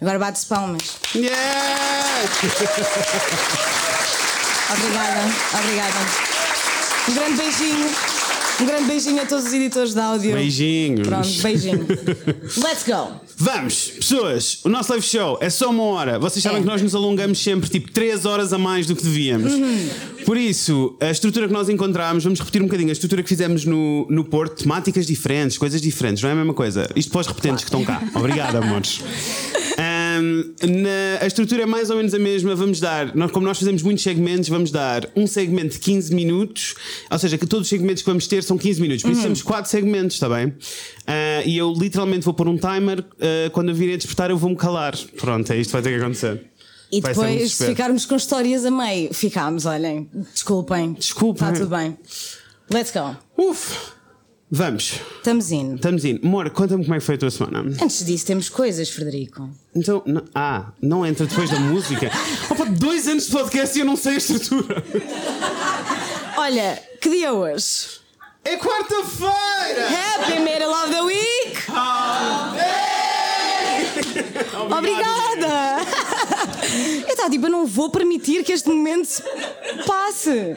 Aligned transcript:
Agora 0.00 0.18
bate-se 0.18 0.46
palmas. 0.46 0.96
Yeah! 1.14 2.28
Obrigada, 4.72 5.20
obrigada. 5.60 5.98
Um 7.08 7.14
grande 7.14 7.36
beijinho. 7.36 7.90
Um 8.60 8.66
grande 8.66 8.84
beijinho 8.86 9.22
a 9.22 9.26
todos 9.26 9.46
os 9.46 9.52
editores 9.52 9.94
de 9.94 10.00
áudio. 10.00 10.32
Beijinhos. 10.34 11.06
Pronto, 11.08 11.42
beijinho. 11.42 11.86
Let's 12.58 12.84
go. 12.86 13.20
Vamos, 13.36 13.92
pessoas, 13.98 14.60
o 14.64 14.68
nosso 14.68 14.90
live 14.92 15.06
show 15.06 15.38
é 15.40 15.48
só 15.48 15.70
uma 15.70 15.84
hora. 15.84 16.18
Vocês 16.18 16.42
sabem 16.42 16.58
É. 16.58 16.60
que 16.62 16.66
nós 16.66 16.82
nos 16.82 16.92
alongamos 16.94 17.42
sempre 17.42 17.68
tipo 17.70 17.90
3 17.92 18.24
horas 18.26 18.52
a 18.52 18.58
mais 18.58 18.84
do 18.86 18.96
que 18.96 19.02
devíamos. 19.02 19.52
Uhum. 19.52 19.88
Por 20.26 20.36
isso, 20.36 20.96
a 21.00 21.08
estrutura 21.10 21.46
que 21.46 21.52
nós 21.52 21.68
encontramos, 21.68 22.24
vamos 22.24 22.40
repetir 22.40 22.60
um 22.60 22.66
bocadinho 22.66 22.88
a 22.90 22.92
estrutura 22.92 23.22
que 23.22 23.28
fizemos 23.28 23.64
no, 23.64 24.06
no 24.10 24.24
Porto, 24.24 24.62
temáticas 24.64 25.06
diferentes, 25.06 25.56
coisas 25.56 25.80
diferentes, 25.80 26.20
não 26.22 26.30
é 26.30 26.32
a 26.32 26.36
mesma 26.36 26.54
coisa. 26.54 26.88
Isto 26.96 27.12
para 27.12 27.20
os 27.20 27.26
repetentes 27.28 27.64
que 27.64 27.68
estão 27.68 27.84
cá. 27.84 28.02
Obrigado, 28.14 28.56
amores. 28.56 29.00
Na- 30.20 31.18
a 31.22 31.26
estrutura 31.26 31.62
é 31.62 31.66
mais 31.66 31.90
ou 31.90 31.96
menos 31.96 32.12
a 32.14 32.18
mesma. 32.18 32.54
Vamos 32.54 32.80
dar, 32.80 33.14
nós, 33.14 33.30
como 33.30 33.46
nós 33.46 33.58
fazemos 33.58 33.82
muitos 33.82 34.02
segmentos, 34.02 34.48
vamos 34.48 34.70
dar 34.70 35.08
um 35.16 35.26
segmento 35.26 35.74
de 35.74 35.78
15 35.78 36.14
minutos, 36.14 36.74
ou 37.10 37.18
seja, 37.18 37.36
que 37.38 37.46
todos 37.46 37.64
os 37.66 37.68
segmentos 37.68 38.02
que 38.02 38.08
vamos 38.08 38.26
ter 38.26 38.42
são 38.42 38.56
15 38.58 38.80
minutos. 38.80 39.02
Por 39.02 39.12
isso 39.12 39.22
temos 39.22 39.42
4 39.42 39.70
segmentos, 39.70 40.14
está 40.16 40.28
bem? 40.28 40.54
Ah, 41.06 41.42
e 41.44 41.56
eu 41.56 41.72
literalmente 41.72 42.24
vou 42.24 42.34
pôr 42.34 42.48
um 42.48 42.56
timer. 42.56 43.04
ah, 43.20 43.50
quando 43.52 43.70
eu 43.70 43.74
virem 43.74 43.94
a 43.94 43.96
despertar, 43.98 44.30
eu 44.30 44.36
vou-me 44.38 44.56
calar. 44.56 44.96
Pronto, 45.16 45.52
é 45.52 45.56
isto 45.58 45.70
que 45.70 45.72
vai 45.74 45.82
ter 45.82 45.90
que 45.98 46.02
acontecer. 46.04 46.44
E 46.90 47.00
Vai 47.02 47.12
depois, 47.12 47.52
se 47.52 47.66
ficarmos 47.66 48.06
com 48.06 48.16
histórias 48.16 48.64
a 48.64 48.70
meio, 48.70 49.12
ficámos, 49.12 49.66
olhem. 49.66 50.08
Desculpem. 50.32 50.94
Desculpem. 50.94 51.48
Está 51.48 51.60
tudo 51.60 51.76
bem. 51.76 51.98
Let's 52.72 52.92
go. 52.92 53.14
Uf! 53.36 53.92
Vamos, 54.50 55.00
Estamos 55.18 55.50
indo. 55.52 55.74
estamos 55.74 56.04
indo. 56.06 56.26
Amor, 56.26 56.48
conta-me 56.50 56.82
como 56.82 56.94
é 56.94 56.98
que 56.98 57.04
foi 57.04 57.16
a 57.16 57.18
tua 57.18 57.30
semana. 57.30 57.60
Antes 57.82 58.04
disso, 58.04 58.24
temos 58.24 58.48
coisas, 58.48 58.88
Frederico. 58.88 59.50
Então, 59.74 60.02
não- 60.06 60.24
ah, 60.34 60.72
não 60.80 61.04
entra 61.04 61.26
depois 61.26 61.50
da 61.50 61.60
música. 61.60 62.10
Opa, 62.48 62.64
dois 62.64 63.06
anos 63.06 63.26
de 63.26 63.32
podcast 63.32 63.76
e 63.76 63.80
eu 63.82 63.86
não 63.86 63.94
sei 63.96 64.14
a 64.14 64.16
estrutura. 64.16 64.82
Olha, 66.38 66.82
que 67.00 67.10
dia 67.10 67.26
é 67.26 67.32
hoje? 67.32 67.98
É 68.42 68.56
quarta-feira! 68.56 69.86
Happy 69.86 70.38
Middle 70.40 70.70
of 70.72 70.90
the 70.90 71.02
Week! 71.02 71.58
Obrigada! 74.70 75.78
Eu 77.06 77.08
estava 77.08 77.30
tipo, 77.30 77.46
eu 77.46 77.50
não 77.50 77.66
vou 77.66 77.90
permitir 77.90 78.44
que 78.44 78.52
este 78.52 78.68
momento 78.68 79.06
se 79.06 79.22
passe. 79.86 80.56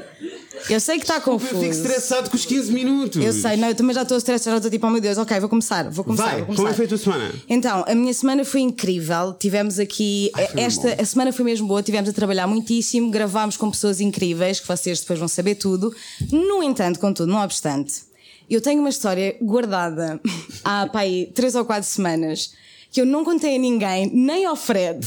Eu 0.70 0.80
sei 0.80 0.98
que 0.98 1.04
está 1.04 1.16
Eu 1.16 1.22
fico 1.22 1.32
confuso. 1.32 1.66
estressado 1.66 2.30
com 2.30 2.36
os 2.36 2.46
15 2.46 2.72
minutos. 2.72 3.24
Eu 3.24 3.34
sei, 3.34 3.58
não, 3.58 3.68
eu 3.70 3.76
também 3.76 3.94
já 3.94 4.04
estou 4.04 4.18
estressada, 4.18 4.52
já 4.52 4.58
estou 4.58 4.72
tipo, 4.72 4.86
oh 4.86 4.90
meu 4.90 5.02
Deus, 5.02 5.18
ok, 5.18 5.40
vou 5.40 5.50
começar, 5.50 5.90
vou 5.90 6.04
começar. 6.04 6.24
Vai, 6.26 6.38
vou 6.38 6.46
como 6.48 6.58
começar. 6.58 6.70
é 6.70 6.72
que 6.72 6.78
foi 6.78 6.86
a 6.86 6.90
tua 6.90 6.98
semana? 6.98 7.34
Então, 7.50 7.86
a 7.88 7.96
minha 7.96 8.14
semana 8.14 8.46
foi 8.46 8.62
incrível. 8.62 9.34
Tivemos 9.34 9.80
aqui. 9.80 10.32
Ai, 10.34 10.50
esta 10.58 11.02
a 11.02 11.06
semana 11.06 11.32
foi 11.32 11.46
mesmo 11.46 11.68
boa, 11.68 11.82
tivemos 11.82 12.10
a 12.10 12.14
trabalhar 12.14 12.48
muitíssimo, 12.48 13.10
gravámos 13.10 13.58
com 13.58 13.70
pessoas 13.72 14.00
incríveis, 14.02 14.60
que 14.60 14.68
vocês 14.68 15.00
depois 15.00 15.20
vão 15.20 15.28
saber 15.28 15.56
tudo. 15.56 15.94
No 16.32 16.62
entanto, 16.64 17.00
contudo, 17.00 17.32
não 17.32 17.42
obstante, 17.42 18.04
eu 18.50 18.62
tenho 18.62 18.80
uma 18.82 18.90
história 18.90 19.36
guardada 19.42 20.20
há 20.64 20.86
pá, 20.88 21.00
aí, 21.02 21.32
três 21.34 21.56
ou 21.56 21.66
quatro 21.66 21.88
semanas 21.90 22.54
que 22.92 23.00
eu 23.00 23.06
não 23.06 23.24
contei 23.24 23.56
a 23.56 23.60
ninguém, 23.60 24.12
nem 24.14 24.44
ao 24.46 24.56
Fred, 24.58 25.00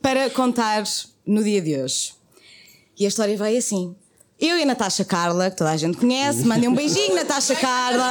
para 0.00 0.30
contar 0.30 0.84
no 1.26 1.42
dia 1.42 1.60
de 1.60 1.76
hoje. 1.76 2.14
E 2.98 3.04
a 3.04 3.08
história 3.08 3.36
vai 3.36 3.56
assim. 3.56 3.94
Eu 4.38 4.58
e 4.58 4.62
a 4.62 4.66
Natasha 4.66 5.04
Carla, 5.04 5.50
que 5.50 5.56
toda 5.56 5.70
a 5.70 5.76
gente 5.76 5.98
conhece, 5.98 6.44
mandem 6.44 6.68
um 6.68 6.74
beijinho, 6.74 7.14
Natasha 7.14 7.54
Carla. 7.54 8.08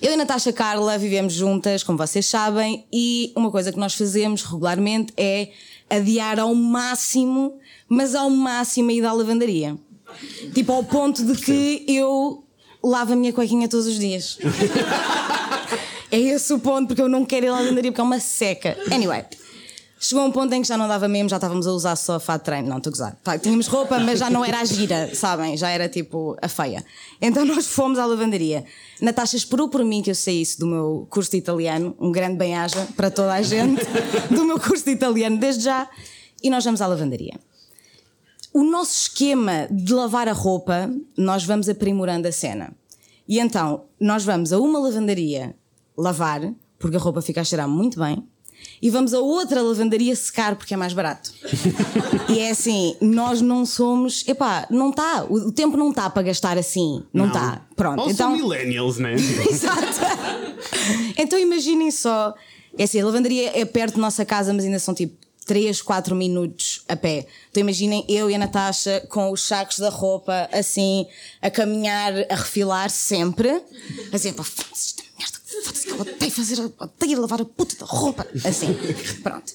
Eu 0.00 0.10
e 0.10 0.14
a 0.14 0.16
Natasha 0.16 0.52
Carla 0.52 0.96
vivemos 0.96 1.32
juntas, 1.32 1.82
como 1.82 1.98
vocês 1.98 2.26
sabem, 2.26 2.86
e 2.92 3.32
uma 3.34 3.50
coisa 3.50 3.72
que 3.72 3.78
nós 3.78 3.94
fazemos 3.94 4.42
regularmente 4.42 5.12
é 5.16 5.50
adiar 5.90 6.38
ao 6.38 6.54
máximo, 6.54 7.58
mas 7.88 8.14
ao 8.14 8.30
máximo 8.30 8.90
a 8.90 8.92
ida 8.92 9.08
à 9.08 9.12
lavandaria. 9.12 9.76
Tipo, 10.54 10.72
ao 10.72 10.84
ponto 10.84 11.24
de 11.24 11.34
que 11.40 11.84
eu 11.88 12.44
lavo 12.82 13.14
a 13.14 13.16
minha 13.16 13.32
cuequinha 13.32 13.68
todos 13.68 13.86
os 13.86 13.98
dias. 13.98 14.38
É 16.10 16.18
esse 16.20 16.52
o 16.52 16.60
ponto, 16.60 16.86
porque 16.86 17.02
eu 17.02 17.08
não 17.08 17.24
quero 17.24 17.46
ir 17.46 17.48
à 17.48 17.54
lavandaria 17.54 17.90
porque 17.90 18.00
é 18.00 18.04
uma 18.04 18.20
seca. 18.20 18.76
Anyway. 18.92 19.24
Chegou 20.04 20.22
um 20.22 20.30
ponto 20.30 20.52
em 20.52 20.60
que 20.60 20.68
já 20.68 20.76
não 20.76 20.86
dava 20.86 21.08
mesmo, 21.08 21.30
já 21.30 21.36
estávamos 21.36 21.66
a 21.66 21.72
usar 21.72 21.96
só 21.96 22.20
fato 22.20 22.42
de 22.42 22.44
treino. 22.44 22.68
Não, 22.68 22.76
estou 22.76 22.90
a 22.90 22.92
gozar. 22.92 23.16
Pá, 23.24 23.38
Tínhamos 23.38 23.66
roupa, 23.68 23.98
mas 23.98 24.18
já 24.18 24.28
não 24.28 24.44
era 24.44 24.60
a 24.60 24.64
gira, 24.66 25.08
sabem? 25.16 25.56
Já 25.56 25.70
era 25.70 25.88
tipo 25.88 26.36
a 26.42 26.46
feia. 26.46 26.84
Então 27.22 27.42
nós 27.42 27.66
fomos 27.66 27.98
à 27.98 28.04
lavandaria. 28.04 28.66
Natasha 29.00 29.34
esperou 29.34 29.66
por 29.66 29.82
mim 29.82 30.02
que 30.02 30.10
eu 30.10 30.14
saísse 30.14 30.58
do 30.58 30.66
meu 30.66 31.06
curso 31.08 31.30
de 31.30 31.38
italiano, 31.38 31.96
um 31.98 32.12
grande 32.12 32.36
bem-aja 32.36 32.86
para 32.94 33.10
toda 33.10 33.32
a 33.32 33.40
gente, 33.40 33.82
do 34.30 34.44
meu 34.44 34.60
curso 34.60 34.84
de 34.84 34.90
italiano 34.90 35.38
desde 35.38 35.64
já, 35.64 35.88
e 36.42 36.50
nós 36.50 36.62
vamos 36.62 36.82
à 36.82 36.86
lavandaria. 36.86 37.40
O 38.52 38.62
nosso 38.62 39.04
esquema 39.04 39.66
de 39.70 39.94
lavar 39.94 40.28
a 40.28 40.34
roupa, 40.34 40.90
nós 41.16 41.44
vamos 41.44 41.66
aprimorando 41.66 42.28
a 42.28 42.32
cena. 42.32 42.76
E 43.26 43.40
então, 43.40 43.84
nós 43.98 44.22
vamos 44.22 44.52
a 44.52 44.58
uma 44.58 44.78
lavandaria 44.80 45.56
lavar, 45.96 46.42
porque 46.78 46.98
a 46.98 47.00
roupa 47.00 47.22
fica 47.22 47.40
a 47.40 47.44
cheirar 47.44 47.66
muito 47.66 47.98
bem, 47.98 48.22
e 48.80 48.90
vamos 48.90 49.14
a 49.14 49.20
outra 49.20 49.62
lavandaria 49.62 50.14
secar, 50.14 50.56
porque 50.56 50.74
é 50.74 50.76
mais 50.76 50.92
barato. 50.92 51.32
e 52.28 52.38
é 52.38 52.50
assim, 52.50 52.96
nós 53.00 53.40
não 53.40 53.64
somos. 53.64 54.24
Epá, 54.26 54.66
não 54.70 54.90
está. 54.90 55.24
O, 55.24 55.48
o 55.48 55.52
tempo 55.52 55.76
não 55.76 55.90
está 55.90 56.10
para 56.10 56.22
gastar 56.22 56.58
assim. 56.58 57.02
Não 57.12 57.28
está. 57.28 57.62
Pronto. 57.76 58.02
Ou 58.02 58.10
então, 58.10 58.30
são 58.30 58.36
millennials, 58.36 58.98
né? 58.98 59.14
Exato. 59.48 60.00
Então 61.16 61.38
imaginem 61.38 61.90
só. 61.90 62.34
É 62.76 62.84
assim, 62.84 63.00
a 63.00 63.04
lavandaria 63.06 63.58
é 63.58 63.64
perto 63.64 63.94
da 63.94 64.00
nossa 64.00 64.24
casa, 64.24 64.52
mas 64.52 64.64
ainda 64.64 64.78
são 64.78 64.94
tipo 64.94 65.16
3, 65.46 65.80
4 65.80 66.14
minutos 66.14 66.82
a 66.88 66.96
pé. 66.96 67.26
Então 67.50 67.60
imaginem 67.60 68.04
eu 68.08 68.30
e 68.30 68.34
a 68.34 68.38
Natasha 68.38 69.06
com 69.08 69.30
os 69.30 69.42
sacos 69.42 69.78
da 69.78 69.88
roupa, 69.88 70.48
assim, 70.52 71.06
a 71.40 71.50
caminhar, 71.50 72.12
a 72.30 72.34
refilar 72.34 72.90
sempre. 72.90 73.62
Assim, 74.12 74.32
pá, 74.32 74.44
eu 75.86 76.00
odeio 76.00 76.30
fazer, 76.30 76.60
odeio 76.60 77.20
lavar 77.20 77.40
a 77.40 77.44
puta 77.44 77.76
da 77.76 77.86
roupa. 77.86 78.26
Assim, 78.44 78.68
pronto. 79.22 79.52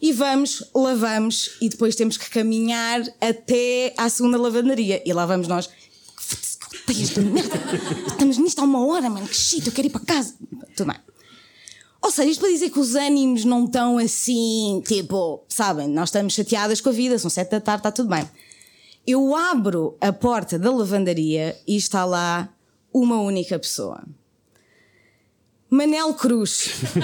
E 0.00 0.12
vamos, 0.12 0.62
lavamos 0.74 1.56
e 1.60 1.68
depois 1.68 1.96
temos 1.96 2.16
que 2.16 2.30
caminhar 2.30 3.02
até 3.20 3.94
à 3.96 4.08
segunda 4.08 4.38
lavandaria. 4.38 5.02
E 5.04 5.12
lá 5.12 5.26
vamos 5.26 5.48
nós. 5.48 5.66
Que 5.66 6.90
odeio 6.90 7.04
esta 7.04 7.20
merda. 7.20 7.56
Estamos 8.08 8.38
nisto 8.38 8.60
há 8.60 8.64
uma 8.64 8.86
hora, 8.86 9.08
mano, 9.08 9.26
que 9.26 9.34
shit, 9.34 9.66
eu 9.66 9.72
quero 9.72 9.88
ir 9.88 9.90
para 9.90 10.00
casa. 10.00 10.34
Tudo 10.76 10.86
bem. 10.86 11.00
Ou 12.00 12.10
seja, 12.10 12.30
isto 12.30 12.40
para 12.40 12.50
dizer 12.50 12.70
que 12.70 12.78
os 12.78 12.94
ânimos 12.94 13.44
não 13.44 13.64
estão 13.64 13.98
assim, 13.98 14.82
tipo, 14.86 15.44
sabem, 15.48 15.88
nós 15.88 16.08
estamos 16.08 16.32
chateadas 16.32 16.80
com 16.80 16.90
a 16.90 16.92
vida, 16.92 17.18
são 17.18 17.28
sete 17.28 17.50
da 17.50 17.60
tarde, 17.60 17.80
está 17.80 17.90
tudo 17.90 18.08
bem. 18.08 18.28
Eu 19.06 19.34
abro 19.34 19.96
a 20.00 20.12
porta 20.12 20.58
da 20.58 20.70
lavandaria 20.70 21.58
e 21.66 21.76
está 21.76 22.04
lá 22.04 22.48
uma 22.92 23.20
única 23.20 23.58
pessoa. 23.58 24.04
Manel 25.70 26.14
Cruz. 26.14 26.70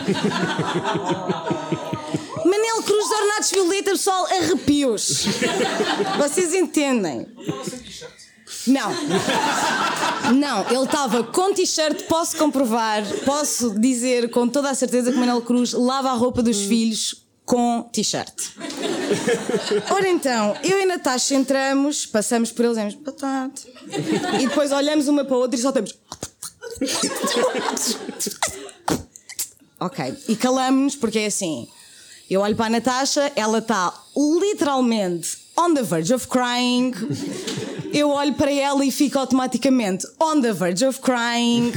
Manel 2.45 2.83
Cruz 2.83 3.09
de 3.09 3.15
Ornatos 3.15 3.51
Violeta, 3.51 3.91
pessoal, 3.91 4.27
arrepios. 4.27 5.27
Vocês 6.19 6.55
entendem? 6.55 7.27
Não. 8.67 8.91
Não, 10.35 10.67
ele 10.71 10.85
estava 10.85 11.23
com 11.25 11.53
t-shirt, 11.53 12.05
posso 12.05 12.37
comprovar, 12.37 13.03
posso 13.25 13.79
dizer 13.79 14.31
com 14.31 14.49
toda 14.49 14.71
a 14.71 14.75
certeza 14.75 15.13
que 15.13 15.19
Manel 15.19 15.43
Cruz 15.43 15.73
lava 15.73 16.11
a 16.11 16.15
roupa 16.15 16.43
dos 16.43 16.63
filhos 16.63 17.23
com 17.45 17.83
t-shirt. 17.93 18.33
Ora 19.91 20.09
então, 20.09 20.57
eu 20.63 20.79
e 20.79 20.83
a 20.83 20.87
Natasha 20.87 21.35
entramos, 21.35 22.07
passamos 22.07 22.51
por 22.51 22.65
eles 22.65 22.79
e 22.79 22.81
dizemos 22.81 23.05
boa 23.05 23.17
tarde. 23.17 23.63
E 24.41 24.47
depois 24.47 24.73
olhamos 24.73 25.09
uma 25.09 25.25
para 25.25 25.35
a 25.35 25.39
outra 25.39 25.59
e 25.59 25.63
só 25.63 25.71
temos. 25.71 25.95
Ok, 29.81 30.15
e 30.29 30.37
calamos-nos 30.37 30.97
porque 30.97 31.19
é 31.19 31.27
assim. 31.27 31.69
Eu 32.31 32.41
olho 32.41 32.57
para 32.57 32.67
a 32.67 32.71
Natasha, 32.71 33.31
ela 33.37 33.59
está 33.59 33.93
literalmente 34.17 35.37
on 35.59 35.75
the 35.75 35.83
verge 35.83 36.15
of 36.15 36.27
crying. 36.27 36.93
Eu 37.93 38.09
olho 38.09 38.33
para 38.33 38.51
ela 38.51 38.83
e 38.83 38.91
fico 38.91 39.19
automaticamente 39.19 40.07
on 40.19 40.41
the 40.41 40.55
verge 40.55 40.87
of 40.87 41.01
crying. 41.01 41.71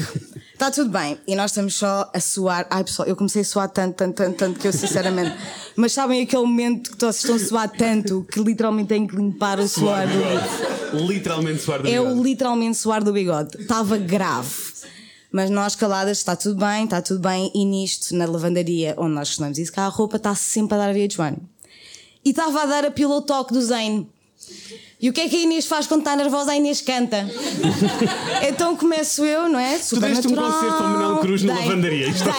Está 0.57 0.71
tudo 0.71 0.89
bem. 0.89 1.19
E 1.27 1.36
nós 1.36 1.51
estamos 1.51 1.75
só 1.75 2.09
a 2.12 2.19
suar. 2.19 2.65
Ai 2.71 2.83
pessoal, 2.83 3.07
eu 3.07 3.15
comecei 3.15 3.44
a 3.44 3.45
suar 3.45 3.69
tanto, 3.69 3.94
tanto, 3.94 4.15
tanto, 4.15 4.38
tanto 4.38 4.59
que 4.59 4.68
eu 4.68 4.74
sinceramente. 4.74 5.31
Mas 5.77 5.94
sabem 5.94 6.24
aquele 6.24 6.42
momento 6.42 6.89
que 6.89 6.98
todos 6.98 7.18
estão 7.18 7.36
a 7.36 7.39
suar 7.39 7.69
tanto 7.69 8.25
que 8.31 8.39
literalmente 8.39 8.89
têm 8.89 9.06
que 9.06 9.15
limpar 9.15 9.59
o 9.59 9.68
suor 9.68 10.07
do. 10.07 11.06
Literalmente 11.07 11.62
suar 11.62 11.83
do 11.83 11.88
É 11.88 11.92
bigode. 11.92 12.19
o 12.19 12.24
literalmente 12.24 12.75
suar 12.75 13.04
do 13.04 13.13
bigode. 13.13 13.56
Estava 13.62 13.98
grave. 14.00 14.50
Mas 15.31 15.51
nós 15.51 15.75
caladas, 15.75 16.18
está 16.18 16.36
tudo 16.36 16.56
bem, 16.60 16.86
está 16.86 17.03
tudo 17.03 17.19
bem. 17.19 17.51
E 17.53 17.63
nisto, 17.63 18.15
na 18.15 18.25
lavandaria 18.25 18.95
onde 18.98 19.13
nós 19.13 19.27
costumamos 19.27 19.60
ir 19.60 19.65
secar 19.68 19.86
a 19.86 19.89
roupa, 19.89 20.18
está 20.18 20.33
sempre 20.33 20.74
a 20.74 20.80
dar 20.80 20.89
a 20.89 20.94
via 20.94 21.07
de 21.07 21.13
Joano. 21.13 21.38
E 22.25 22.31
estava 22.31 22.63
a 22.63 22.65
dar 22.65 22.83
a 22.83 22.92
talk 23.21 23.53
do 23.53 23.62
Zane. 23.62 24.10
E 25.00 25.10
o 25.10 25.14
que 25.14 25.22
é 25.22 25.30
que 25.30 25.36
a 25.36 25.40
Inês 25.40 25.66
faz 25.66 25.86
quando 25.86 26.02
está 26.02 26.16
nervosa? 26.16 26.52
A 26.52 26.56
Inês 26.56 26.82
canta. 26.82 27.30
então 28.50 28.76
começo 28.76 29.24
eu, 29.24 29.48
não 29.48 29.60
é? 29.60 29.78
Tu 29.78 29.86
Super 29.86 30.10
deste 30.10 30.28
um 30.28 30.32
natural. 30.32 30.52
concerto 30.52 30.84
ao 30.84 30.90
Manuel 30.90 31.18
Cruz 31.20 31.44
na 31.44 31.54
Dei. 31.54 31.64
lavandaria. 31.66 32.08
Isto 32.08 32.24
Dei. 32.26 32.34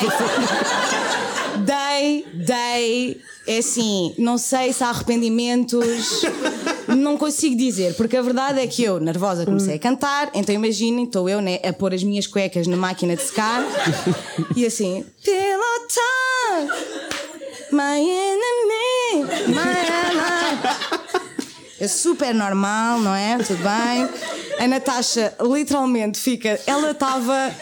Dei, 1.64 2.26
dei. 2.34 3.20
É 3.46 3.58
assim, 3.58 4.14
não 4.18 4.36
sei 4.38 4.72
se 4.72 4.82
há 4.84 4.88
arrependimentos. 4.88 6.22
Não 6.88 7.16
consigo 7.16 7.56
dizer, 7.56 7.94
porque 7.94 8.16
a 8.16 8.22
verdade 8.22 8.60
é 8.60 8.66
que 8.66 8.82
eu, 8.82 8.98
nervosa, 9.00 9.44
comecei 9.44 9.74
a 9.74 9.78
cantar. 9.78 10.30
Então 10.34 10.54
imaginem, 10.54 11.04
estou 11.04 11.28
eu 11.28 11.40
né, 11.40 11.58
a 11.66 11.72
pôr 11.72 11.92
as 11.94 12.02
minhas 12.02 12.26
cuecas 12.26 12.66
na 12.66 12.76
máquina 12.76 13.14
de 13.16 13.22
secar 13.22 13.62
e 14.56 14.64
assim, 14.66 15.04
Pillow 15.22 15.86
talk, 15.88 17.72
my 17.72 17.98
enemy, 18.00 19.24
my 19.48 19.58
enemy. 19.58 20.37
É 21.80 21.86
super 21.86 22.34
normal, 22.34 22.98
não 23.00 23.14
é? 23.14 23.38
Tudo 23.38 23.62
bem. 23.62 24.08
A 24.58 24.66
Natasha 24.66 25.32
literalmente 25.40 26.18
fica. 26.18 26.58
Ela 26.66 26.90
estava. 26.90 27.54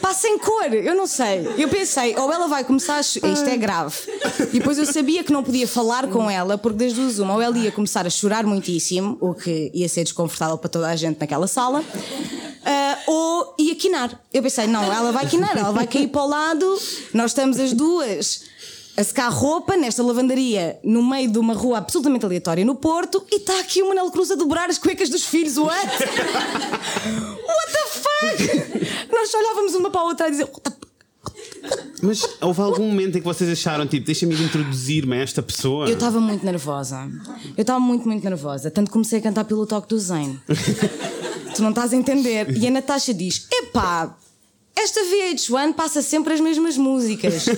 pá, 0.00 0.14
sem 0.14 0.38
cor, 0.38 0.72
eu 0.72 0.94
não 0.94 1.06
sei. 1.06 1.46
Eu 1.58 1.68
pensei, 1.68 2.14
ou 2.16 2.32
ela 2.32 2.46
vai 2.46 2.62
começar 2.62 2.96
a. 2.96 3.00
Isto 3.00 3.24
é 3.24 3.56
grave. 3.56 3.96
E 4.52 4.58
depois 4.58 4.78
eu 4.78 4.86
sabia 4.86 5.24
que 5.24 5.32
não 5.32 5.42
podia 5.42 5.66
falar 5.66 6.06
com 6.06 6.30
ela, 6.30 6.56
porque 6.56 6.84
das 6.84 6.92
duas, 6.92 7.18
uma, 7.18 7.34
ou 7.34 7.42
ela 7.42 7.58
ia 7.58 7.72
começar 7.72 8.06
a 8.06 8.10
chorar 8.10 8.44
muitíssimo, 8.44 9.18
o 9.20 9.34
que 9.34 9.70
ia 9.74 9.88
ser 9.88 10.04
desconfortável 10.04 10.56
para 10.56 10.68
toda 10.68 10.86
a 10.88 10.94
gente 10.94 11.18
naquela 11.18 11.48
sala. 11.48 11.82
ah, 12.64 12.98
ou 13.08 13.54
ia 13.58 13.74
quinar. 13.74 14.20
Eu 14.32 14.42
pensei, 14.42 14.68
não, 14.68 14.84
ela 14.92 15.10
vai 15.10 15.26
quinar, 15.26 15.56
ela 15.56 15.72
vai 15.72 15.86
cair 15.86 16.08
para 16.08 16.22
o 16.22 16.28
lado, 16.28 16.80
nós 17.12 17.32
estamos 17.32 17.58
as 17.58 17.72
duas 17.72 18.42
a 18.96 19.04
secar 19.04 19.30
roupa 19.30 19.76
nesta 19.76 20.02
lavandaria 20.02 20.78
no 20.82 21.02
meio 21.06 21.30
de 21.30 21.38
uma 21.38 21.54
rua 21.54 21.78
absolutamente 21.78 22.24
aleatória 22.24 22.64
no 22.64 22.74
Porto 22.74 23.24
e 23.30 23.36
está 23.36 23.60
aqui 23.60 23.82
o 23.82 23.88
Manel 23.88 24.10
Cruz 24.10 24.30
a 24.30 24.34
dobrar 24.34 24.70
as 24.70 24.78
cuecas 24.78 25.08
dos 25.08 25.24
filhos. 25.24 25.56
What? 25.56 25.86
What 27.46 27.72
the 27.72 27.86
fuck? 27.90 29.12
Nós 29.12 29.34
olhávamos 29.34 29.74
uma 29.74 29.90
para 29.90 30.00
a 30.00 30.04
outra 30.04 30.26
a 30.26 30.30
dizer. 30.30 30.44
"What 30.44 30.60
the 30.62 30.70
fuck?" 30.70 30.86
Mas 32.02 32.22
houve 32.40 32.60
algum 32.60 32.86
momento 32.86 33.16
em 33.16 33.20
que 33.20 33.26
vocês 33.26 33.50
acharam, 33.50 33.86
tipo, 33.86 34.06
deixa-me 34.06 34.34
ir 34.34 34.42
introduzir-me 34.42 35.16
a 35.16 35.22
esta 35.22 35.42
pessoa? 35.42 35.88
Eu 35.88 35.94
estava 35.94 36.20
muito 36.20 36.44
nervosa. 36.44 37.10
Eu 37.56 37.62
estava 37.62 37.80
muito, 37.80 38.06
muito 38.06 38.22
nervosa. 38.22 38.70
Tanto 38.70 38.90
comecei 38.90 39.18
a 39.18 39.22
cantar 39.22 39.44
pelo 39.44 39.66
toque 39.66 39.88
do 39.88 39.98
Zen. 39.98 40.38
tu 41.54 41.62
não 41.62 41.70
estás 41.70 41.92
a 41.92 41.96
entender. 41.96 42.56
E 42.56 42.66
a 42.66 42.70
Natasha 42.70 43.12
diz: 43.12 43.46
Epá, 43.50 44.16
esta 44.76 45.00
VH1 45.00 45.74
passa 45.74 46.02
sempre 46.02 46.34
as 46.34 46.40
mesmas 46.40 46.76
músicas. 46.76 47.46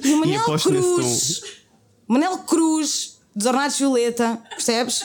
E 0.00 0.14
o 0.14 0.16
Manel 0.18 0.48
nesse 0.48 0.68
Cruz, 0.68 1.42
Manel 2.06 2.38
Cruz, 2.38 3.18
dos 3.34 3.46
Ornados 3.46 3.76
Violeta, 3.76 4.40
percebes? 4.48 5.04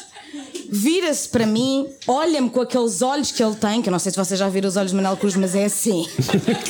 Vira-se 0.70 1.28
para 1.28 1.48
mim, 1.48 1.88
olha-me 2.08 2.50
com 2.50 2.62
aqueles 2.62 3.02
olhos 3.02 3.32
que 3.32 3.44
ele 3.44 3.56
tem, 3.56 3.82
que 3.82 3.90
eu 3.90 3.92
não 3.92 3.98
sei 3.98 4.12
se 4.12 4.18
vocês 4.18 4.40
já 4.40 4.48
viram 4.48 4.70
os 4.70 4.78
olhos 4.78 4.92
de 4.92 4.96
Manel 4.96 5.18
Cruz, 5.18 5.36
mas 5.36 5.56
é 5.56 5.66
assim. 5.66 6.08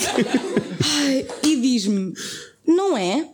Ai, 1.03 1.27
e 1.43 1.55
diz-me: 1.57 2.13
Não 2.65 2.97
é? 2.97 3.27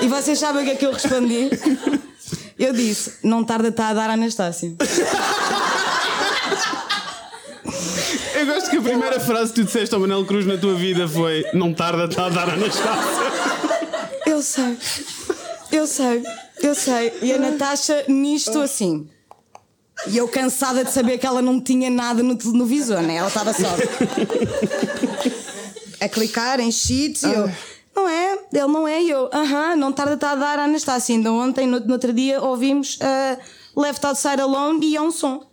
E 0.00 0.06
vocês 0.06 0.38
sabem 0.38 0.62
o 0.62 0.64
que 0.66 0.72
é 0.72 0.76
que 0.76 0.86
eu 0.86 0.92
respondi? 0.92 1.48
Eu 2.58 2.72
disse: 2.72 3.14
Não 3.22 3.42
tarda 3.42 3.68
está 3.68 3.88
a 3.88 3.94
dar 3.94 4.10
a 4.10 4.12
Anastácia. 4.12 4.74
Eu 8.38 8.46
gosto 8.46 8.70
que 8.70 8.76
a 8.76 8.82
primeira 8.82 9.18
frase 9.18 9.52
que 9.52 9.60
tu 9.60 9.64
disseste 9.64 9.92
ao 9.92 10.00
Manel 10.00 10.24
Cruz 10.24 10.46
na 10.46 10.56
tua 10.56 10.72
vida 10.74 11.08
foi 11.08 11.44
Não 11.52 11.74
tarda, 11.74 12.04
está 12.04 12.26
a 12.26 12.28
dar 12.28 12.48
Anastácia. 12.48 13.22
Eu 14.24 14.40
sei, 14.40 14.78
eu 15.72 15.86
sei, 15.88 16.22
eu 16.62 16.72
sei. 16.72 17.12
E 17.20 17.32
a 17.32 17.38
Natasha 17.38 18.04
nisto 18.06 18.60
assim. 18.60 19.08
E 20.06 20.16
eu 20.16 20.28
cansada 20.28 20.84
de 20.84 20.92
saber 20.92 21.18
que 21.18 21.26
ela 21.26 21.42
não 21.42 21.60
tinha 21.60 21.90
nada 21.90 22.22
no 22.22 22.36
televisor, 22.36 23.02
né? 23.02 23.16
Ela 23.16 23.26
estava 23.26 23.52
só 23.52 23.66
a 26.00 26.08
clicar 26.08 26.60
em 26.60 26.70
sheets 26.70 27.24
e 27.24 27.32
eu. 27.32 27.50
Não 27.96 28.08
é, 28.08 28.38
ele 28.52 28.66
não 28.68 28.86
é 28.86 29.02
e 29.02 29.10
eu. 29.10 29.28
Aham, 29.32 29.74
não 29.74 29.90
tarda 29.90 30.14
está 30.14 30.30
a 30.30 30.36
dar 30.36 30.60
a 30.60 30.64
Anastácia. 30.64 31.12
Ainda 31.12 31.32
ontem, 31.32 31.66
no, 31.66 31.80
no 31.80 31.94
outro 31.94 32.12
dia, 32.12 32.40
ouvimos 32.40 32.98
uh, 32.98 33.80
Left 33.80 34.06
Outside 34.06 34.40
Alone 34.40 34.86
e 34.86 34.94
é 34.94 35.00
um 35.00 35.10
som. 35.10 35.47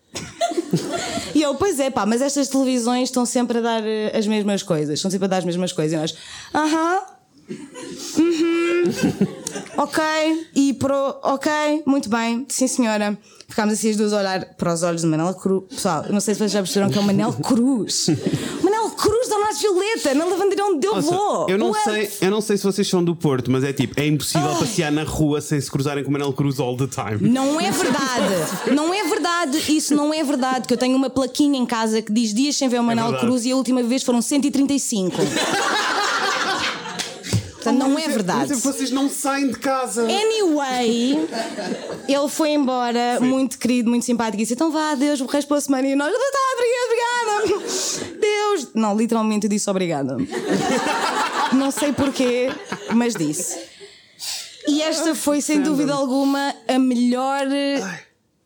E 1.33 1.41
eu, 1.41 1.56
pois 1.56 1.79
é, 1.79 1.89
pá, 1.89 2.06
mas 2.06 2.21
estas 2.21 2.47
televisões 2.47 3.09
estão 3.09 3.25
sempre 3.25 3.57
a 3.57 3.62
dar 3.62 3.83
eh, 3.85 4.17
as 4.17 4.25
mesmas 4.25 4.63
coisas, 4.63 4.95
estão 4.95 5.12
sempre 5.12 5.25
a 5.25 5.29
dar 5.29 5.38
as 5.38 5.45
mesmas 5.45 5.73
coisas. 5.73 5.94
E 5.94 5.97
nós, 6.01 6.15
aham, 6.53 7.01
uhum, 8.17 8.83
ok, 9.77 10.03
e 10.56 10.73
pro, 10.73 11.19
ok, 11.23 11.51
muito 11.85 12.09
bem, 12.09 12.45
sim 12.50 12.67
senhora. 12.67 13.17
Ficámos 13.47 13.73
assim 13.73 13.91
as 13.91 13.97
duas 13.97 14.13
a 14.13 14.17
olhar 14.19 14.45
para 14.56 14.73
os 14.73 14.81
olhos 14.81 15.01
de 15.01 15.07
Manel 15.07 15.33
Cruz. 15.35 15.65
Pessoal, 15.69 16.06
não 16.09 16.19
sei 16.19 16.33
se 16.33 16.39
vocês 16.39 16.51
já 16.51 16.59
perceberam 16.59 16.91
que 16.91 16.97
é 16.97 17.01
o 17.01 17.03
Manel 17.03 17.33
Cruz. 17.33 18.07
Cruz 18.95 19.27
da 19.30 19.36
Ornatos 19.36 19.62
Violeta, 19.62 20.13
na 20.13 20.25
lavanderia 20.25 20.65
onde 20.65 20.88
eu 20.88 20.95
Nossa, 20.95 21.12
vou. 21.12 21.50
eu, 21.50 21.57
não 21.57 21.69
What? 21.71 21.83
sei, 21.83 22.12
eu 22.21 22.31
não 22.31 22.42
sei 22.42 22.57
se 22.57 22.63
vocês 22.63 22.88
são 22.88 23.03
do 23.03 23.15
Porto, 23.15 23.51
mas 23.51 23.63
é 23.63 23.71
tipo, 23.74 24.00
é 24.00 24.06
impossível 24.07 24.50
passear 24.56 24.92
na 24.92 25.03
rua 25.03 25.42
sem 25.42 25.59
se 25.59 25.69
cruzarem 25.69 26.03
com 26.03 26.09
o 26.09 26.13
Manel 26.13 26.33
Cruz 26.33 26.59
all 26.59 26.75
the 26.77 26.88
time. 26.88 27.30
Não 27.30 27.59
é 27.59 27.71
verdade, 27.71 28.74
não 28.74 28.94
é 28.94 29.03
verdade, 29.03 29.63
isso 29.75 29.95
não 29.95 30.13
é 30.13 30.24
verdade. 30.24 30.68
Que 30.68 30.74
eu 30.74 30.77
tenho 30.77 30.95
uma 30.95 31.09
plaquinha 31.09 31.59
em 31.59 31.65
casa 31.65 32.01
que 32.01 32.12
diz 32.12 32.33
dias 32.33 32.56
sem 32.56 32.68
ver 32.69 32.80
o 32.80 32.83
Manel 32.83 33.06
verdade. 33.06 33.25
Cruz 33.25 33.45
e 33.45 33.51
a 33.51 33.56
última 33.56 33.83
vez 33.83 34.03
foram 34.03 34.21
135. 34.21 35.15
Portanto, 37.65 37.80
não 37.80 37.97
é 37.97 38.07
verdade. 38.07 38.50
Mas 38.50 38.62
vocês 38.62 38.92
não 38.92 39.09
saem 39.09 39.47
de 39.47 39.57
casa. 39.57 40.03
Anyway, 40.03 41.27
ele 42.07 42.30
foi 42.30 42.51
embora, 42.51 43.19
muito 43.19 43.57
querido, 43.57 43.89
muito 43.89 44.06
simpático, 44.06 44.38
e 44.38 44.44
disse: 44.44 44.53
Então 44.53 44.71
vá, 44.71 44.94
Deus, 44.94 45.19
o 45.19 45.25
resto 45.25 45.47
pela 45.47 45.59
semana. 45.59 45.88
E 45.88 45.95
nós, 45.95 46.12
tá, 46.13 46.39
obrigada, 46.53 47.44
obrigada. 47.44 48.14
Deus. 48.25 48.69
Não, 48.74 48.98
literalmente 48.98 49.45
eu 49.45 49.50
disse 49.50 49.69
obrigada. 49.69 50.18
Não 51.54 51.72
sei 51.72 51.94
porquê, 51.94 52.50
mas 52.94 53.13
disse. 53.16 53.57
E 54.68 54.81
esta 54.81 55.13
foi, 55.13 55.42
sem 55.42 55.62
dúvida 55.62 55.94
alguma, 55.94 56.54
a 56.68 56.80
melhor 56.80 57.48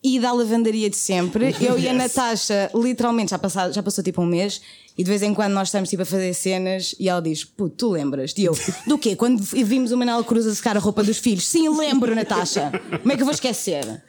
ida 0.04 0.30
à 0.30 0.34
lavandaria 0.34 0.90
de 0.90 0.96
sempre. 0.96 1.56
Eu 1.60 1.78
e 1.78 1.88
a. 1.88 1.94
Natasha, 1.94 2.70
literalmente, 2.74 3.32
já, 3.32 3.40
passado, 3.40 3.74
já 3.74 3.84
passou 3.84 4.04
tipo 4.04 4.22
um 4.22 4.26
mês, 4.26 4.62
e 4.98 5.04
de 5.04 5.10
vez 5.10 5.22
em 5.22 5.34
quando 5.34 5.54
nós 5.54 5.70
estamos 5.70 5.90
tipo 5.90 6.04
a 6.04 6.06
fazer 6.06 6.34
cenas 6.34 6.96
e 7.00 7.10
ela 7.10 7.22
diz: 7.22 7.44
Puto, 7.44 7.76
tu 7.76 7.92
lembras? 7.92 8.34
E 8.38 8.44
eu, 8.44 8.58
do 8.86 8.98
quê? 8.98 9.16
Quando 9.16 9.42
vimos 9.42 9.92
o 9.92 9.98
Manel 9.98 10.24
Cruz 10.24 10.46
a 10.48 10.54
secar 10.54 10.76
a 10.78 10.80
roupa 10.80 11.04
dos 11.04 11.18
filhos? 11.18 11.48
Sim, 11.48 11.70
lembro, 11.70 12.14
Natasha. 12.14 12.72
Como 13.02 13.12
é 13.12 13.16
que 13.16 13.22
eu 13.22 13.26
vou 13.26 13.34
esquecer? 13.34 14.04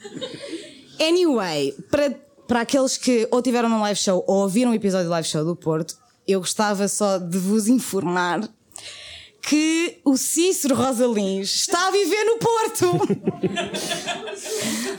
Anyway, 1.01 1.75
para, 1.91 2.15
para 2.51 2.63
aqueles 2.63 2.97
que 2.97 3.29
ou 3.31 3.41
tiveram 3.41 3.69
num 3.69 3.81
live 3.81 3.97
show 4.01 4.25
ou 4.27 4.39
ouviram 4.39 4.73
um 4.73 4.75
episódio 4.75 5.07
do 5.07 5.11
live 5.13 5.29
show 5.29 5.45
do 5.45 5.55
Porto, 5.55 5.97
eu 6.27 6.41
gostava 6.41 6.89
só 6.89 7.17
de 7.17 7.39
vos 7.39 7.69
informar 7.69 8.41
que 9.41 9.99
o 10.05 10.17
Cícero 10.17 10.75
Rosalins 10.75 11.55
está 11.55 11.87
a 11.87 11.91
viver 11.93 12.25
no 12.25 12.39
Porto. 12.39 13.07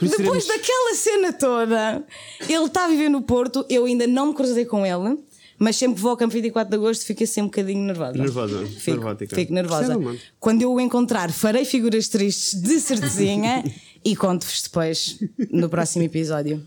Depois 0.00 0.46
daquela 0.46 0.94
cena 0.94 1.30
toda, 1.30 2.02
ele 2.48 2.64
está 2.64 2.86
a 2.86 2.88
viver 2.88 3.10
no 3.10 3.20
Porto. 3.20 3.66
Eu 3.68 3.84
ainda 3.84 4.06
não 4.06 4.28
me 4.28 4.34
cruzei 4.34 4.64
com 4.64 4.86
ele, 4.86 5.18
mas 5.58 5.76
sempre 5.76 5.96
que 5.96 6.00
vou 6.00 6.12
ao 6.12 6.16
campo 6.16 6.32
24 6.32 6.70
de 6.70 6.76
agosto 6.78 7.04
fico 7.04 7.22
assim 7.22 7.42
um 7.42 7.46
bocadinho 7.46 7.84
nervosa. 7.84 8.16
Nervosa, 8.16 8.66
Fico, 8.66 9.02
fico 9.28 9.52
nervosa. 9.52 9.88
Percebo, 9.88 10.04
mano. 10.06 10.18
Quando 10.40 10.62
eu 10.62 10.72
o 10.72 10.80
encontrar, 10.80 11.30
farei 11.30 11.66
figuras 11.66 12.08
tristes 12.08 12.58
de 12.58 12.80
certezinha 12.80 13.62
e 14.02 14.16
conto-vos 14.16 14.62
depois 14.62 15.18
no 15.50 15.68
próximo 15.68 16.02
episódio. 16.02 16.66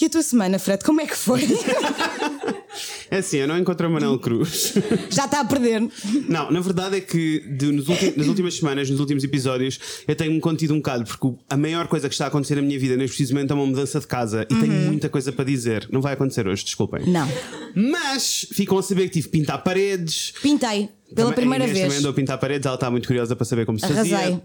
E 0.00 0.04
a 0.04 0.10
tua 0.10 0.22
semana, 0.22 0.58
Fred, 0.58 0.84
como 0.84 1.00
é 1.00 1.06
que 1.06 1.16
foi? 1.16 1.42
É 3.10 3.18
assim, 3.18 3.38
eu 3.38 3.48
não 3.48 3.56
encontrei 3.56 3.88
o 3.88 3.92
Manel 3.92 4.18
Cruz. 4.18 4.74
Já 5.10 5.24
está 5.26 5.40
a 5.40 5.44
perder. 5.44 5.80
Não, 6.28 6.50
na 6.50 6.60
verdade 6.60 6.96
é 6.96 7.00
que 7.00 7.38
de- 7.48 7.70
nos 7.72 7.88
ulti- 7.88 8.12
nas 8.16 8.26
últimas 8.26 8.54
semanas, 8.56 8.90
nos 8.90 8.98
últimos 9.00 9.22
episódios, 9.24 9.78
eu 10.06 10.14
tenho-me 10.14 10.40
contido 10.40 10.74
um 10.74 10.78
bocado, 10.78 11.04
porque 11.04 11.26
o- 11.26 11.38
a 11.48 11.56
maior 11.56 11.86
coisa 11.86 12.08
que 12.08 12.14
está 12.14 12.24
a 12.26 12.28
acontecer 12.28 12.56
na 12.56 12.62
minha 12.62 12.78
vida 12.78 12.96
neste 12.96 13.12
preciso 13.16 13.32
momento 13.34 13.52
é 13.52 13.54
uma 13.54 13.64
mudança 13.64 14.00
de 14.00 14.06
casa 14.06 14.42
e 14.50 14.54
tenho 14.54 14.72
muita 14.72 15.08
coisa 15.08 15.32
para 15.32 15.44
dizer. 15.44 15.88
Não 15.90 16.02
vai 16.02 16.14
acontecer 16.14 16.46
hoje, 16.46 16.64
desculpem. 16.64 17.04
Uhum. 17.04 17.12
Não. 17.12 17.28
Mas 17.74 18.46
ficam 18.52 18.76
a 18.76 18.82
saber 18.82 19.04
que 19.04 19.10
tive 19.14 19.28
que 19.28 19.38
pintar 19.38 19.62
paredes. 19.62 20.34
Pintei, 20.42 20.90
pela 21.14 21.30
Também- 21.30 21.34
primeira 21.34 21.64
a 21.64 21.68
vez. 21.68 21.80
também 21.80 21.98
andou 21.98 22.10
a 22.10 22.14
pintar 22.14 22.38
paredes, 22.38 22.66
ela 22.66 22.74
está 22.74 22.90
muito 22.90 23.06
curiosa 23.06 23.34
para 23.36 23.44
saber 23.46 23.64
como 23.64 23.78
se 23.78 23.86
Arrasei. 23.86 24.10
fazia. 24.12 24.42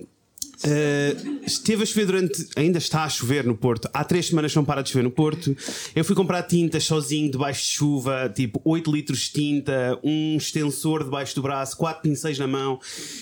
Uh, 0.64 1.40
esteve 1.46 1.84
a 1.84 1.86
chover 1.86 2.06
durante. 2.06 2.48
Ainda 2.56 2.78
está 2.78 3.04
a 3.04 3.10
chover 3.10 3.44
no 3.46 3.56
Porto. 3.56 3.90
Há 3.94 4.04
três 4.04 4.28
semanas 4.28 4.54
não 4.56 4.64
para 4.64 4.82
de 4.82 4.90
chover 4.90 5.04
no 5.04 5.12
Porto. 5.12 5.56
Eu 5.96 6.06
fui 6.06 6.16
comprar 6.16 6.44
tintas 6.44 6.84
sozinho, 6.84 7.32
debaixo 7.32 7.62
de 7.64 7.68
chuva, 7.70 8.32
tipo 8.34 8.62
8 8.64 8.92
litros 8.92 9.20
de 9.22 9.32
tinta, 9.32 9.98
um 10.04 10.38
extensor 10.38 11.04
debaixo 11.04 11.34
do 11.36 11.42
braço, 11.42 11.76
quatro 11.78 12.04
pincéis 12.04 12.38
na 12.38 12.48
mão. 12.48 12.80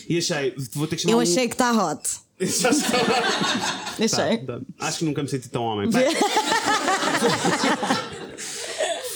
E 0.07 0.17
achei, 0.17 0.53
vou 0.73 0.85
ter 0.87 0.95
que 0.97 1.03
chamar 1.03 1.13
Eu 1.13 1.17
um- 1.19 1.21
achei 1.21 1.47
que 1.47 1.53
está 1.55 1.71
hot. 1.71 2.01
Já 2.41 2.69
estava. 2.69 3.13
Achei. 3.99 4.37
Tá, 4.39 4.59
tá. 4.59 4.61
Acho 4.79 4.99
que 4.99 5.05
nunca 5.05 5.21
me 5.21 5.27
senti 5.29 5.49
tão 5.49 5.63
homem. 5.63 5.89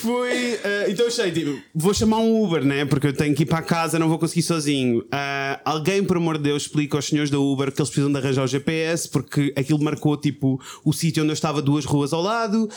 Uh, 0.07 0.89
então 0.89 1.05
eu 1.05 1.07
achei, 1.07 1.31
tipo, 1.31 1.61
vou 1.73 1.93
chamar 1.93 2.17
um 2.17 2.43
Uber, 2.43 2.63
né? 2.63 2.85
Porque 2.85 3.07
eu 3.07 3.13
tenho 3.13 3.35
que 3.35 3.43
ir 3.43 3.45
para 3.45 3.61
casa, 3.61 3.97
não 3.99 4.09
vou 4.09 4.19
conseguir 4.19 4.43
sozinho. 4.43 4.99
Uh, 4.99 5.59
alguém, 5.63 6.03
por 6.03 6.17
amor 6.17 6.37
de 6.37 6.43
Deus, 6.43 6.63
explica 6.63 6.97
aos 6.97 7.05
senhores 7.05 7.29
da 7.29 7.39
Uber 7.39 7.71
que 7.71 7.81
eles 7.81 7.89
precisam 7.89 8.11
de 8.11 8.17
arranjar 8.17 8.43
o 8.43 8.47
GPS, 8.47 9.09
porque 9.09 9.53
aquilo 9.55 9.81
marcou, 9.81 10.17
tipo, 10.17 10.59
o 10.83 10.93
sítio 10.93 11.23
onde 11.23 11.31
eu 11.31 11.33
estava 11.33 11.61
duas 11.61 11.85
ruas 11.85 12.13
ao 12.13 12.21
lado. 12.21 12.69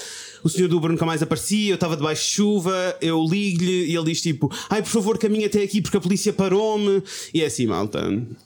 O 0.42 0.48
senhor 0.48 0.68
do 0.68 0.76
Uber 0.76 0.90
nunca 0.90 1.06
mais 1.06 1.22
aparecia, 1.22 1.70
eu 1.70 1.74
estava 1.74 1.96
debaixo 1.96 2.22
de 2.22 2.30
chuva, 2.30 2.96
eu 3.00 3.24
ligo-lhe 3.24 3.86
e 3.86 3.96
ele 3.96 4.04
diz, 4.04 4.20
tipo, 4.20 4.50
ai, 4.70 4.82
por 4.82 4.90
favor, 4.90 5.18
caminhe 5.18 5.46
até 5.46 5.62
aqui 5.62 5.80
porque 5.80 5.96
a 5.96 6.00
polícia 6.00 6.32
parou-me. 6.32 7.02
E 7.32 7.42
é 7.42 7.46
assim, 7.46 7.66
malta. 7.66 8.00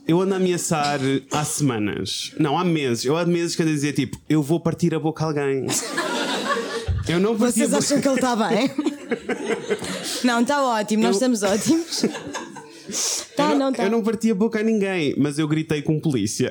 Eu 0.06 0.20
ando 0.20 0.34
a 0.34 0.36
ameaçar 0.36 1.00
há 1.30 1.44
semanas, 1.44 2.32
não, 2.38 2.58
há 2.58 2.64
meses. 2.64 3.04
Eu 3.04 3.16
há 3.16 3.24
meses 3.24 3.54
que 3.54 3.62
ando 3.62 3.72
a 3.72 3.74
dizer, 3.74 3.92
tipo, 3.92 4.18
eu 4.28 4.42
vou 4.42 4.60
partir 4.60 4.94
a 4.94 4.98
boca 4.98 5.24
a 5.24 5.28
alguém. 5.28 5.66
Eu 7.08 7.18
não 7.18 7.36
Vocês 7.36 7.72
acham 7.72 8.00
que 8.00 8.08
ele 8.08 8.16
está 8.16 8.36
bem? 8.36 8.70
Não, 10.22 10.40
está 10.42 10.62
ótimo, 10.62 11.02
nós 11.02 11.16
estamos 11.16 11.42
ótimos. 11.42 12.04
Tá, 13.36 13.52
eu, 13.52 13.58
não, 13.58 13.72
tá. 13.72 13.84
eu 13.84 13.90
não 13.90 14.02
parti 14.02 14.30
a 14.30 14.34
boca 14.34 14.60
a 14.60 14.62
ninguém, 14.62 15.14
mas 15.16 15.38
eu 15.38 15.48
gritei 15.48 15.80
com 15.80 15.98
polícia. 16.00 16.50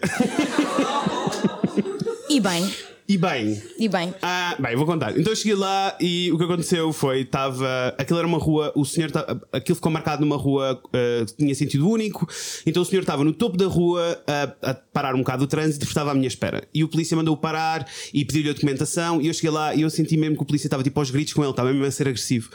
E 2.30 2.40
bem, 2.40 2.74
E 3.12 3.18
bem, 3.18 3.60
e 3.80 3.90
bem. 3.90 4.14
Ah, 4.22 4.56
bem, 4.60 4.76
vou 4.76 4.86
contar. 4.86 5.18
Então 5.18 5.32
eu 5.34 5.36
cheguei 5.36 5.56
lá 5.56 5.98
e 6.00 6.32
o 6.32 6.38
que 6.38 6.44
aconteceu 6.44 6.94
foi: 6.94 7.22
estava. 7.22 7.68
Aquilo 7.98 8.20
era 8.20 8.28
uma 8.28 8.38
rua, 8.38 8.72
o 8.76 8.86
senhor. 8.86 9.10
ta- 9.10 9.36
Aquilo 9.52 9.76
ficou 9.78 9.92
marcado 9.92 10.22
numa 10.24 10.38
rua 10.38 10.80
ah, 10.94 11.26
que 11.26 11.36
tinha 11.36 11.56
sentido 11.56 11.90
único. 11.90 12.28
Então 12.68 12.84
o 12.84 12.86
senhor 12.86 13.02
estava 13.02 13.24
no 13.24 13.34
topo 13.34 13.58
da 13.58 13.66
rua 13.66 14.22
a, 14.28 14.70
a 14.70 14.74
parar 14.76 15.16
um 15.16 15.20
bocado 15.20 15.44
o 15.44 15.48
trânsito 15.48 15.86
estava 15.86 16.12
à 16.12 16.14
minha 16.14 16.28
espera. 16.28 16.68
E 16.72 16.84
o 16.84 16.88
polícia 16.88 17.18
mandou-o 17.18 17.36
parar 17.38 17.88
e 18.14 18.24
pediu-lhe 18.24 18.52
a 18.52 18.54
documentação. 18.54 19.20
E 19.20 19.26
eu 19.28 19.34
cheguei 19.34 19.50
lá 19.50 19.74
e 19.74 19.82
eu 19.82 19.90
senti 19.90 20.16
mesmo 20.16 20.36
que 20.38 20.44
o 20.44 20.46
polícia 20.46 20.68
estava 20.68 20.84
tipo 20.84 21.00
aos 21.00 21.10
gritos 21.10 21.34
com 21.34 21.42
ele, 21.42 21.50
estava 21.50 21.72
mesmo 21.72 21.86
a 21.86 21.92
ser 21.92 22.08
agressivo. 22.08 22.52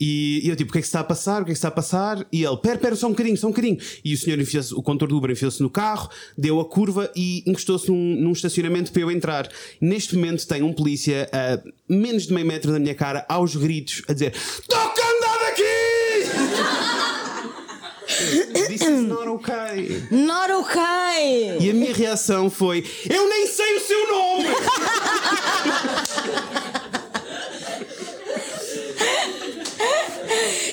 E, 0.00 0.40
e 0.46 0.48
eu 0.48 0.56
tipo, 0.56 0.70
o 0.70 0.72
que 0.72 0.78
é 0.78 0.80
que 0.80 0.86
se 0.86 0.90
está 0.90 1.00
a 1.00 1.04
passar? 1.04 1.42
O 1.42 1.44
que 1.44 1.50
é 1.50 1.54
que 1.54 1.58
se 1.60 1.66
está 1.66 1.68
a 1.68 1.72
passar? 1.72 2.26
E 2.32 2.42
ele, 2.42 2.56
pera, 2.56 2.78
pera, 2.78 2.96
só 2.96 3.06
um 3.06 3.10
bocadinho, 3.10 3.36
só 3.36 3.48
um 3.48 3.50
bocadinho. 3.50 3.76
E 4.02 4.14
o 4.14 4.16
senhor 4.18 4.40
enfiou-se, 4.40 4.74
o 4.74 4.82
condutor 4.82 5.08
do 5.08 5.18
Uber 5.18 5.30
enfiou-se 5.30 5.62
no 5.62 5.68
carro, 5.68 6.08
deu 6.38 6.58
a 6.58 6.64
curva 6.64 7.10
e 7.14 7.44
encostou-se 7.46 7.90
num, 7.90 8.16
num 8.16 8.32
estacionamento 8.32 8.90
para 8.92 9.02
eu 9.02 9.10
entrar. 9.10 9.46
Neste 9.78 10.14
momento 10.16 10.46
tem 10.46 10.62
um 10.62 10.72
polícia 10.72 11.28
a 11.32 11.60
menos 11.86 12.26
de 12.26 12.32
meio 12.32 12.46
metro 12.46 12.72
da 12.72 12.78
minha 12.78 12.94
cara, 12.94 13.26
aos 13.28 13.54
gritos, 13.54 14.02
a 14.08 14.14
dizer: 14.14 14.32
Toca 14.66 15.02
andar 15.02 15.38
daqui! 15.40 15.62
This 18.68 18.82
is 18.82 19.02
not 19.06 19.28
okay. 19.28 20.02
Not 20.10 20.50
okay! 20.50 21.58
E 21.60 21.70
a 21.70 21.74
minha 21.74 21.94
reação 21.94 22.48
foi: 22.48 22.84
Eu 23.08 23.28
nem 23.28 23.46
sei 23.46 23.76
o 23.76 23.80
seu 23.80 24.08
nome! 24.08 24.44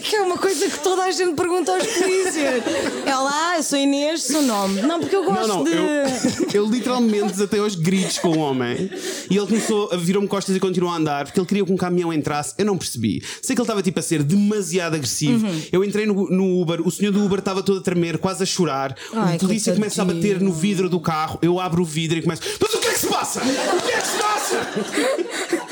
Que 0.08 0.16
é 0.16 0.22
uma 0.22 0.38
coisa 0.38 0.70
que 0.70 0.80
toda 0.80 1.04
a 1.04 1.12
gente 1.12 1.36
pergunta 1.36 1.74
aos 1.74 1.86
polícias. 1.86 2.64
Olá, 3.06 3.58
eu 3.58 3.64
sou 3.64 3.78
Inês, 3.78 4.24
seu 4.24 4.42
nome. 4.42 4.82
Não, 4.82 5.02
porque 5.02 5.14
eu 5.14 5.26
gosto 5.26 5.48
Não, 5.48 5.58
não, 5.58 5.64
de. 5.66 5.72
eu, 5.72 6.64
eu 6.64 6.66
literalmente 6.70 7.34
desatei 7.34 7.60
aos 7.60 7.76
gritos 7.76 8.18
com 8.18 8.30
o 8.30 8.38
homem 8.38 8.90
e 9.30 9.36
ele 9.36 9.46
começou 9.46 9.90
a 9.92 9.98
virou-me 9.98 10.28
costas 10.28 10.56
e 10.56 10.62
continuou 10.62 10.94
a 10.94 10.98
andar 10.98 11.26
porque 11.26 11.38
ele 11.38 11.46
queria 11.48 11.66
que 11.66 11.74
um 11.74 11.76
caminhão 11.76 12.14
entrasse. 12.14 12.54
Eu 12.58 12.66
não 12.66 12.78
percebi. 12.78 13.22
Sei 13.42 13.54
que 13.54 13.62
ele 13.62 13.66
estava 13.66 13.84
tipo 13.84 14.00
a 14.00 14.02
ser 14.02 14.24
demasiado 14.24 14.96
agressivo. 14.96 15.46
Uhum. 15.46 15.62
Eu 15.74 15.84
entrei 15.84 16.06
no, 16.06 16.30
no 16.30 16.62
Uber, 16.62 16.88
o 16.88 16.90
senhor 16.90 17.12
do 17.12 17.24
Uber 17.26 17.40
estava 17.40 17.62
todo 17.62 17.80
a 17.80 17.84
tremer, 17.84 18.18
quase 18.18 18.44
a 18.44 18.46
chorar. 18.46 18.96
Ai, 19.14 19.36
o 19.36 19.40
polícia 19.40 19.74
começa 19.74 20.02
a 20.02 20.06
bater 20.06 20.40
no 20.40 20.54
vidro 20.54 20.90
do 20.90 21.02
carro. 21.02 21.38
Eu 21.42 21.60
abro 21.60 21.82
o 21.82 21.86
vidro 21.86 22.18
e 22.18 22.22
começo: 22.22 22.44
Mas 22.62 22.74
o 22.74 22.80
que 22.80 22.88
é 22.88 22.94
que 22.94 23.00
se 23.00 23.08
passa? 23.08 23.42
O 23.42 23.82
que 23.82 23.92
é 23.92 24.00
que 24.00 24.08
se 24.08 24.18
passa? 24.18 25.67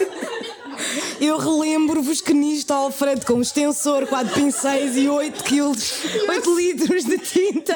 Eu 1.25 1.39
relembro-vos 1.39 2.21
que 2.21 2.35
nisto 2.35 2.69
ao 2.69 2.83
Alfredo 2.83 3.25
com 3.25 3.33
um 3.33 3.41
extensor, 3.41 4.05
4 4.05 4.31
pincéis 4.35 4.95
e 4.95 5.07
8 5.07 5.43
quilos, 5.43 6.03
8 6.29 6.55
litros 6.55 7.03
de 7.03 7.17
tinta. 7.17 7.75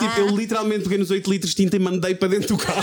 Tipo, 0.00 0.20
eu 0.20 0.26
literalmente 0.36 0.82
peguei 0.82 0.98
nos 0.98 1.12
8 1.12 1.30
litros 1.30 1.54
de 1.54 1.62
tinta 1.62 1.76
e 1.76 1.78
mandei 1.78 2.16
para 2.16 2.26
dentro 2.26 2.56
do 2.56 2.58
carro. 2.58 2.82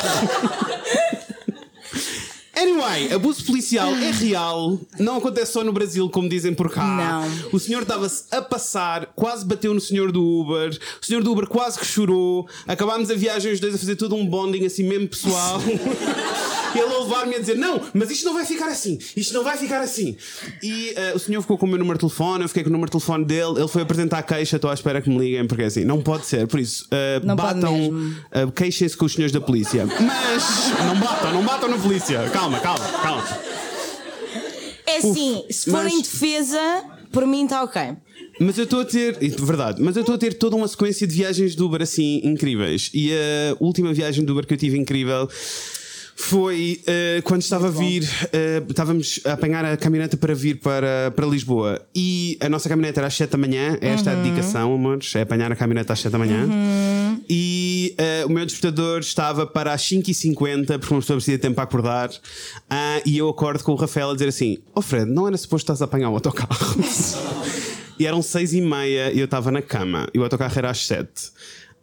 Anyway, 2.55 3.11
abuso 3.11 3.43
policial 3.43 3.93
é 3.95 4.11
real, 4.11 4.79
não 4.97 5.17
acontece 5.17 5.51
só 5.51 5.63
no 5.63 5.73
Brasil, 5.73 6.09
como 6.09 6.29
dizem 6.29 6.53
por 6.53 6.71
cá. 6.71 6.85
Não. 6.85 7.49
O 7.51 7.59
senhor 7.59 7.81
estava-se 7.81 8.23
a 8.31 8.41
passar, 8.41 9.07
quase 9.13 9.45
bateu 9.45 9.73
no 9.73 9.81
senhor 9.81 10.09
do 10.11 10.23
Uber, 10.23 10.69
o 11.01 11.05
senhor 11.05 11.21
do 11.21 11.33
Uber 11.33 11.47
quase 11.47 11.77
que 11.77 11.85
chorou. 11.85 12.47
Acabámos 12.65 13.11
a 13.11 13.15
viagem 13.15 13.51
os 13.51 13.59
dois 13.59 13.75
a 13.75 13.77
fazer 13.77 13.97
todo 13.97 14.15
um 14.15 14.25
bonding 14.25 14.65
assim 14.65 14.83
mesmo 14.83 15.09
pessoal. 15.09 15.59
Ele 16.75 16.93
a 16.95 16.99
levar-me 16.99 17.35
a 17.35 17.39
dizer: 17.39 17.55
Não, 17.57 17.81
mas 17.93 18.09
isto 18.11 18.25
não 18.25 18.33
vai 18.33 18.45
ficar 18.45 18.67
assim, 18.67 18.97
isto 19.15 19.33
não 19.33 19.43
vai 19.43 19.57
ficar 19.57 19.81
assim. 19.81 20.15
E 20.61 20.93
eh, 20.95 21.13
o 21.15 21.19
senhor 21.19 21.41
ficou 21.41 21.57
com 21.57 21.65
o 21.65 21.69
meu 21.69 21.77
número 21.79 21.97
de 21.97 22.01
telefone, 22.01 22.43
eu 22.43 22.47
fiquei 22.47 22.63
com 22.63 22.69
o 22.69 22.71
número 22.73 22.89
de 22.89 22.97
telefone 22.97 23.25
dele, 23.25 23.59
ele 23.59 23.67
foi 23.67 23.81
apresentar 23.81 24.19
a 24.19 24.23
queixa, 24.23 24.55
estou 24.55 24.69
à 24.69 24.73
espera 24.73 25.01
que 25.01 25.09
me 25.09 25.17
liguem, 25.17 25.45
porque 25.47 25.63
é 25.63 25.65
assim, 25.65 25.83
não 25.85 26.01
pode 26.01 26.25
ser. 26.25 26.47
Por 26.47 26.59
isso, 26.59 26.87
eh, 26.91 27.19
Não 27.23 27.35
batam, 27.35 28.13
eh, 28.31 28.47
queixem-se 28.55 28.95
com 28.97 29.05
os 29.05 29.13
senhores 29.13 29.31
da 29.31 29.41
polícia. 29.41 29.85
Mas 29.85 30.43
não 30.85 30.99
batam, 30.99 31.33
não 31.33 31.43
batam 31.43 31.69
na 31.69 31.77
polícia. 31.77 32.29
Calma, 32.31 32.59
calma, 32.59 32.85
calma. 33.01 33.23
É 34.85 34.97
assim, 34.97 35.43
se 35.49 35.69
for 35.71 35.83
mas- 35.83 35.93
em 35.93 36.01
defesa, 36.01 36.83
por 37.11 37.25
mim 37.25 37.45
está 37.45 37.63
ok. 37.63 37.81
Mas 38.39 38.57
eu 38.57 38.63
estou 38.63 38.81
a 38.81 38.85
ter, 38.85 39.17
verdade, 39.39 39.81
mas 39.81 39.95
eu 39.95 40.01
estou 40.01 40.15
a 40.15 40.17
ter 40.17 40.33
toda 40.33 40.55
uma 40.55 40.67
sequência 40.67 41.05
de 41.05 41.13
viagens 41.15 41.55
de 41.55 41.61
Uber 41.61 41.81
assim 41.81 42.21
incríveis. 42.23 42.89
E 42.93 43.11
a 43.13 43.55
última 43.59 43.93
viagem 43.93 44.25
de 44.25 44.31
Uber 44.31 44.47
que 44.47 44.53
eu 44.53 44.57
tive 44.57 44.77
incrível 44.79 45.29
foi 46.15 46.81
eh, 46.85 47.21
quando 47.23 47.41
estava 47.41 47.67
a 47.67 47.71
vir, 47.71 48.07
eh, 48.31 48.61
estávamos 48.69 49.19
a 49.25 49.33
apanhar 49.33 49.65
a 49.65 49.75
caminhoneta 49.77 50.15
para 50.17 50.33
vir 50.35 50.59
para, 50.59 51.11
para 51.15 51.25
Lisboa. 51.25 51.81
E 51.95 52.37
a 52.39 52.47
nossa 52.49 52.69
caminhoneta 52.69 52.99
era 52.99 53.07
às 53.07 53.13
7 53.15 53.29
da 53.31 53.37
manhã. 53.37 53.77
Esta 53.81 54.11
é 54.11 54.13
a 54.13 54.21
dedicação, 54.21 54.73
amores, 54.73 55.13
é 55.15 55.21
apanhar 55.21 55.51
a 55.51 55.55
caminhoneta 55.55 55.93
às 55.93 55.99
7 55.99 56.11
da 56.11 56.17
manhã. 56.19 56.47
E 57.29 57.95
eh, 57.97 58.23
o 58.25 58.29
meu 58.29 58.45
despertador 58.45 58.99
estava 58.99 59.45
para 59.47 59.73
às 59.73 59.81
5h50, 59.83 60.79
porque 60.79 60.93
uma 60.93 60.99
pessoa 61.01 61.17
precisa 61.17 61.37
de 61.37 61.41
tempo 61.41 61.55
para 61.55 61.63
acordar. 61.63 62.09
Ah, 62.69 63.01
e 63.05 63.17
eu 63.17 63.27
acordo 63.29 63.63
com 63.63 63.71
o 63.71 63.75
Rafael 63.75 64.09
a 64.09 64.13
dizer 64.13 64.27
assim: 64.29 64.57
Oh 64.75 64.81
Fred, 64.81 65.09
não 65.09 65.27
era 65.27 65.37
suposto 65.37 65.63
estás 65.65 65.81
a 65.81 65.85
apanhar 65.85 66.09
o 66.09 66.13
autocarro? 66.15 66.75
E 67.99 68.07
eram 68.07 68.19
seis 68.23 68.51
e 68.51 68.61
meia 68.61 69.11
e 69.11 69.19
eu 69.19 69.25
estava 69.25 69.51
na 69.51 69.61
cama. 69.61 70.07
E 70.11 70.17
o 70.17 70.23
autocarro 70.23 70.53
era 70.57 70.71
às 70.71 70.87
sete. 70.87 71.29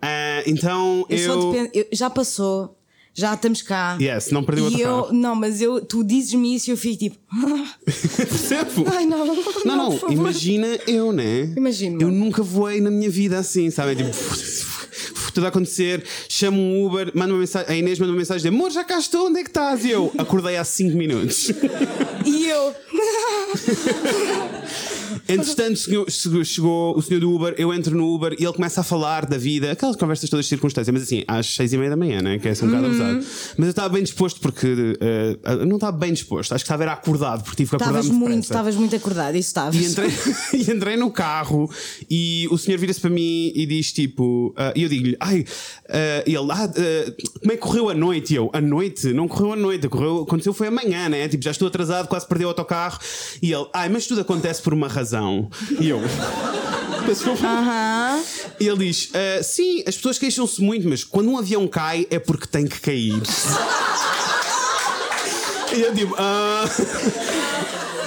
Ah, 0.03 0.43
então 0.47 1.07
Eu, 1.09 1.17
eu. 1.19 1.33
só 1.43 1.51
dependo, 1.53 1.71
eu- 1.73 1.87
já 1.93 2.11
passou, 2.11 2.77
já 3.19 3.35
estamos 3.35 3.63
cá. 3.63 3.99
Yes, 4.01 4.31
não 4.31 4.45
perdi 4.45 4.63
o 4.63 4.71
E 4.71 4.81
eu, 4.81 5.13
não, 5.13 5.35
mas 5.35 5.61
eu, 5.61 5.81
tu 5.85 6.05
dizes-me 6.05 6.55
isso 6.55 6.71
e 6.71 6.73
eu 6.73 6.77
fico 6.77 6.99
tipo, 6.99 7.17
Percebo? 7.85 8.85
ai 8.95 9.05
não, 9.07 9.27
não, 9.27 9.35
Não, 9.65 9.77
não, 9.77 9.91
favor. 9.99 10.13
imagina 10.13 10.67
eu, 10.87 11.11
né? 11.11 11.53
Imagino. 11.57 12.01
Eu 12.01 12.13
nunca 12.13 12.45
voei 12.45 12.81
na 12.81 12.93
minha 12.93 13.11
vida 13.11 13.37
assim, 13.37 13.71
sabe? 13.71 13.97
Tipo, 13.97 14.11
tudo 15.35 15.47
a 15.47 15.49
acontecer, 15.49 16.05
chamo 16.29 16.61
um 16.61 16.87
Uber, 16.87 17.11
mando 17.13 17.35
uma 17.35 17.41
mensagem, 17.41 17.69
a 17.69 17.77
Inês 17.77 17.99
manda 17.99 18.13
uma 18.13 18.19
mensagem 18.19 18.43
de 18.43 18.49
amor, 18.57 18.71
já 18.71 18.85
cá 18.85 18.99
estou, 18.99 19.27
onde 19.27 19.41
é 19.41 19.43
que 19.43 19.51
estás? 19.51 19.85
E 19.85 19.91
eu 19.91 20.13
acordei 20.17 20.57
há 20.57 20.63
5 20.65 20.97
minutos. 20.97 21.51
E 22.25 22.47
eu, 22.49 22.73
Entretanto, 25.29 25.79
chegou, 26.45 26.97
o 26.97 27.03
senhor 27.03 27.21
do 27.21 27.31
Uber, 27.33 27.55
eu 27.59 27.73
entro 27.73 27.97
no 27.97 28.15
Uber 28.15 28.35
e 28.39 28.45
ele 28.45 28.53
começa 28.53 28.81
a 28.81 28.85
falar 28.85 29.27
da 29.27 29.37
vida, 29.37 29.73
aquelas 29.73 29.97
conversas 29.97 30.31
todas 30.31 30.47
de 30.47 30.49
circunstância, 30.49 30.93
mas 30.93 31.03
assim, 31.03 31.23
às 31.29 31.47
seis 31.47 31.73
e 31.73 31.77
meia 31.79 31.91
da 31.91 31.97
manhã, 31.97 32.23
né? 32.23 32.39
Que 32.39 32.49
é 32.49 32.53
assim 32.53 32.65
um 32.65 32.69
bocado 32.69 32.87
abusado. 32.87 33.27
Mas 33.57 33.67
eu 33.67 33.71
estava 33.71 33.89
bem 33.91 34.03
disposto 34.03 34.41
porque. 34.41 34.97
eh, 35.01 35.39
eu 35.45 35.67
não 35.67 35.77
estava 35.77 35.97
bem 35.97 36.13
disposto, 36.13 36.53
acho 36.55 36.65
que 36.65 36.67
estava 36.67 36.83
era 36.83 36.93
acordado, 36.93 37.43
porque 37.43 37.57
tive 37.57 37.71
que 37.71 37.77
acordar 37.77 38.01
estavas 38.01 38.19
muito, 38.19 38.43
estavas 38.43 38.75
muito 38.77 38.97
acordado, 38.97 39.35
isso 39.37 39.49
estavas. 39.49 39.77
E 39.77 39.85
entrei, 39.85 40.11
e 40.55 40.71
entrei 40.71 40.97
no 40.97 41.11
carro 41.11 41.71
e 42.11 42.49
o 42.51 42.57
senhor 42.57 42.79
vira-se 42.79 43.01
para 43.01 43.11
mim 43.11 43.53
e 43.55 43.67
diz 43.67 43.93
tipo, 43.93 44.55
ah, 44.57 44.73
e 44.75 44.83
eu 44.83 44.89
digo-lhe, 44.89 45.17
ai, 45.21 45.45
e 46.27 46.35
ele, 46.35 46.53
ah, 46.53 46.71
como 47.41 47.53
é 47.53 47.57
que 47.57 47.63
correu 47.63 47.91
a 47.91 47.95
noite? 47.95 48.33
E 48.33 48.37
eu, 48.37 48.51
a 48.53 48.61
noite? 48.61 49.13
Não 49.13 49.29
correu 49.29 49.53
a 49.53 49.57
noite, 49.57 49.89
correu, 49.89 50.23
aconteceu 50.23 50.53
foi 50.53 50.69
amanhã, 50.69 51.09
né? 51.09 51.29
Tipo, 51.29 51.45
já 51.45 51.51
estou 51.51 51.69
atrasado, 51.69 52.09
quase 52.09 52.27
perdi 52.27 52.45
o 52.45 52.49
autocarro. 52.49 52.99
E 53.43 53.53
ele, 53.53 53.67
ai, 53.75 53.89
mas 53.89 54.07
tudo 54.07 54.21
acontece 54.21 54.63
por 54.63 54.73
uma 54.73 54.89
razão. 54.89 55.18
E 55.81 55.89
eu. 55.89 56.01
Aham. 57.45 58.23
E 58.61 58.67
ele 58.69 58.87
diz: 58.87 59.11
"Ah, 59.15 59.43
Sim, 59.43 59.83
as 59.87 59.97
pessoas 59.97 60.19
queixam-se 60.19 60.61
muito, 60.63 60.87
mas 60.89 61.05
quando 61.05 61.31
um 61.31 61.39
avião 61.39 61.67
cai 61.67 62.07
é 62.11 62.19
porque 62.19 62.47
tem 62.47 62.67
que 62.67 62.81
cair. 62.81 63.15
e 65.77 65.81
eu 65.81 65.95
digo: 65.95 66.15
ah. 66.19 66.65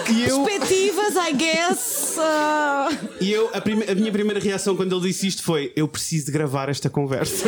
E 0.09 0.23
eu, 0.27 0.43
Perspectivas, 0.43 1.15
I 1.15 1.33
guess. 1.33 2.15
ah, 2.19 2.89
e 3.21 3.31
eu 3.31 3.49
a, 3.53 3.61
prime- 3.61 3.85
a 3.89 3.95
minha 3.95 4.11
primeira 4.11 4.39
reação 4.41 4.75
quando 4.75 4.93
ele 4.95 5.07
disse 5.07 5.27
isto 5.27 5.41
foi: 5.43 5.71
Eu 5.75 5.87
preciso 5.87 6.25
de 6.25 6.31
gravar 6.31 6.67
esta 6.69 6.89
conversa. 6.89 7.45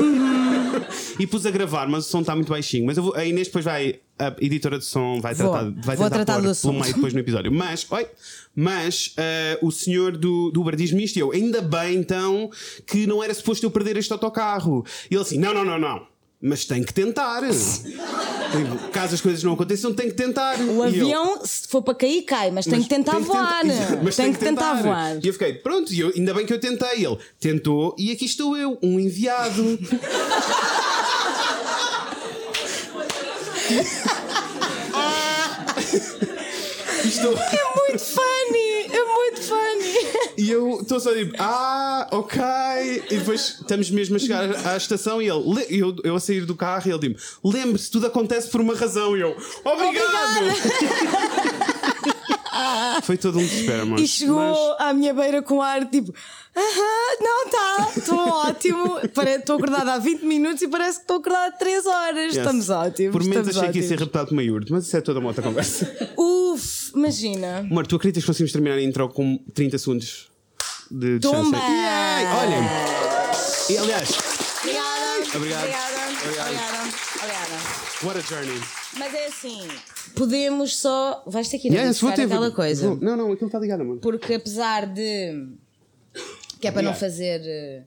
e 1.20 1.28
pus 1.28 1.46
a 1.46 1.52
gravar, 1.52 1.88
mas 1.90 2.08
o 2.08 2.10
som 2.10 2.22
está 2.22 2.34
muito 2.36 2.50
baixinho. 2.50 2.86
Mas 2.86 2.96
eu 2.98 3.04
vou- 3.04 3.16
a 3.16 3.26
Inês 3.26 3.48
depois 3.48 3.66
vai, 3.66 3.96
a 4.20 4.34
editora 4.40 4.78
de 4.78 4.86
som 4.86 5.20
vai 5.20 5.34
Vou. 5.34 5.50
tratar, 5.52 5.72
vai 5.72 5.96
Vou 5.96 6.06
tentar 6.10 6.26
tratar 6.26 6.42
do 6.42 6.50
assunto. 6.50 6.80
meio 6.80 6.94
depois 6.94 7.14
no 7.14 7.20
episódio. 7.20 7.52
Mas, 7.52 7.86
oi, 7.90 8.08
mas 8.56 9.14
ah, 9.18 9.58
o 9.62 9.72
senhor 9.72 10.16
do, 10.18 10.52
do 10.52 10.62
Uber 10.62 10.76
diz-me 10.76 11.04
isto 11.04 11.18
e 11.18 11.20
eu, 11.20 11.32
ainda 11.32 11.62
bem 11.62 11.96
então 11.96 12.50
que 12.86 13.08
não 13.08 13.24
era 13.24 13.34
suposto 13.34 13.66
eu 13.66 13.72
perder 13.72 13.98
este 13.98 14.14
autocarro. 14.14 14.86
E 15.10 15.16
ele 15.16 15.22
assim: 15.24 15.38
Não, 15.38 15.54
não, 15.54 15.66
não, 15.66 15.80
não. 15.80 16.14
Mas 16.46 16.66
tem 16.66 16.84
que 16.84 16.94
tentar. 16.94 17.40
Tem- 17.42 18.90
Caso 18.92 19.16
as 19.16 19.22
coisas 19.22 19.42
não 19.44 19.54
aconteçam, 19.54 19.94
tem 19.94 20.10
que 20.10 20.14
tentar. 20.16 20.60
O 20.60 20.62
E 20.62 20.68
eu, 20.76 20.84
avião, 20.84 21.42
se 21.46 21.66
for 21.70 21.82
para 21.82 21.96
cair, 21.96 22.22
cai, 22.24 22.52
mas 22.52 22.66
tem 22.66 22.74
mas 22.76 22.84
que 22.84 22.90
tentar 22.90 23.18
voar. 23.20 23.66
Exato, 23.66 24.00
mas 24.04 24.16
tem 24.18 24.34
que 24.34 24.40
tentar 24.40 24.74
voar. 24.74 25.18
E 25.24 25.28
eu 25.28 25.32
fiquei, 25.32 25.54
pronto, 25.54 25.94
e 25.94 26.02
eu, 26.02 26.12
ainda 26.14 26.34
bem 26.34 26.46
que 26.46 26.52
eu 26.54 26.60
tentei. 26.60 27.06
Ele 27.06 27.18
tentou 27.40 27.96
e 27.98 28.12
aqui 28.12 28.26
estou 28.26 28.58
eu, 28.58 28.78
um 28.84 29.00
enviado. 29.00 29.80
estou, 37.06 37.34
É 37.38 37.64
muito 37.76 38.00
funny! 38.04 38.86
É 38.92 39.06
muito 39.06 39.42
funny! 39.42 39.94
e 40.38 40.50
eu 40.52 40.80
estou 40.82 41.00
só 41.00 41.14
tipo, 41.14 41.36
ah, 41.40 42.08
ok. 42.12 42.42
E 43.10 43.18
depois 43.18 43.58
estamos 43.62 43.90
mesmo 43.92 44.16
a 44.16 44.20
chegar 44.20 44.44
à 44.68 44.78
estação 44.78 45.22
e 45.22 45.30
ele, 45.30 45.44
le- 45.56 45.68
eu, 45.70 45.96
eu 46.04 46.16
a 46.16 46.20
sair 46.20 46.46
do 46.46 46.56
carro 46.56 46.84
e 46.88 46.92
ele 46.92 47.10
diz 47.10 47.38
lembre-se, 47.44 47.90
tudo 47.92 48.08
acontece 48.08 48.50
por 48.50 48.62
uma 48.62 48.76
razão. 48.76 49.16
E 49.18 49.22
eu, 49.22 49.36
obrigado! 49.64 51.53
Foi 53.04 53.18
todo 53.18 53.40
um 53.40 53.44
desespero, 53.44 53.88
mano. 53.88 54.02
E 54.02 54.08
chegou 54.08 54.36
Mas- 54.38 54.88
à 54.88 54.94
minha 54.94 55.14
beira 55.14 55.42
com 55.42 55.62
ar 55.62 55.86
tipo. 55.90 56.14
Aham, 56.56 57.18
não 57.20 57.50
tá, 57.50 57.90
estou 57.98 58.20
ótimo. 58.20 59.00
Estou 59.00 59.56
acordada 59.56 59.94
há 59.94 59.98
20 59.98 60.24
minutos 60.24 60.62
e 60.62 60.68
parece 60.68 60.98
que 60.98 61.04
estou 61.04 61.18
acordada 61.18 61.48
há 61.48 61.52
3 61.58 61.86
horas. 61.86 62.26
Yes. 62.26 62.38
Estamos 62.38 62.70
ótimos. 62.70 63.12
Por 63.12 63.22
estamos 63.22 63.58
achei 63.58 63.72
que 63.72 63.80
ia 63.80 63.88
ser 63.88 64.00
raptado 64.00 64.28
por 64.28 64.34
uma 64.34 64.44
iurte, 64.44 64.72
mas 64.72 64.86
isso 64.86 64.96
é 64.96 65.02
toda 65.02 65.20
uma 65.20 65.30
outra 65.30 65.42
conversa. 65.44 65.92
Uf, 66.18 66.92
imagina. 66.96 67.60
Amor, 67.60 67.88
tu 67.88 67.96
acreditas 67.96 68.24
que 68.24 68.28
conseguimos 68.28 68.52
terminar 68.52 68.76
a 68.78 68.82
intro 68.82 69.10
com 69.10 69.38
30 69.54 69.78
segundos 69.80 70.30
de 70.92 71.18
distância? 71.20 71.58
Olhem! 71.58 72.64
E 73.70 73.78
aliás, 73.78 74.10
Obrigada. 74.62 75.36
Obrigado. 75.36 75.64
Obrigada. 75.64 76.54
Obrigada. 76.54 77.03
Obrigada. 77.24 78.04
what 78.04 78.18
a 78.18 78.22
journey. 78.22 78.62
Mas 78.98 79.14
é 79.14 79.28
assim, 79.28 79.68
podemos 80.16 80.78
só. 80.78 81.24
Vais 81.26 81.48
ter 81.48 81.58
que 81.60 81.68
ir 81.68 81.72
Yes, 81.74 81.82
identificar 81.84 82.14
ter- 82.16 82.24
aquela 82.24 82.48
vou- 82.48 82.56
coisa. 82.56 82.88
vou- 82.90 82.98
Não, 83.02 83.16
não, 83.18 83.32
aquilo 83.32 83.48
está 83.48 83.60
ligado, 83.60 83.82
amor. 83.82 83.98
Porque 84.00 84.34
apesar 84.36 84.86
de. 84.88 85.48
Que 86.60 86.68
é 86.68 86.72
para 86.72 86.82
não 86.82 86.92
Obrigado. 86.92 87.00
fazer. 87.00 87.42
eh, 87.44 87.84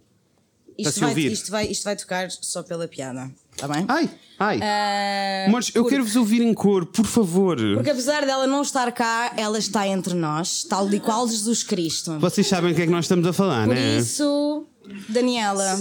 Para 0.79 0.83
Isto 0.83 0.93
se 0.95 1.01
vai, 1.01 1.09
ouvir. 1.09 1.33
isto, 1.33 1.51
vai, 1.51 1.67
isto 1.69 1.85
vai 1.85 1.97
tocar 1.97 2.31
só 2.31 2.63
pela 2.63 2.87
piada. 2.87 3.31
Está 3.51 3.67
bem? 3.67 3.87
Ai, 3.89 4.11
ai. 4.39 4.61
Ah, 4.63 5.45
Amores, 5.49 5.69
eu 5.75 5.83
porque- 5.83 5.95
quero 5.97 6.05
vos 6.05 6.17
ouvir 6.17 6.43
em 6.43 6.53
cor, 6.53 6.85
por 6.85 7.07
favor. 7.07 7.57
Porque 7.77 7.89
apesar 7.89 8.27
dela 8.27 8.47
não 8.47 8.61
estar 8.61 8.93
cá, 8.93 9.33
ela 9.39 9.59
está 9.59 9.89
entre 9.89 10.13
nós, 10.13 10.65
tal 10.65 10.93
e 10.93 11.01
qual 11.01 11.27
Jesus 11.27 11.63
Cristo. 11.63 12.19
Vocês 12.19 12.47
sabem 12.47 12.73
o 12.73 12.75
que 12.75 12.83
é 12.83 12.85
que 12.85 12.93
nós 12.93 13.07
estamos 13.07 13.27
a 13.27 13.33
falar, 13.33 13.65
Por 13.67 13.75
né? 13.75 13.97
isso, 13.97 14.67
Daniela. 15.09 15.79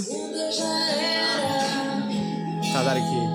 Está 2.64 2.80
a 2.80 2.84
dar 2.84 2.96
aqui. 2.96 3.35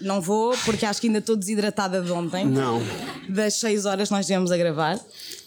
Não 0.00 0.20
vou, 0.20 0.54
porque 0.64 0.86
acho 0.86 1.00
que 1.00 1.06
ainda 1.08 1.18
estou 1.18 1.36
desidratada 1.36 2.00
de 2.00 2.10
ontem. 2.12 2.44
Não. 2.46 2.80
Das 3.28 3.54
6 3.54 3.84
horas 3.84 4.10
nós 4.10 4.20
estivemos 4.20 4.50
a 4.52 4.56
gravar. 4.56 4.98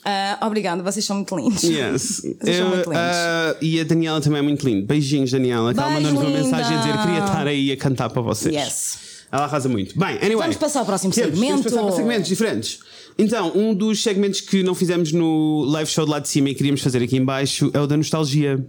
Ah, 0.03 0.39
obrigada, 0.45 0.81
vocês 0.83 1.05
são 1.05 1.17
muito 1.17 1.35
lindos. 1.37 1.63
Yes. 1.63 2.21
Vocês 2.39 2.57
são 2.57 2.65
Eu, 2.65 2.67
muito 2.67 2.89
lindos. 2.89 2.97
ah, 2.97 3.55
e 3.61 3.79
a 3.79 3.83
Daniela 3.83 4.19
também 4.19 4.39
é 4.39 4.41
muito 4.41 4.65
linda. 4.65 4.85
Beijinhos, 4.85 5.31
Daniela. 5.31 5.73
Que 5.73 5.79
ela 5.79 5.89
Beijo, 5.89 6.03
mandou-nos 6.03 6.29
uma 6.29 6.37
mensagem 6.43 6.77
a 6.77 6.79
dizer 6.81 6.97
queria 7.01 7.19
estar 7.19 7.47
aí 7.47 7.71
a 7.71 7.77
cantar 7.77 8.09
para 8.09 8.21
vocês. 8.21 8.53
Yes. 8.53 8.97
Ela 9.31 9.45
arrasa 9.45 9.69
muito. 9.69 9.97
Bem, 9.97 10.17
anyway. 10.17 10.37
Vamos 10.37 10.57
passar 10.57 10.79
ao 10.79 10.85
próximo 10.85 11.13
Temos, 11.13 11.29
segmento. 11.31 11.63
Temos 11.63 11.71
passar 11.71 11.83
para 11.85 11.95
segmentos 11.95 12.27
diferentes. 12.27 12.79
Então, 13.17 13.51
um 13.55 13.73
dos 13.73 14.03
segmentos 14.03 14.41
que 14.41 14.63
não 14.63 14.75
fizemos 14.75 15.11
no 15.13 15.63
live 15.65 15.89
show 15.89 16.03
de 16.03 16.11
lá 16.11 16.19
de 16.19 16.27
cima 16.27 16.49
e 16.49 16.55
queríamos 16.55 16.81
fazer 16.81 17.01
aqui 17.01 17.15
em 17.15 17.23
baixo 17.23 17.71
é 17.73 17.79
o 17.79 17.87
da 17.87 17.95
nostalgia. 17.95 18.65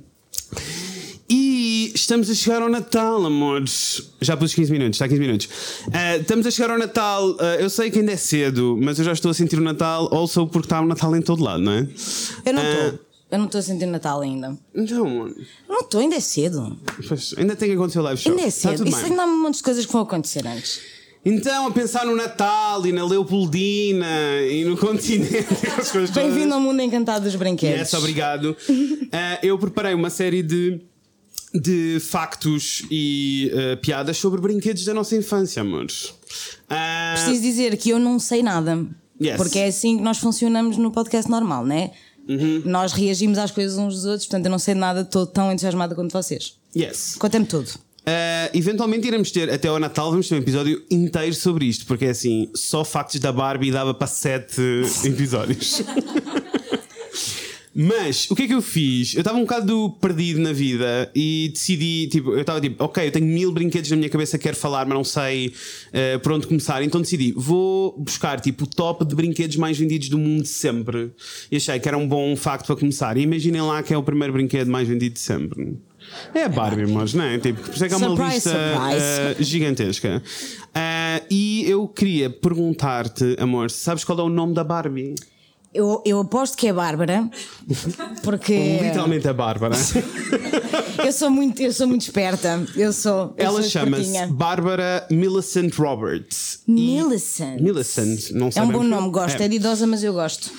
Estamos 2.02 2.28
a 2.28 2.34
chegar 2.34 2.60
ao 2.62 2.68
Natal, 2.68 3.24
amores. 3.24 4.10
Já 4.20 4.36
pus 4.36 4.52
15 4.52 4.72
minutos, 4.72 4.96
está 4.96 5.06
15 5.06 5.20
minutos. 5.20 5.48
Ah, 5.92 6.16
estamos 6.16 6.44
a 6.44 6.50
chegar 6.50 6.72
ao 6.72 6.76
Natal. 6.76 7.36
Ah, 7.38 7.54
eu 7.60 7.70
sei 7.70 7.92
que 7.92 8.00
ainda 8.00 8.10
é 8.10 8.16
cedo, 8.16 8.76
mas 8.82 8.98
eu 8.98 9.04
já 9.04 9.12
estou 9.12 9.30
a 9.30 9.34
sentir 9.34 9.56
o 9.56 9.62
Natal, 9.62 10.12
also 10.12 10.48
porque 10.48 10.66
está 10.66 10.80
o 10.80 10.84
Natal 10.84 11.14
em 11.14 11.22
todo 11.22 11.44
lado, 11.44 11.62
não 11.62 11.70
é? 11.70 11.86
Eu 12.44 12.54
não 12.54 12.62
estou. 12.62 12.98
Eu 13.30 13.38
não 13.38 13.44
estou 13.44 13.60
a 13.60 13.62
sentir 13.62 13.86
Natal 13.86 14.20
ainda. 14.20 14.58
Então, 14.74 15.08
mano, 15.08 15.36
Não 15.68 15.78
estou, 15.78 16.00
ainda 16.00 16.16
é 16.16 16.20
cedo. 16.20 16.76
pois, 17.06 17.36
ainda 17.38 17.54
tem 17.54 17.68
que 17.68 17.76
acontecer 17.76 18.00
o 18.00 18.02
live 18.02 18.20
show. 18.20 18.32
Ainda 18.32 18.48
é 18.48 18.50
cedo. 18.50 18.84
Isso 18.88 19.04
ainda 19.06 19.22
há 19.22 19.26
um 19.26 19.40
monte 19.40 19.58
de 19.58 19.62
coisas 19.62 19.86
que 19.86 19.92
vão 19.92 20.02
acontecer 20.02 20.44
antes. 20.44 20.80
Então, 21.24 21.68
a 21.68 21.70
pensar 21.70 22.04
no 22.04 22.16
Natal 22.16 22.84
e 22.84 22.90
na 22.90 23.06
Leopoldina 23.06 24.42
e 24.50 24.64
no 24.64 24.74
continente. 24.76 25.46
Bem-vindo 26.12 26.52
ao 26.52 26.60
mundo 26.60 26.82
encantado 26.82 27.26
dos 27.26 27.36
brinquedos. 27.36 27.78
Yes, 27.78 27.94
obrigado. 27.94 28.56
Ah, 29.12 29.38
eu 29.46 29.56
preparei 29.56 29.94
uma 29.94 30.10
série 30.10 30.42
de, 30.42 30.80
de 31.54 31.98
factos 32.00 32.82
e 32.90 33.50
ah, 33.54 33.76
piadas 33.76 34.16
sobre 34.16 34.40
brinquedos 34.40 34.84
da 34.84 34.94
nossa 34.94 35.14
infância, 35.16 35.60
amores. 35.62 36.14
Ah, 36.68 37.14
Preciso 37.16 37.42
dizer 37.42 37.76
que 37.76 37.90
eu 37.90 37.98
não 37.98 38.18
sei 38.18 38.42
nada. 38.42 38.86
Yes. 39.20 39.36
Porque 39.36 39.58
é 39.58 39.66
assim 39.66 39.98
que 39.98 40.02
nós 40.02 40.18
funcionamos 40.18 40.76
no 40.76 40.90
podcast 40.90 41.30
normal, 41.30 41.64
não 41.64 41.76
é? 41.76 41.92
Uhum. 42.28 42.62
Nós 42.64 42.92
reagimos 42.92 43.38
às 43.38 43.50
coisas 43.50 43.78
uns 43.78 43.94
dos 43.94 44.04
outros, 44.04 44.26
portanto 44.26 44.46
eu 44.46 44.50
não 44.50 44.58
sei 44.58 44.74
nada, 44.74 45.02
estou 45.02 45.26
tão 45.26 45.52
entusiasmada 45.52 45.94
quanto 45.94 46.12
vocês. 46.12 46.56
yes. 46.74 47.16
Conta-me 47.18 47.46
tudo. 47.46 47.70
Ah, 48.04 48.50
eventualmente 48.52 49.06
iremos 49.06 49.30
ter, 49.30 49.48
até 49.50 49.68
ao 49.68 49.78
Natal, 49.78 50.10
vamos 50.10 50.28
ter 50.28 50.34
um 50.34 50.38
episódio 50.38 50.82
inteiro 50.90 51.34
sobre 51.34 51.66
isto, 51.66 51.86
porque 51.86 52.06
é 52.06 52.10
assim, 52.10 52.50
só 52.54 52.84
factos 52.84 53.20
da 53.20 53.32
Barbie 53.32 53.70
dava 53.70 53.94
para 53.94 54.06
sete 54.08 54.60
episódios. 55.04 55.82
Mas 57.74 58.30
o 58.30 58.36
que 58.36 58.42
é 58.42 58.46
que 58.46 58.54
eu 58.54 58.60
fiz? 58.60 59.14
Eu 59.14 59.20
estava 59.20 59.38
um 59.38 59.42
bocado 59.42 59.96
perdido 60.00 60.38
na 60.40 60.52
vida 60.52 61.10
e 61.14 61.50
decidi, 61.54 62.06
tipo, 62.08 62.32
eu 62.32 62.42
estava 62.42 62.60
tipo, 62.60 62.82
ok, 62.84 63.06
eu 63.06 63.10
tenho 63.10 63.24
mil 63.26 63.50
brinquedos 63.50 63.90
na 63.90 63.96
minha 63.96 64.10
cabeça, 64.10 64.36
quero 64.38 64.56
falar, 64.56 64.84
mas 64.84 64.94
não 64.94 65.04
sei 65.04 65.54
eh, 65.92 66.18
por 66.18 66.32
onde 66.32 66.46
começar. 66.46 66.82
Então 66.82 67.00
decidi, 67.00 67.32
vou 67.34 67.96
buscar 67.98 68.40
tipo 68.40 68.64
o 68.64 68.66
top 68.66 69.06
de 69.06 69.14
brinquedos 69.14 69.56
mais 69.56 69.78
vendidos 69.78 70.10
do 70.10 70.18
mundo 70.18 70.44
sempre. 70.44 71.12
E 71.50 71.56
achei 71.56 71.78
que 71.80 71.88
era 71.88 71.96
um 71.96 72.06
bom 72.06 72.36
facto 72.36 72.66
para 72.66 72.76
começar. 72.76 73.16
E 73.16 73.22
imaginem 73.22 73.62
lá 73.62 73.82
que 73.82 73.94
é 73.94 73.96
o 73.96 74.02
primeiro 74.02 74.34
brinquedo 74.34 74.68
mais 74.68 74.86
vendido 74.86 75.14
de 75.14 75.20
sempre. 75.20 75.78
É 76.34 76.44
a 76.44 76.48
Barbie, 76.48 76.86
mas 76.86 77.14
não 77.14 77.24
é? 77.24 77.38
Tipo, 77.38 77.60
por 77.62 77.74
isso 77.74 77.84
é 77.84 77.88
que 77.88 77.94
há 77.94 77.96
uma 77.96 78.08
Surprise, 78.08 78.34
lista 78.34 78.50
surprise. 78.50 79.04
eh, 79.04 79.36
gigantesca. 79.42 80.22
Ah, 80.74 81.22
e 81.30 81.64
eu 81.66 81.86
queria 81.88 82.28
perguntar-te, 82.28 83.36
amor, 83.38 83.70
sabes 83.70 84.04
qual 84.04 84.18
é 84.18 84.22
o 84.22 84.28
nome 84.28 84.52
da 84.52 84.64
Barbie? 84.64 85.14
Eu, 85.74 86.02
eu 86.04 86.20
aposto 86.20 86.56
que 86.56 86.66
é 86.68 86.72
Bárbara, 86.72 87.30
porque 88.22 88.78
Literalmente 88.82 89.26
a 89.26 89.32
Bárbara. 89.32 89.74
eu 91.04 91.12
sou 91.12 91.30
muito, 91.30 91.62
eu 91.62 91.72
sou 91.72 91.86
muito 91.86 92.02
esperta. 92.02 92.62
Eu 92.76 92.92
sou. 92.92 93.34
eu 93.38 93.46
Ela 93.46 93.62
sou 93.62 93.70
chama-se. 93.70 94.26
Bárbara 94.26 95.06
Millicent 95.10 95.74
Roberts. 95.74 96.60
E- 96.68 96.72
Millicent. 96.72 97.60
Millicent, 97.60 98.30
não 98.32 98.50
sei 98.50 98.60
É 98.62 98.64
um 98.66 98.70
bom 98.70 98.82
nome, 98.82 99.10
gosto. 99.10 99.40
É. 99.40 99.44
É. 99.46 99.48
de 99.48 99.56
idosa, 99.56 99.86
mas 99.86 100.04
eu 100.04 100.12
gosto. 100.12 100.50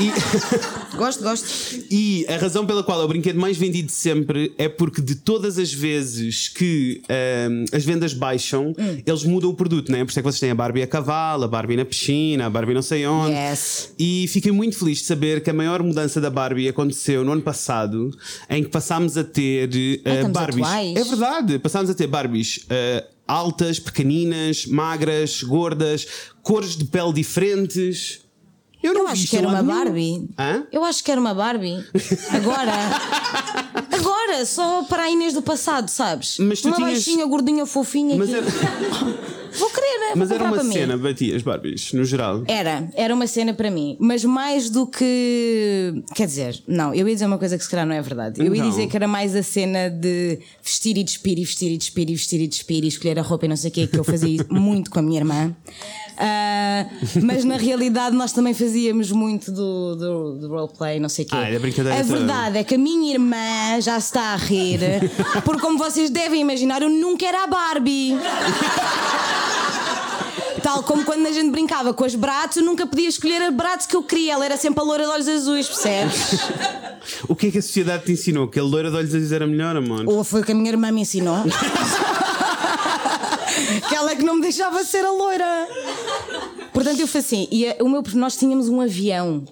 E, 0.00 0.10
Gosto, 0.96 1.22
gosto. 1.22 1.46
e 1.90 2.24
a 2.28 2.36
razão 2.36 2.66
pela 2.66 2.82
qual 2.82 3.00
é 3.00 3.04
o 3.04 3.08
brinquedo 3.08 3.38
mais 3.38 3.56
vendido 3.56 3.90
sempre 3.90 4.52
é 4.58 4.68
porque 4.68 5.00
de 5.00 5.14
todas 5.16 5.58
as 5.58 5.72
vezes 5.72 6.48
que 6.48 7.02
ahm, 7.08 7.64
as 7.72 7.84
vendas 7.84 8.12
baixam, 8.14 8.72
Hum. 8.78 9.02
eles 9.04 9.24
mudam 9.24 9.50
o 9.50 9.54
produto, 9.54 9.90
né? 9.90 10.04
Por 10.04 10.10
isso 10.10 10.18
é 10.18 10.22
que 10.22 10.28
vocês 10.30 10.40
têm 10.40 10.50
a 10.50 10.54
Barbie 10.54 10.82
a 10.82 10.86
cavalo, 10.86 11.44
a 11.44 11.48
Barbie 11.48 11.76
na 11.76 11.84
piscina, 11.84 12.46
a 12.46 12.50
Barbie 12.50 12.74
não 12.74 12.82
sei 12.82 13.06
onde. 13.06 13.32
Yes. 13.34 13.92
E 13.98 14.26
fiquei 14.28 14.52
muito 14.52 14.61
feliz 14.70 14.98
de 14.98 15.04
saber 15.04 15.42
que 15.42 15.50
a 15.50 15.52
maior 15.54 15.82
mudança 15.82 16.20
da 16.20 16.30
Barbie 16.30 16.68
aconteceu 16.68 17.24
no 17.24 17.32
ano 17.32 17.42
passado, 17.42 18.16
em 18.48 18.62
que 18.62 18.68
passámos 18.68 19.16
a 19.16 19.24
ter 19.24 19.74
estamos 20.04 20.32
Barbies. 20.32 20.66
atuais. 20.66 20.96
É 20.96 21.04
verdade, 21.04 21.58
passámos 21.58 21.90
a 21.90 21.94
ter 21.94 22.06
Barbies 22.06 22.64
eh, 22.70 23.04
altas, 23.26 23.80
pequeninas, 23.80 24.66
magras, 24.66 25.42
gordas, 25.42 26.06
cores 26.42 26.76
de 26.76 26.84
pele 26.84 27.12
diferentes. 27.12 28.20
Eu 28.82 28.94
não 28.94 29.02
Eu 29.02 29.08
acho 29.08 29.26
que 29.28 29.36
era 29.36 29.46
uma. 29.48 29.62
Barbie. 29.62 30.28
Hã? 30.38 30.64
Eu 30.72 30.84
acho 30.84 31.04
que 31.04 31.10
era 31.10 31.20
uma 31.20 31.34
Barbie. 31.34 31.84
Agora. 32.30 32.72
Agora, 33.92 34.44
só 34.46 34.82
para 34.84 35.04
a 35.04 35.10
Inês 35.10 35.34
do 35.34 35.42
passado, 35.42 35.88
sabes? 35.88 36.38
Mas 36.38 36.60
tu 36.60 36.68
uma 36.68 36.76
tinhas- 36.76 36.92
baixinha, 36.92 37.24
gordinha, 37.26 37.64
fofinha. 37.66 38.16
Mas 38.16 38.30
era, 38.32 38.42
Vou 39.54 39.68
querer? 39.68 40.16
Mas 40.16 40.28
Vou 40.30 40.36
era 40.38 40.44
uma 40.46 40.56
para 40.56 40.64
cena, 40.64 40.96
batias 40.96 41.42
Barbies, 41.42 41.92
no 41.92 42.04
geral. 42.04 42.42
Era, 42.48 42.88
era 42.94 43.14
uma 43.14 43.26
cena 43.26 43.52
para 43.52 43.70
mim, 43.70 43.96
mas 44.00 44.24
mais 44.24 44.70
do 44.70 44.86
que. 44.86 46.02
Quer 46.14 46.26
dizer, 46.26 46.62
não, 46.66 46.94
eu 46.94 47.06
ia 47.06 47.14
dizer 47.14 47.26
uma 47.26 47.36
coisa 47.38 47.56
que 47.58 47.62
se 47.64 47.70
calhar 47.70 47.86
não 47.86 47.94
é 47.94 48.00
verdade. 48.00 48.40
Eu 48.40 48.54
ia 48.54 48.60
Então. 48.60 48.70
dizer 48.70 48.86
que 48.88 48.96
era 48.96 49.06
mais 49.06 49.36
a 49.36 49.42
cena 49.42 49.90
de 49.90 50.38
vestir 50.62 50.96
e 50.96 51.04
despir 51.04 51.38
e 51.38 51.44
vestir 51.44 51.70
e 51.70 51.76
despir 51.76 52.08
e 52.10 52.14
vestir 52.14 52.40
e 52.40 52.46
despir 52.48 52.84
e 52.84 52.88
escolher 52.88 53.18
a 53.18 53.22
roupa 53.22 53.44
e 53.44 53.48
não 53.48 53.56
sei 53.56 53.70
o 53.70 53.72
que, 53.74 53.86
que 53.86 53.98
eu 53.98 54.04
fazia 54.04 54.44
muito 54.50 54.90
com 54.90 54.98
a 54.98 55.02
minha 55.02 55.18
irmã. 55.20 55.54
Mas 57.22 57.44
na 57.44 57.56
realidade 57.56 58.14
nós 58.16 58.32
também 58.32 58.54
fazíamos 58.54 59.10
muito 59.10 59.50
do, 59.52 59.96
do, 59.96 60.32
do 60.38 60.48
roleplay, 60.48 60.98
não 61.00 61.08
sei 61.08 61.24
o 61.24 61.28
quê. 61.28 61.36
Ah, 61.36 61.48
é 61.48 61.58
brincadeira 61.58 61.98
a 62.00 62.02
toda. 62.04 62.18
verdade 62.18 62.58
é 62.58 62.64
que 62.64 62.74
a 62.74 62.78
minha 62.78 63.12
irmã 63.12 63.80
já 63.80 63.98
se 64.00 64.06
está 64.06 64.32
a 64.32 64.36
rir, 64.36 64.80
porque 65.44 65.60
como 65.60 65.78
vocês 65.78 66.10
devem 66.10 66.40
imaginar, 66.40 66.82
eu 66.82 66.90
nunca 66.90 67.26
era 67.26 67.44
a 67.44 67.46
Barbie. 67.46 68.16
Tal 70.62 70.82
como 70.84 71.04
quando 71.04 71.26
a 71.26 71.32
gente 71.32 71.50
brincava 71.50 71.92
com 71.92 72.04
as 72.04 72.14
Bratz, 72.14 72.56
eu 72.56 72.62
nunca 72.62 72.86
podia 72.86 73.08
escolher 73.08 73.42
a 73.42 73.50
Bratz 73.50 73.84
que 73.84 73.96
eu 73.96 74.02
queria. 74.02 74.34
Ela 74.34 74.44
era 74.44 74.56
sempre 74.56 74.80
a 74.80 74.84
loira 74.84 75.02
de 75.04 75.10
olhos 75.10 75.28
azuis, 75.28 75.66
percebes? 75.66 76.38
O 77.28 77.34
que 77.34 77.48
é 77.48 77.50
que 77.50 77.58
a 77.58 77.62
sociedade 77.62 78.04
te 78.04 78.12
ensinou? 78.12 78.46
Que 78.46 78.60
a 78.60 78.62
loira 78.62 78.88
de 78.88 78.96
olhos 78.96 79.12
azuis 79.12 79.32
era 79.32 79.44
melhor, 79.44 79.74
amor? 79.76 80.04
Ou 80.06 80.22
foi 80.22 80.42
o 80.42 80.44
que 80.44 80.52
a 80.52 80.54
minha 80.54 80.70
irmã 80.70 80.92
me 80.92 81.00
ensinou? 81.00 81.34
Aquela 83.84 84.14
que 84.14 84.22
não 84.22 84.36
me 84.36 84.42
deixava 84.42 84.84
ser 84.84 85.04
a 85.04 85.10
loira. 85.10 85.68
Portanto, 86.72 87.00
eu 87.00 87.06
fui 87.06 87.20
assim. 87.20 87.48
E 87.50 87.68
a- 87.68 87.76
o 87.80 87.88
meu, 87.88 88.02
nós 88.14 88.36
tínhamos 88.36 88.68
um 88.68 88.80
avião, 88.80 89.44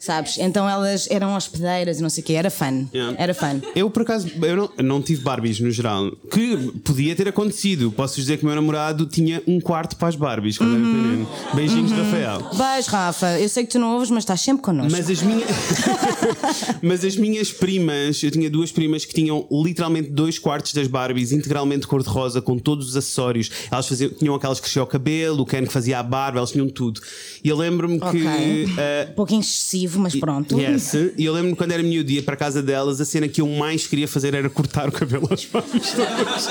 sabes? 0.00 0.36
Então 0.38 0.68
elas 0.68 1.06
eram 1.10 1.36
hospedeiras 1.36 1.98
e 2.00 2.02
não 2.02 2.10
sei 2.10 2.22
o 2.22 2.26
quê. 2.26 2.32
Era 2.32 2.50
fã. 2.50 2.86
Yeah. 2.92 3.14
Era 3.18 3.34
fã. 3.34 3.60
Eu, 3.76 3.88
por 3.90 4.02
acaso, 4.02 4.28
eu 4.42 4.56
não, 4.56 4.70
não 4.82 5.02
tive 5.02 5.22
Barbies 5.22 5.60
no 5.60 5.70
geral. 5.70 6.10
Que 6.32 6.56
podia 6.84 7.14
ter 7.14 7.28
acontecido. 7.28 7.92
Posso 7.92 8.16
dizer 8.16 8.38
que 8.38 8.42
o 8.44 8.46
meu 8.46 8.56
namorado 8.56 9.06
tinha 9.06 9.42
um 9.46 9.60
quarto 9.60 9.94
para 9.96 10.08
as 10.08 10.16
Barbies 10.16 10.58
quando 10.58 10.74
era 10.74 10.84
pequenino. 10.84 11.28
Beijinhos, 11.54 11.92
Rafael. 11.92 12.40
Beijo, 12.56 12.90
Rafa. 12.90 13.38
Eu 13.38 13.48
sei 13.48 13.64
que 13.64 13.70
tu 13.70 13.78
não 13.78 13.92
ouves, 13.94 14.10
mas 14.10 14.22
estás 14.24 14.40
sempre 14.40 14.62
connosco. 14.62 14.90
Mas 14.90 15.08
as 15.10 15.22
minhas. 15.22 15.44
Mas 16.82 17.04
as 17.04 17.16
minhas 17.16 17.52
primas, 17.52 18.22
eu 18.22 18.30
tinha 18.30 18.48
duas 18.50 18.72
primas 18.72 19.04
que 19.04 19.12
tinham 19.14 19.46
literalmente 19.50 20.10
dois 20.10 20.38
quartos 20.38 20.72
das 20.72 20.86
Barbies 20.86 21.32
integralmente 21.32 21.86
cor-de-rosa, 21.86 22.40
com 22.40 22.58
todos 22.58 22.88
os 22.88 22.96
acessórios. 22.96 23.50
Elas 23.70 23.86
faziam, 23.86 24.10
tinham 24.10 24.34
aquelas 24.34 24.58
que 24.58 24.64
cresciam 24.64 24.84
o 24.84 24.86
cabelo, 24.86 25.42
o 25.42 25.46
Ken 25.46 25.64
que 25.66 25.72
fazia 25.72 25.98
a 25.98 26.02
barba, 26.02 26.38
elas 26.38 26.50
tinham 26.52 26.68
tudo. 26.68 27.00
E 27.42 27.48
eu 27.48 27.56
lembro-me 27.56 27.98
Ok. 28.00 28.20
que. 28.20 28.66
eh, 28.78 29.08
Um 29.10 29.14
pouquinho 29.14 29.40
excessivo, 29.40 29.89
mas 29.98 30.14
pronto. 30.14 30.58
Yes. 30.58 30.94
E 31.16 31.24
eu 31.24 31.32
lembro-me 31.32 31.56
quando 31.56 31.72
era 31.72 31.82
miúdo 31.82 32.10
ia 32.10 32.22
para 32.22 32.34
a 32.34 32.36
casa 32.36 32.62
delas, 32.62 33.00
a 33.00 33.04
cena 33.04 33.26
que 33.28 33.40
eu 33.40 33.48
mais 33.48 33.86
queria 33.86 34.06
fazer 34.06 34.34
era 34.34 34.48
cortar 34.50 34.88
o 34.88 34.92
cabelo 34.92 35.28
Barbies 35.28 35.48
todas. 35.92 36.48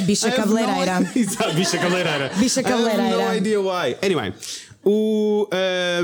Bicha 0.00 0.28
no 0.28 0.36
cabeleireira. 0.36 1.10
Exato, 1.14 1.54
bicha 1.54 1.78
cabeleireira. 1.78 2.30
Bicha 2.36 2.62
cabeleireira. 2.62 3.28
no 3.28 3.36
idea 3.36 3.60
why. 3.60 3.96
Anyway. 4.02 4.32
O, 4.86 5.48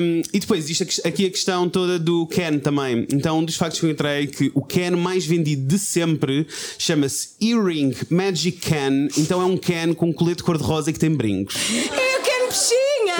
um, 0.00 0.22
e 0.32 0.38
depois, 0.40 0.70
isto 0.70 0.84
aqui- 1.04 1.26
a 1.26 1.30
questão 1.30 1.68
toda 1.68 1.98
do 1.98 2.26
Ken 2.26 2.58
também. 2.58 3.06
Então, 3.12 3.38
um 3.40 3.44
dos 3.44 3.56
factos 3.56 3.78
que 3.78 3.84
eu 3.84 3.90
entrei 3.90 4.22
é 4.22 4.26
que 4.26 4.50
o 4.54 4.62
Ken 4.62 4.92
mais 4.92 5.26
vendido 5.26 5.66
de 5.66 5.78
sempre 5.78 6.46
chama-se 6.78 7.28
Earring 7.42 7.94
Magic 8.08 8.52
Ken. 8.58 9.08
Então, 9.18 9.42
é 9.42 9.44
um 9.44 9.58
Ken 9.58 9.92
com 9.92 10.06
um 10.08 10.12
colete 10.14 10.42
cor-de-rosa 10.42 10.88
e 10.88 10.92
que 10.94 10.98
tem 10.98 11.10
brincos. 11.14 11.56
Eu 11.70 12.22
quero 12.22 12.46
peixinha! 12.48 13.16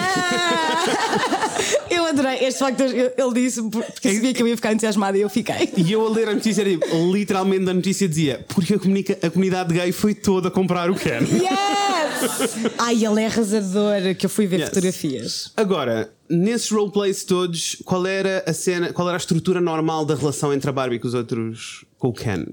adorei. 2.10 2.38
Este 2.46 2.58
facto, 2.58 2.80
ele 2.82 3.32
disse, 3.34 3.62
porque 3.62 4.12
sabia 4.14 4.34
que 4.34 4.42
eu 4.42 4.48
ia 4.48 4.56
ficar 4.56 4.72
entusiasmada 4.72 5.16
e 5.18 5.22
eu 5.22 5.28
fiquei. 5.30 5.72
E 5.76 5.92
eu 5.92 6.06
a 6.06 6.10
ler 6.10 6.28
a 6.28 6.34
notícia, 6.34 6.64
tipo, 6.64 6.86
literalmente 7.12 7.68
a 7.68 7.74
notícia 7.74 8.08
dizia: 8.08 8.44
porque 8.48 8.74
a, 8.74 9.26
a 9.26 9.30
comunidade 9.30 9.72
gay 9.74 9.92
foi 9.92 10.14
toda 10.14 10.48
a 10.48 10.50
comprar 10.50 10.90
o 10.90 10.94
Ken. 10.94 11.20
Yes! 11.20 12.70
Ai, 12.78 13.04
ele 13.04 13.22
é 13.22 13.26
arrasador, 13.26 14.14
que 14.18 14.26
eu 14.26 14.30
fui 14.30 14.46
ver 14.46 14.60
Yes. 14.60 14.68
fotografias. 14.68 15.52
Agora, 15.56 16.12
nesses 16.28 16.70
roleplays 16.70 17.24
todos, 17.24 17.76
qual 17.84 18.06
era 18.06 18.44
a 18.46 18.52
cena, 18.52 18.92
qual 18.92 19.08
era 19.08 19.16
a 19.16 19.18
estrutura 19.18 19.60
normal 19.60 20.04
da 20.04 20.14
relação 20.14 20.52
entre 20.52 20.68
a 20.68 20.72
Barbie 20.72 20.98
com 20.98 21.08
os 21.08 21.14
outros, 21.14 21.84
com 21.98 22.08
o 22.08 22.12
Ken? 22.12 22.44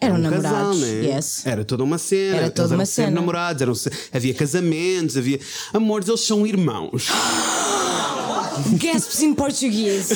Eram 0.00 0.16
um 0.16 0.18
namorados, 0.18 0.50
casal, 0.52 0.74
né? 0.74 1.06
yes. 1.06 1.46
Era 1.46 1.64
toda 1.64 1.82
uma 1.82 1.98
cena. 1.98 2.36
Era 2.36 2.46
eles 2.46 2.54
toda 2.54 2.68
eram 2.68 2.76
uma 2.78 2.86
cena. 2.86 3.10
namorados, 3.10 3.62
eram, 3.62 3.72
havia 4.12 4.34
casamentos, 4.34 5.16
havia. 5.16 5.40
Amores, 5.72 6.08
eles 6.08 6.20
são 6.20 6.46
irmãos. 6.46 7.08
Gasps 8.78 9.22
in 9.22 9.34
português. 9.34 10.10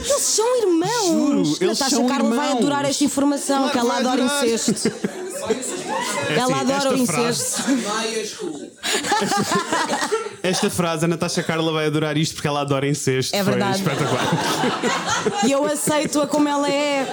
Eles 0.00 0.22
são 0.22 0.58
irmãos. 0.62 1.06
Juro, 1.06 1.40
eles 1.60 1.78
Natasha 1.78 1.96
são 1.96 2.06
Carla 2.06 2.28
vai 2.34 2.46
irmãos. 2.46 2.58
adorar 2.58 2.84
esta 2.84 3.04
informação, 3.04 3.56
Claro 3.68 3.72
que 3.72 3.78
ela 3.78 3.88
vai 3.88 3.98
adora 4.00 4.22
adorar. 4.24 4.46
incesto. 4.46 4.92
É 6.28 6.34
ela 6.38 6.56
assim, 6.56 6.72
adora 6.72 6.90
o 6.90 7.02
esta 7.02 7.20
incesto. 7.20 7.62
Esta 10.42 10.70
frase, 10.70 11.04
a 11.04 11.08
Natasha 11.08 11.42
Carla 11.42 11.72
vai 11.72 11.86
adorar 11.86 12.16
isto 12.16 12.34
porque 12.34 12.48
ela 12.48 12.60
adora 12.60 12.86
incesto. 12.88 13.34
É 13.36 13.42
Foi 13.44 13.52
verdade. 13.52 13.78
espetacular. 13.78 14.24
E 15.46 15.52
eu 15.52 15.64
aceito-a 15.64 16.26
como 16.26 16.48
ela 16.48 16.68
é. 16.70 17.06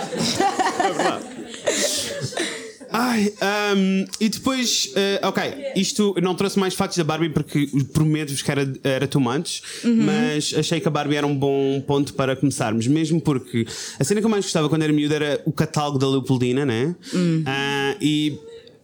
Ai, 2.97 3.34
ahm, 3.41 4.05
e 4.21 4.29
depois, 4.29 4.91
eh, 4.95 5.19
ok, 5.21 5.43
isto 5.75 6.15
não 6.21 6.34
trouxe 6.34 6.58
mais 6.58 6.73
factos 6.73 6.97
da 6.97 7.03
Barbie 7.03 7.29
porque 7.29 7.67
prometo-vos 7.91 8.41
que 8.41 8.49
era, 8.49 8.73
era 8.84 9.08
too 9.08 9.19
much, 9.19 9.62
mas 9.84 10.53
achei 10.58 10.79
que 10.79 10.88
a 10.88 10.91
Barbie 10.91 11.15
era 11.15 11.27
um 11.27 11.36
bom 11.36 11.81
ponto 11.86 12.13
para 12.13 12.36
começarmos, 12.38 12.88
mesmo 12.88 13.19
porque 13.19 13.65
a 13.99 14.03
cena 14.03 14.21
que 14.21 14.25
eu 14.25 14.29
mais 14.29 14.45
gostava 14.45 14.69
quando 14.69 14.84
era 14.84 14.93
miúdo 14.93 15.13
era 15.13 15.41
o 15.45 15.51
catálogo 15.51 15.99
da 15.99 16.08
Leopoldina, 16.08 16.65
né? 16.65 16.95
Ah, 17.45 17.95
e 17.99 18.39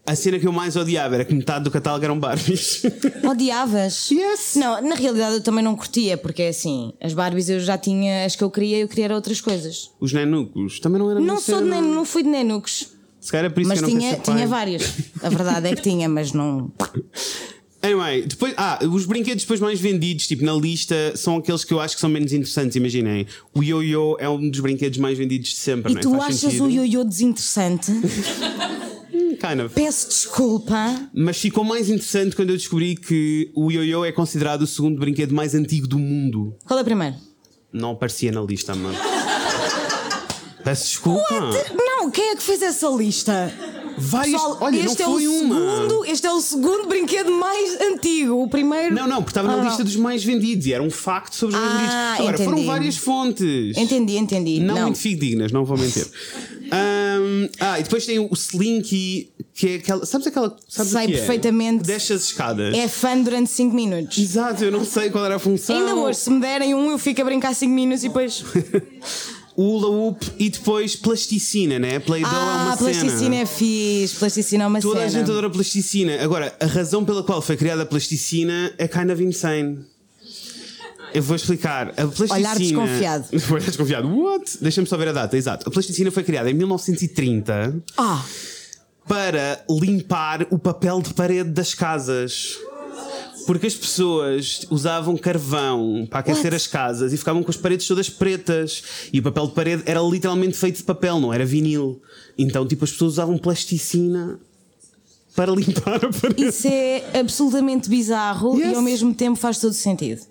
a 0.06 0.15
cena 0.15 0.39
que 0.39 0.47
eu 0.47 0.52
mais 0.52 0.76
odiava 0.76 1.15
era 1.15 1.26
que 1.26 1.34
metade 1.34 1.63
do 1.63 1.71
catálogo 1.71 2.04
eram 2.04 2.19
Barbies. 2.19 2.84
Odiavas? 3.24 4.10
Yes. 4.12 4.56
Não, 4.56 4.82
na 4.82 4.95
realidade 4.95 5.36
eu 5.36 5.41
também 5.41 5.63
não 5.63 5.76
curtia, 5.76 6.17
porque 6.17 6.41
é 6.41 6.50
assim, 6.50 6.91
as 7.00 7.13
Barbies 7.13 7.50
eu 7.50 7.60
já 7.60 7.78
tinha 7.78 8.26
as 8.26 8.36
que 8.36 8.43
eu 8.43 8.50
queria, 8.50 8.80
eu 8.80 8.88
queria 8.88 9.13
outras 9.13 9.39
coisas. 9.39 9.91
Os 10.00 10.12
nenucos 10.12 10.80
também 10.80 11.00
não 11.00 11.10
eram 11.10 11.21
Não 11.21 11.39
sou 11.39 11.62
de 11.62 11.69
nen, 11.69 11.82
não 11.82 12.04
fui 12.04 12.24
de 12.24 12.30
nenucos. 12.30 12.89
Se 13.22 13.32
calhar 13.32 13.46
é 13.46 13.50
por 13.50 13.62
isso 13.62 13.70
Mas 13.70 13.80
que 13.80 13.86
eu 13.86 13.90
não 13.90 13.98
tinha, 14.00 14.12
ser 14.12 14.22
pai. 14.22 14.36
tinha 14.36 14.48
vários. 14.48 14.84
A 15.22 15.30
verdade 15.30 15.68
é 15.70 15.76
que 15.76 15.82
tinha, 15.82 16.10
mas 16.10 16.34
não. 16.34 16.70
Anyway, 17.84 18.28
depois, 18.28 18.54
ah, 18.58 18.78
os 18.92 19.08
brinquedos 19.08 19.44
depois 19.44 19.60
mais 19.60 19.80
vendidos, 19.80 20.28
tipo 20.28 20.46
na 20.46 20.54
lista, 20.54 20.96
são 21.16 21.38
aqueles 21.38 21.64
que 21.64 21.74
eu 21.74 21.80
acho 21.80 21.96
que 21.96 22.02
são 22.02 22.12
menos 22.12 22.32
interessantes. 22.32 22.76
Imaginem, 22.76 23.26
o 23.56 23.64
yo-yo 23.64 24.16
é 24.20 24.30
um 24.30 24.52
dos 24.52 24.60
brinquedos 24.60 25.00
mais 25.00 25.18
vendidos 25.18 25.50
de 25.50 25.56
sempre. 25.56 25.92
E 25.92 25.96
não 25.96 26.00
é? 26.00 26.04
tu 26.04 26.12
Faz 26.12 26.24
achas 26.26 26.40
sentido. 26.42 26.66
o 26.66 26.70
ioiô 26.70 27.04
desinteressante? 27.04 27.92
Kind 27.92 29.62
of. 29.66 29.74
Peço 29.74 30.10
desculpa. 30.10 31.10
Mas 31.12 31.38
ficou 31.40 31.64
mais 31.64 31.90
interessante 31.90 32.36
quando 32.36 32.52
eu 32.52 32.58
descobri 32.58 32.96
que 32.96 33.50
o 33.56 33.72
yo-yo 33.72 34.06
é 34.06 34.12
considerado 34.12 34.62
o 34.62 34.68
segundo 34.68 35.00
brinquedo 35.00 35.34
mais 35.34 35.56
antigo 35.56 35.88
do 35.88 35.98
mundo. 35.98 36.56
Qual 36.66 36.78
é 36.78 36.84
o 36.84 36.86
primeiro? 36.86 37.16
Não 37.74 37.92
aparecia 37.94 38.32
na 38.32 38.42
lista, 38.42 38.76
mano. 38.76 38.96
Peço 40.64 40.84
desculpa. 40.84 41.26
Não, 42.02 42.10
quem 42.10 42.32
é 42.32 42.36
que 42.36 42.42
fez 42.42 42.62
essa 42.64 42.88
lista? 42.90 43.54
Vários. 43.98 44.34
Pessoal, 44.34 44.58
Olha, 44.62 44.78
este 44.78 45.00
não 45.04 45.10
é 45.10 45.12
foi 45.14 45.28
o 45.28 45.32
uma. 45.42 45.56
segundo, 45.56 46.06
este 46.06 46.26
é 46.28 46.32
o 46.34 46.42
segundo 46.42 46.88
brinquedo 46.88 47.32
mais 47.32 47.80
antigo. 47.82 48.42
O 48.42 48.50
primeiro. 48.50 48.96
Não, 48.96 49.08
não, 49.08 49.18
porque 49.18 49.30
estava 49.30 49.48
na 49.50 49.62
Ah, 49.62 49.66
lista 49.66 49.84
dos 49.84 49.96
mais 49.96 50.24
vendidos 50.24 50.66
e 50.66 50.74
era 50.74 50.82
um 50.82 50.90
facto 50.90 51.36
sobre 51.36 51.56
os 51.56 51.62
mais 51.62 51.76
Ah, 51.78 52.16
vendidos. 52.18 52.20
Agora, 52.20 52.38
foram 52.40 52.52
entendi. 52.54 52.68
várias 52.68 52.98
fontes. 52.98 53.78
Entendi, 53.78 54.18
entendi. 54.18 54.60
Não, 54.60 54.74
Não. 54.76 54.82
muito 54.84 54.98
fidedignas, 54.98 55.52
não 55.52 55.64
vou 55.64 55.78
mentir. 55.78 56.08
Ahm, 56.74 57.50
ah, 57.60 57.80
e 57.80 57.84
depois 57.84 58.06
tem 58.06 58.18
o 58.18 58.30
Slinky, 58.34 59.30
que 59.54 59.68
é 59.68 59.76
aquela. 59.76 60.06
Sabes 60.06 60.26
aquela. 60.26 60.56
Sabes 60.68 60.94
o 60.94 60.98
Sei 60.98 61.08
que 61.08 61.14
é? 61.14 61.18
perfeitamente. 61.18 61.84
Desce 61.84 62.14
as 62.14 62.24
escadas. 62.24 62.74
É 62.74 62.88
fã 62.88 63.22
durante 63.22 63.52
5 63.52 63.76
minutos. 63.76 64.18
Exato, 64.18 64.64
eu 64.64 64.72
não 64.72 64.86
sei 64.86 65.10
qual 65.12 65.26
era 65.26 65.36
a 65.36 65.40
função. 65.40 65.76
Ainda 65.78 65.96
hoje, 65.96 66.18
se 66.20 66.30
me 66.32 66.40
derem 66.40 66.74
um, 66.74 66.90
eu 66.90 66.98
fico 66.98 67.22
a 67.22 67.26
brincar 67.26 67.54
5 67.54 67.72
minutos 67.72 68.04
e 68.04 68.08
depois. 68.08 68.44
O 69.56 69.64
Hula 69.64 69.88
Hoop 69.90 70.26
e 70.40 70.50
depois 70.50 70.96
plasticina, 70.96 71.78
né? 71.78 72.00
Play-Doh 72.00 72.30
é 72.30 72.34
Ah, 72.34 72.64
uma 72.68 72.78
plasticina 72.78 73.18
cena. 73.18 73.36
é 73.36 73.46
fixe. 73.46 74.16
Plasticina 74.16 74.64
é 74.64 74.68
uma 74.68 74.80
Toda 74.80 74.96
cena. 74.96 75.06
a 75.06 75.10
gente 75.10 75.30
adora 75.30 75.50
plasticina. 75.50 76.24
Agora, 76.24 76.56
a 76.60 76.66
razão 76.66 77.04
pela 77.04 77.22
qual 77.24 77.42
foi 77.42 77.58
criada 77.58 77.84
a 77.84 77.86
plasticina 77.86 78.74
é 78.78 78.88
kind 78.88 79.10
of 79.12 79.22
insane. 79.24 79.80
Eu 81.14 81.22
vou 81.22 81.36
explicar. 81.36 81.90
A 81.90 81.94
plasticina. 82.08 82.36
Olhar 82.36 82.58
desconfiado. 82.58 83.26
Olhar 83.52 83.66
desconfiado. 83.66 84.08
What? 84.18 84.58
Deixa-me 84.62 84.88
só 84.88 84.96
ver 84.96 85.10
a 85.10 85.12
data, 85.12 85.36
exato. 85.38 85.68
A 85.68 85.72
plasticina 85.72 86.10
foi 86.12 86.24
criada 86.24 86.50
em 86.50 86.54
1930 86.54 87.76
Ah, 87.98 88.24
para 89.08 89.64
limpar 89.70 90.48
o 90.50 90.58
papel 90.58 91.02
de 91.02 91.14
parede 91.14 91.50
das 91.50 91.74
casas. 91.74 92.58
Porque 93.46 93.68
as 93.68 93.76
pessoas 93.76 94.66
usavam 94.70 95.16
carvão 95.18 96.08
para 96.10 96.20
aquecer 96.20 96.46
What? 96.46 96.56
as 96.56 96.68
casas 96.68 97.14
e 97.14 97.18
ficavam 97.18 97.44
com 97.44 97.50
as 97.52 97.58
paredes 97.58 97.88
todas 97.88 98.10
pretas. 98.10 98.84
E 99.12 99.20
o 99.20 99.24
papel 99.24 99.48
de 99.48 99.54
parede 99.54 99.84
era 99.86 100.00
literalmente 100.02 100.58
feito 100.58 100.78
de 100.78 100.84
papel, 100.84 101.20
não 101.20 101.34
era 101.34 101.46
vinil. 101.46 102.02
Então, 102.38 102.68
tipo, 102.68 102.84
as 102.86 102.92
pessoas 102.92 103.14
usavam 103.14 103.38
plasticina 103.38 104.40
para 105.36 105.52
limpar 105.54 106.04
a 106.06 106.10
parede. 106.10 106.46
isso 106.46 106.68
é 106.68 107.20
absolutamente 107.20 107.90
bizarro 107.90 108.58
Yes. 108.58 108.72
e 108.72 108.76
ao 108.76 108.82
mesmo 108.82 109.14
tempo 109.14 109.38
faz 109.38 109.60
todo 109.60 109.74
sentido. 109.74 110.22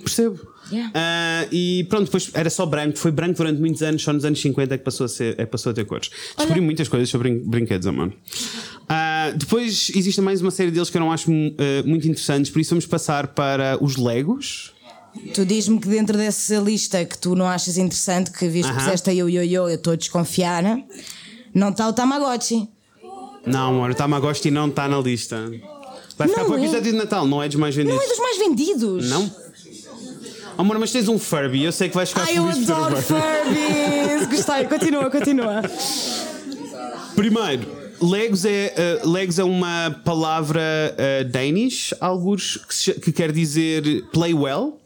Percebo. 0.00 0.52
Yeah. 0.70 0.90
Ah, 0.94 1.46
e 1.52 1.84
pronto, 1.90 2.04
depois 2.06 2.30
era 2.32 2.48
só 2.48 2.64
branco, 2.64 2.96
foi 2.96 3.10
branco 3.10 3.36
durante 3.36 3.60
muitos 3.60 3.82
anos, 3.82 4.02
só 4.02 4.10
nos 4.12 4.24
anos 4.24 4.40
50 4.40 4.74
é 4.74 4.78
que 4.78 4.84
passou 4.84 5.04
a, 5.04 5.08
ser, 5.08 5.34
é 5.38 5.44
passou 5.44 5.70
a 5.70 5.74
ter 5.74 5.84
cores. 5.84 6.08
Descobri 6.36 6.62
muitas 6.62 6.88
coisas 6.88 7.10
sobre 7.10 7.30
brin- 7.30 7.44
brinquedos, 7.46 7.86
amor. 7.86 8.10
Ah, 8.88 9.32
depois 9.36 9.90
existe 9.94 10.20
mais 10.20 10.40
uma 10.42 10.50
série 10.50 10.70
deles 10.70 10.90
que 10.90 10.96
eu 10.96 11.00
não 11.00 11.10
acho 11.12 11.30
eh, 11.30 11.82
muito 11.84 12.06
interessantes, 12.06 12.50
por 12.50 12.60
isso 12.60 12.70
vamos 12.70 12.86
passar 12.86 13.28
para 13.28 13.78
os 13.82 13.96
Legos. 13.96 14.72
Tu 15.34 15.44
diz-me 15.44 15.78
que 15.78 15.88
dentro 15.88 16.16
dessa 16.16 16.56
lista 16.56 17.04
que 17.04 17.16
tu 17.18 17.34
não 17.34 17.46
achas 17.46 17.76
interessante, 17.76 18.30
que 18.30 18.48
visto 18.48 18.68
que 18.70 18.74
Aham. 18.76 18.84
puseste 18.84 19.10
aí 19.10 19.22
o 19.22 19.28
yo-yo, 19.28 19.68
eu 19.68 19.74
estou 19.74 19.92
a 19.92 19.96
desconfiar, 19.96 20.62
não 21.54 21.68
está 21.68 21.88
o 21.88 21.92
Tamagotchi. 21.92 22.68
Não, 23.46 23.70
amor, 23.70 23.90
o 23.90 23.94
Tamagotchi 23.94 24.50
não 24.50 24.68
está 24.68 24.88
na 24.88 24.98
lista. 24.98 25.50
Vai 26.16 26.28
ficar 26.28 26.42
Não 26.42 26.50
para 26.50 26.78
é? 26.78 26.80
de 26.80 26.92
Natal, 26.92 27.26
não 27.26 27.42
é 27.42 27.48
dos 27.48 27.56
mais 27.56 27.74
vendidos. 27.74 27.96
Não 27.98 28.04
é 28.04 28.08
dos 28.08 28.18
mais 28.18 28.38
vendidos. 28.38 29.10
Não? 29.10 29.30
Amor, 30.58 30.78
mas 30.78 30.92
tens 30.92 31.08
um 31.08 31.18
Furby, 31.18 31.64
eu 31.64 31.72
sei 31.72 31.88
que 31.88 31.94
vais 31.94 32.08
ficar 32.08 32.22
Ai, 32.24 32.38
eu 32.38 32.46
adoro. 32.48 32.96
Furbies! 32.96 34.28
Gostei, 34.28 34.64
continua, 34.66 35.10
continua. 35.10 35.62
Primeiro, 37.14 37.66
Legos 38.02 38.44
é, 38.44 39.00
uh, 39.04 39.08
Legos 39.08 39.38
é 39.38 39.44
uma 39.44 40.00
palavra 40.04 40.60
uh, 40.60 41.24
Danish, 41.30 41.94
alguns 42.00 42.56
que, 42.56 43.00
que 43.00 43.12
quer 43.12 43.30
dizer 43.30 44.04
play 44.12 44.34
well. 44.34 44.81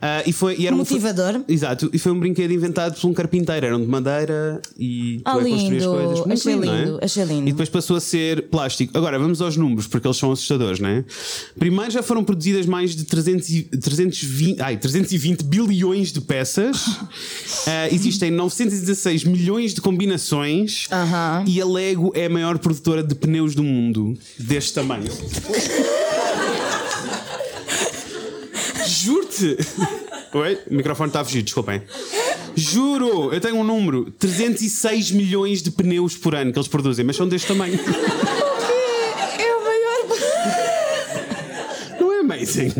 Uh, 0.00 0.24
e 0.26 0.32
foi, 0.32 0.56
e 0.58 0.66
era 0.66 0.74
um- 0.74 0.78
Motivador. 0.78 1.42
exato, 1.46 1.90
e 1.92 1.98
foi 1.98 2.10
um 2.10 2.18
brinquedo 2.18 2.50
inventado 2.52 2.98
por 2.98 3.06
um 3.06 3.12
carpinteiro. 3.12 3.66
Eram 3.66 3.80
de 3.80 3.86
madeira 3.86 4.60
e 4.78 5.20
Ah, 5.24 5.32
tu 5.34 5.40
é 5.40 5.42
lindo. 5.44 5.84
coisas. 5.90 6.18
Muito 6.20 6.32
Achei 6.32 6.56
não 6.56 6.72
é? 6.74 6.84
lindo, 6.84 6.98
achei 7.02 7.24
lindo. 7.24 7.48
E 7.48 7.52
depois 7.52 7.68
passou 7.68 7.96
a 7.96 8.00
ser 8.00 8.48
plástico. 8.48 8.96
Agora 8.96 9.18
vamos 9.18 9.42
aos 9.42 9.56
números, 9.58 9.86
porque 9.86 10.06
eles 10.06 10.16
são 10.16 10.32
assustadores, 10.32 10.80
não 10.80 10.88
é? 10.88 11.04
Primeiro 11.58 11.90
já 11.90 12.02
foram 12.02 12.24
produzidas 12.24 12.64
mais 12.64 12.96
de 12.96 13.04
300 13.04 13.50
e- 13.50 13.62
320, 13.64 14.60
ai, 14.62 14.76
320 14.78 15.42
bilhões 15.44 16.12
de 16.12 16.20
peças. 16.20 16.78
Ah, 17.66 17.88
existem 17.92 18.30
916 18.30 19.24
milhões 19.24 19.74
de 19.74 19.80
combinações. 19.80 20.86
Aham. 20.90 21.44
E 21.46 21.60
a 21.60 21.66
Lego 21.66 22.10
é 22.14 22.24
a 22.26 22.30
maior 22.30 22.58
produtora 22.58 23.02
de 23.02 23.14
pneus 23.14 23.54
do 23.54 23.62
mundo, 23.62 24.16
deste 24.38 24.72
tamanho. 24.74 25.10
Juro-te! 29.40 29.66
Oi? 30.32 30.58
O 30.70 30.74
microfone 30.74 31.08
está 31.08 31.20
a 31.20 31.24
fugir, 31.24 31.42
desculpem. 31.42 31.82
Juro, 32.54 33.32
eu 33.32 33.40
tenho 33.40 33.56
um 33.56 33.64
número: 33.64 34.10
306 34.18 35.10
milhões 35.12 35.62
de 35.62 35.70
pneus 35.70 36.16
por 36.16 36.34
ano 36.34 36.52
que 36.52 36.58
eles 36.58 36.68
produzem, 36.68 37.04
mas 37.04 37.16
são 37.16 37.26
deste 37.28 37.48
tamanho. 37.48 37.74
É 39.38 39.56
o 39.56 39.64
maior. 39.64 40.06
Não 42.00 42.12
é 42.12 42.18
amazing? 42.20 42.72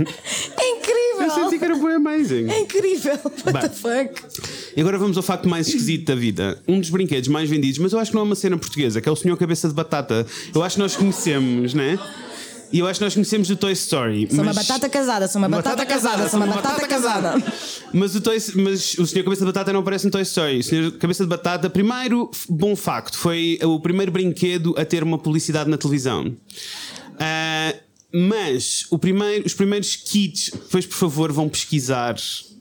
É 0.59 1.25
Eu 1.25 1.31
senti 1.31 1.57
incrível! 1.57 1.59
que 1.59 1.65
era 1.65 1.75
bem 1.77 1.95
amazing. 1.95 2.49
É 2.51 2.61
incrível! 2.61 3.19
What 3.25 3.53
Bem. 3.53 3.63
the 3.63 3.69
fuck? 3.69 4.23
E 4.77 4.81
agora 4.81 4.99
vamos 4.99 5.17
ao 5.17 5.23
facto 5.23 5.49
mais 5.49 5.67
esquisito 5.69 6.07
da 6.07 6.15
vida. 6.15 6.61
Um 6.67 6.81
dos 6.81 6.91
brinquedos 6.91 7.29
mais 7.29 7.49
vendidos, 7.51 7.79
mas 7.79 7.93
eu 7.93 7.99
acho 7.99 8.11
que 8.11 8.15
não 8.15 8.23
é 8.23 8.25
uma 8.27 8.35
cena 8.37 8.57
portuguesa, 8.57 9.01
que 9.01 9.09
é 9.09 9.13
o 9.13 9.17
Senhor 9.17 9.37
Cabeça 9.37 9.69
de 9.69 9.75
Batata. 9.75 10.27
Eu 10.55 10.63
acho 10.63 10.77
que 10.77 10.81
nós 10.83 10.97
conhecemos, 10.97 11.75
né? 11.75 11.99
E 12.73 12.79
eu 12.79 12.87
acho 12.87 13.01
que 13.01 13.05
nós 13.05 13.15
conhecemos 13.15 13.49
do 13.49 13.57
Toy 13.57 13.73
Story. 13.73 14.29
Sou 14.31 14.39
uma 14.43 14.53
mas- 14.55 14.67
batata 14.67 14.89
casada, 14.89 15.27
sou 15.29 15.41
uma 15.41 15.49
batata, 15.49 15.85
casada, 15.85 16.29
sou 16.29 16.39
uma 16.39 16.47
batata, 16.47 16.87
casada. 16.87 17.43
Mas 17.93 18.15
o, 18.15 18.21
Toy, 18.21 18.37
mas 18.57 18.97
o 18.99 19.07
Senhor 19.07 19.25
Cabeça 19.25 19.41
de 19.41 19.47
Batata 19.47 19.73
não 19.73 19.81
aparece 19.81 20.05
no 20.05 20.11
Toy 20.13 20.23
Story. 20.23 20.61
O 20.61 20.65
Senhor 20.65 20.93
Cabeça 20.93 21.25
de 21.25 21.29
Batata, 21.29 21.69
primeiro, 21.69 22.31
bom 22.49 22.77
facto, 22.77 23.19
foi 23.19 23.59
o 23.63 23.81
primeiro 23.81 24.13
brinquedo 24.13 24.75
a 24.79 24.85
ter 24.85 25.03
uma 25.03 25.19
publicidade 25.19 25.69
na 25.69 25.77
televisão. 25.77 26.37
Ah, 27.19 27.75
mas 28.13 28.87
o 28.91 28.99
primeiro, 28.99 29.45
os 29.47 29.55
primeiros 29.55 29.97
kits, 29.97 30.51
depois 30.53 30.87
por 30.87 30.97
favor 30.97 31.33
vão 31.33 31.49
pesquisar. 31.49 32.15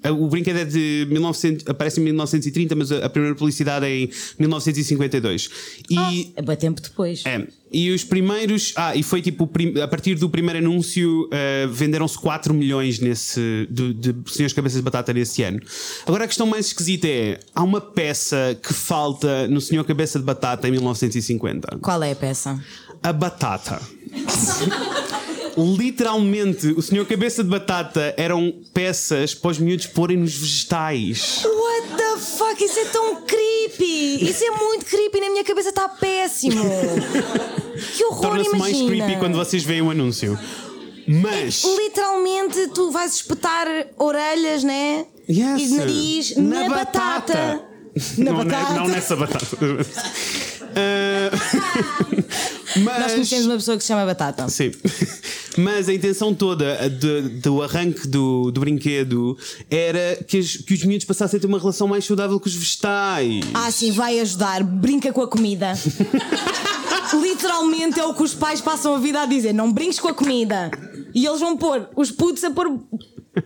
Ah, 0.03 0.11
O 0.11 0.27
brinquedo 0.27 0.57
é 0.57 0.65
de 0.65 1.05
1900, 1.09 1.67
aparece 1.67 1.99
em 1.99 2.03
1930, 2.05 2.75
mas 2.75 2.91
a 2.91 3.05
a 3.05 3.09
primeira 3.09 3.35
publicidade 3.35 3.85
é 3.85 3.95
em 4.03 4.09
1952. 4.37 5.49
E 5.89 6.31
É 6.35 6.41
bem 6.41 6.55
tempo 6.55 6.81
depois. 6.81 7.23
é. 7.25 7.47
E 7.71 7.91
os 7.91 8.03
primeiros. 8.03 8.73
Ah, 8.75 8.95
e 8.95 9.03
foi 9.03 9.21
tipo. 9.21 9.47
A 9.83 9.87
partir 9.87 10.15
do 10.15 10.27
primeiro 10.27 10.57
anúncio, 10.57 11.29
eh, 11.31 11.67
venderam-se 11.71 12.17
4 12.17 12.51
milhões 12.51 12.97
nesse, 12.99 13.67
de, 13.69 13.93
de 13.93 14.15
Senhores 14.31 14.53
Cabeças 14.53 14.77
de 14.79 14.83
Batata 14.83 15.13
nesse 15.13 15.43
ano. 15.43 15.59
Agora 16.07 16.23
a 16.23 16.27
questão 16.27 16.47
mais 16.47 16.65
esquisita 16.67 17.07
é: 17.07 17.39
há 17.53 17.61
uma 17.63 17.79
peça 17.79 18.57
que 18.63 18.73
falta 18.73 19.47
no 19.47 19.61
Senhor 19.61 19.83
Cabeça 19.83 20.17
de 20.17 20.25
Batata 20.25 20.67
em 20.67 20.71
1950. 20.71 21.77
Qual 21.79 22.01
é 22.01 22.11
a 22.11 22.15
peça? 22.15 22.59
A 23.03 23.13
batata. 23.13 23.79
Literalmente, 25.57 26.67
o 26.67 26.81
Senhor 26.81 27.05
Cabeça 27.05 27.43
de 27.43 27.49
Batata 27.49 28.13
eram 28.17 28.53
peças 28.73 29.33
para 29.33 29.51
os 29.51 29.57
miúdos 29.59 29.87
porem 29.87 30.17
nos 30.17 30.35
vegetais. 30.35 31.43
What 31.43 31.87
the 31.97 32.17
fuck? 32.17 32.63
Isso 32.63 32.79
é 32.79 32.85
tão 32.85 33.21
creepy! 33.21 34.29
Isso 34.29 34.43
é 34.43 34.51
muito 34.51 34.85
creepy, 34.85 35.19
na 35.19 35.29
minha 35.29 35.43
cabeça 35.43 35.69
está 35.69 35.87
péssimo! 35.89 36.63
Que 37.95 38.03
horror, 38.05 38.21
Torna-se 38.21 38.55
mais 38.57 38.77
creepy 38.77 39.17
quando 39.17 39.35
vocês 39.37 39.63
veem 39.63 39.81
o 39.81 39.91
anúncio. 39.91 40.37
Mas. 41.07 41.63
Literalmente 41.63 42.67
tu 42.67 42.91
vais 42.91 43.13
espetar 43.15 43.67
orelhas, 43.97 44.63
né? 44.63 45.05
Yes. 45.27 45.61
E 45.61 45.67
nariz 45.75 46.35
na, 46.37 46.69
batata. 46.69 47.61
Na 48.17 48.31
não, 48.31 48.43
ne- 48.43 48.45
batata. 48.45 48.73
não 48.73 48.87
nessa 48.87 49.15
batata. 49.15 49.57
Ah, 50.75 51.31
mas. 52.83 52.99
Nós 53.01 53.11
conhecemos 53.13 53.45
uma 53.47 53.55
pessoa 53.55 53.75
que 53.75 53.83
se 53.83 53.87
chama 53.87 54.05
Batata. 54.05 54.47
Sim. 54.49 54.71
Mas 55.59 55.89
a 55.89 55.93
intenção 55.93 56.33
toda 56.33 56.89
de- 56.89 57.21
do 57.41 57.61
arranque 57.61 58.07
do, 58.07 58.49
do 58.51 58.59
brinquedo 58.61 59.37
era 59.69 60.23
que, 60.27 60.37
os- 60.39 60.57
que 60.57 60.73
os 60.73 60.83
miúdos 60.83 61.05
passassem 61.05 61.37
a 61.37 61.41
ter 61.41 61.47
uma 61.47 61.59
relação 61.59 61.87
mais 61.87 62.05
saudável 62.05 62.39
com 62.39 62.47
os 62.47 62.55
vegetais. 62.55 63.43
Ah, 63.53 63.69
sim, 63.71 63.91
vai 63.91 64.19
ajudar. 64.19 64.63
Brinca 64.63 65.11
com 65.11 65.21
a 65.21 65.27
comida. 65.27 65.73
Literalmente 67.21 67.99
é 67.99 68.05
o 68.05 68.13
que 68.13 68.23
os 68.23 68.33
pais 68.33 68.61
passam 68.61 68.93
a 68.95 68.99
vida 68.99 69.21
a 69.21 69.25
dizer: 69.25 69.53
não 69.53 69.71
brinques 69.71 69.99
com 69.99 70.07
a 70.07 70.13
comida. 70.13 70.69
E 71.13 71.25
eles 71.25 71.39
vão 71.39 71.57
pôr 71.57 71.89
os 71.95 72.11
putos 72.11 72.43
a 72.43 72.51
pôr 72.51 72.79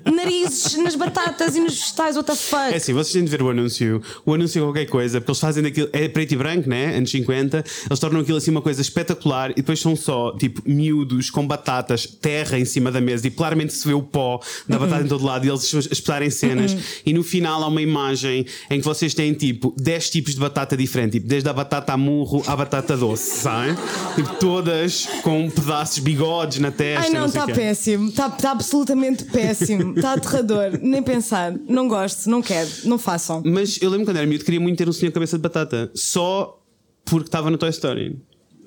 narizes 0.05 0.77
nas 0.77 0.95
batatas 0.95 1.55
e 1.55 1.59
nos 1.59 1.75
vegetais. 1.75 2.15
What 2.15 2.27
the 2.27 2.35
fuck? 2.35 2.73
É 2.73 2.77
assim, 2.77 2.93
vocês 2.93 3.13
têm 3.13 3.23
de 3.23 3.29
ver 3.29 3.41
o 3.41 3.49
anúncio. 3.49 4.01
O 4.25 4.33
anúncio 4.33 4.59
é 4.59 4.61
qualquer 4.63 4.85
coisa, 4.85 5.19
porque 5.19 5.31
eles 5.31 5.39
fazem 5.39 5.63
daquilo. 5.63 5.89
É 5.91 6.07
preto 6.07 6.31
e 6.33 6.37
branco, 6.37 6.69
né? 6.69 6.95
Anos 6.95 7.11
50. 7.11 7.63
Eles 7.89 7.99
tornam 7.99 8.21
aquilo 8.21 8.37
assim 8.37 8.51
uma 8.51 8.61
coisa 8.61 8.81
espetacular 8.81 9.51
e 9.51 9.55
depois 9.55 9.79
são 9.79 9.95
só, 9.95 10.35
tipo, 10.37 10.61
miúdos 10.65 11.29
com 11.29 11.45
batatas, 11.45 12.05
terra 12.05 12.57
em 12.57 12.65
cima 12.65 12.91
da 12.91 13.01
mesa 13.01 13.27
e 13.27 13.31
claramente 13.31 13.73
se 13.73 13.87
vê 13.87 13.93
o 13.93 14.01
pó 14.01 14.39
da 14.67 14.79
batata 14.79 15.03
em 15.03 15.07
todo 15.07 15.25
lado 15.25 15.45
e 15.45 15.49
eles 15.49 15.73
espetarem 15.73 16.29
cenas. 16.29 16.75
E 17.05 17.13
no 17.13 17.23
final 17.23 17.63
há 17.63 17.67
uma 17.67 17.81
imagem 17.81 18.45
em 18.69 18.79
que 18.79 18.85
vocês 18.85 19.13
têm, 19.13 19.33
tipo, 19.33 19.73
10 19.77 20.09
tipos 20.09 20.33
de 20.33 20.39
batata 20.39 20.75
diferente, 20.77 21.13
tipo, 21.13 21.27
desde 21.27 21.49
a 21.49 21.53
batata 21.53 21.93
a 21.93 21.97
murro 21.97 22.43
à 22.47 22.55
batata 22.55 22.95
doce, 22.95 23.41
sabem? 23.41 23.75
Tipo, 24.15 24.35
todas 24.35 25.07
com 25.21 25.49
pedaços 25.49 25.99
bigodes 25.99 26.59
na 26.59 26.71
testa. 26.71 27.07
Ai 27.07 27.09
não, 27.09 27.25
está 27.25 27.45
péssimo. 27.45 28.09
Está 28.09 28.29
tá 28.29 28.51
absolutamente 28.51 29.25
péssimo. 29.25 29.82
Está 29.95 30.13
aterrador. 30.13 30.79
Nem 30.81 31.01
pensar. 31.03 31.53
Não 31.67 31.87
gosto, 31.87 32.29
não 32.29 32.41
quero. 32.41 32.69
Não 32.85 32.97
façam. 32.97 33.41
Mas 33.45 33.81
eu 33.81 33.89
lembro 33.89 34.05
quando 34.05 34.17
era 34.17 34.25
miúdo, 34.25 34.43
queria 34.45 34.59
muito 34.59 34.77
ter 34.77 34.87
um 34.87 34.93
senhor 34.93 35.11
cabeça 35.11 35.37
de 35.37 35.41
batata. 35.41 35.91
Só 35.93 36.59
porque 37.05 37.27
estava 37.27 37.49
no 37.51 37.57
Toy 37.57 37.69
Story. 37.69 38.17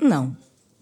Não. 0.01 0.37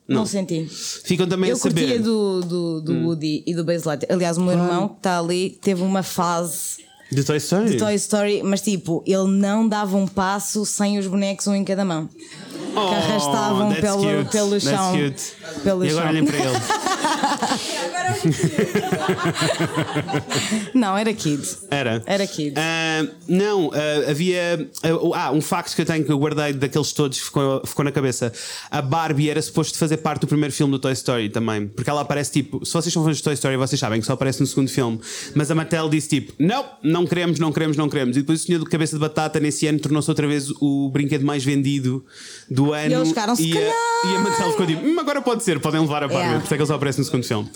Não, 0.06 0.26
senti. 0.26 0.66
Ficam 1.04 1.26
também 1.26 1.48
Eu 1.50 1.56
a 1.56 1.58
saber. 1.58 1.80
curtia 1.80 2.00
do, 2.00 2.40
do, 2.42 2.80
do 2.82 2.92
Woody 3.06 3.42
e 3.46 3.54
do 3.54 3.64
Buzz 3.64 3.84
Lightyear. 3.84 4.12
Aliás, 4.12 4.36
o 4.36 4.42
meu 4.42 4.52
irmão 4.52 4.88
que 4.88 4.96
está 4.96 5.18
ali 5.18 5.58
teve 5.62 5.82
uma 5.82 6.02
fase 6.02 6.84
De 7.10 7.24
Toy 7.24 7.38
Story? 7.38 7.70
de 7.70 7.76
Toy 7.78 7.94
Story, 7.94 8.42
mas 8.42 8.60
tipo, 8.60 9.02
ele 9.06 9.28
não 9.28 9.66
dava 9.66 9.96
um 9.96 10.06
passo 10.06 10.66
sem 10.66 10.98
os 10.98 11.06
bonecos 11.06 11.46
um 11.46 11.54
em 11.54 11.64
cada 11.64 11.86
mão. 11.86 12.08
Oh, 12.76 12.88
que 12.88 12.94
arrastavam 12.94 13.68
that's 13.68 13.80
pelo, 13.80 14.02
cute, 14.02 14.30
pelo 14.30 14.50
that's 14.50 14.64
chão. 14.64 14.92
cute. 14.92 15.22
Pelo 15.62 15.84
e 15.84 15.90
agora 15.90 16.06
chão. 16.06 16.12
olhem 16.12 16.24
para 16.24 16.38
ele. 16.38 16.54
Não, 20.74 20.96
era 20.96 21.12
kid. 21.12 21.42
Era. 21.70 22.02
Era 22.06 22.26
kid. 22.26 22.54
Ah, 22.56 23.06
não, 23.28 23.70
ah, 23.72 24.10
havia. 24.10 24.68
ah, 25.14 25.32
um 25.32 25.40
facto 25.40 25.74
que 25.74 25.82
eu 25.82 25.86
tenho 25.86 26.04
que 26.04 26.12
eu 26.12 26.18
guardei 26.18 26.52
daqueles 26.52 26.92
todos 26.92 27.18
que 27.18 27.24
ficou, 27.24 27.62
ficou 27.64 27.84
na 27.84 27.92
cabeça. 27.92 28.32
A 28.70 28.82
Barbie 28.82 29.30
era 29.30 29.40
suposto 29.40 29.78
fazer 29.78 29.98
parte 29.98 30.22
do 30.22 30.26
primeiro 30.26 30.52
filme 30.52 30.72
do 30.72 30.78
Toy 30.78 30.92
Story 30.92 31.28
também. 31.28 31.68
Porque 31.68 31.90
ela 31.90 32.00
aparece 32.00 32.32
tipo. 32.32 32.64
Se 32.64 32.72
vocês 32.72 32.92
são 32.92 33.04
fãs 33.04 33.18
de 33.18 33.22
Toy 33.22 33.34
Story, 33.34 33.56
vocês 33.56 33.78
sabem 33.78 34.00
que 34.00 34.06
só 34.06 34.14
aparece 34.14 34.40
no 34.40 34.46
segundo 34.46 34.68
filme. 34.68 35.00
Mas 35.34 35.50
a 35.50 35.54
Mattel 35.54 35.88
disse 35.88 36.08
tipo: 36.08 36.32
não, 36.38 36.64
não 36.82 37.06
queremos, 37.06 37.38
não 37.38 37.52
queremos, 37.52 37.76
não 37.76 37.88
queremos. 37.88 38.16
E 38.16 38.20
depois 38.20 38.42
o 38.42 38.46
Senhor 38.46 38.58
de 38.58 38.66
Cabeça 38.66 38.96
de 38.96 39.00
Batata 39.00 39.38
nesse 39.40 39.66
ano 39.66 39.78
tornou-se 39.78 40.10
outra 40.10 40.26
vez 40.26 40.50
o 40.60 40.88
brinquedo 40.90 41.24
mais 41.24 41.44
vendido 41.44 42.04
do 42.50 42.72
ano. 42.72 42.94
eles 42.94 43.08
ficaram, 43.08 43.34
"Se 43.36 43.42
e, 43.48 43.56
a, 43.58 43.60
e 44.10 44.16
a 44.16 44.20
Mattel 44.20 44.50
ficou 44.52 44.66
tipo: 44.66 44.86
"Hum, 44.86 44.98
agora 45.00 45.20
pode 45.22 45.42
ser, 45.44 45.58
podem 45.60 45.80
levar 45.80 46.02
a 46.04 46.08
Barbie. 46.08 46.14
Yeah. 46.22 46.38
Por 46.40 46.44
isso 46.44 46.54
é 46.54 46.56
que 46.56 46.62
ele 46.62 46.68
só 46.68 46.74
aparece 46.74 46.98
no 46.98 47.04
segundo 47.04 47.24
filme. 47.24 47.50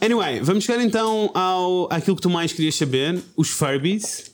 Anyway, 0.00 0.40
vamos 0.42 0.64
chegar 0.64 0.82
então 0.82 1.30
ao, 1.34 1.88
àquilo 1.92 2.16
que 2.16 2.22
tu 2.22 2.30
mais 2.30 2.52
querias 2.52 2.74
saber: 2.74 3.20
os 3.36 3.48
Furbies. 3.50 4.24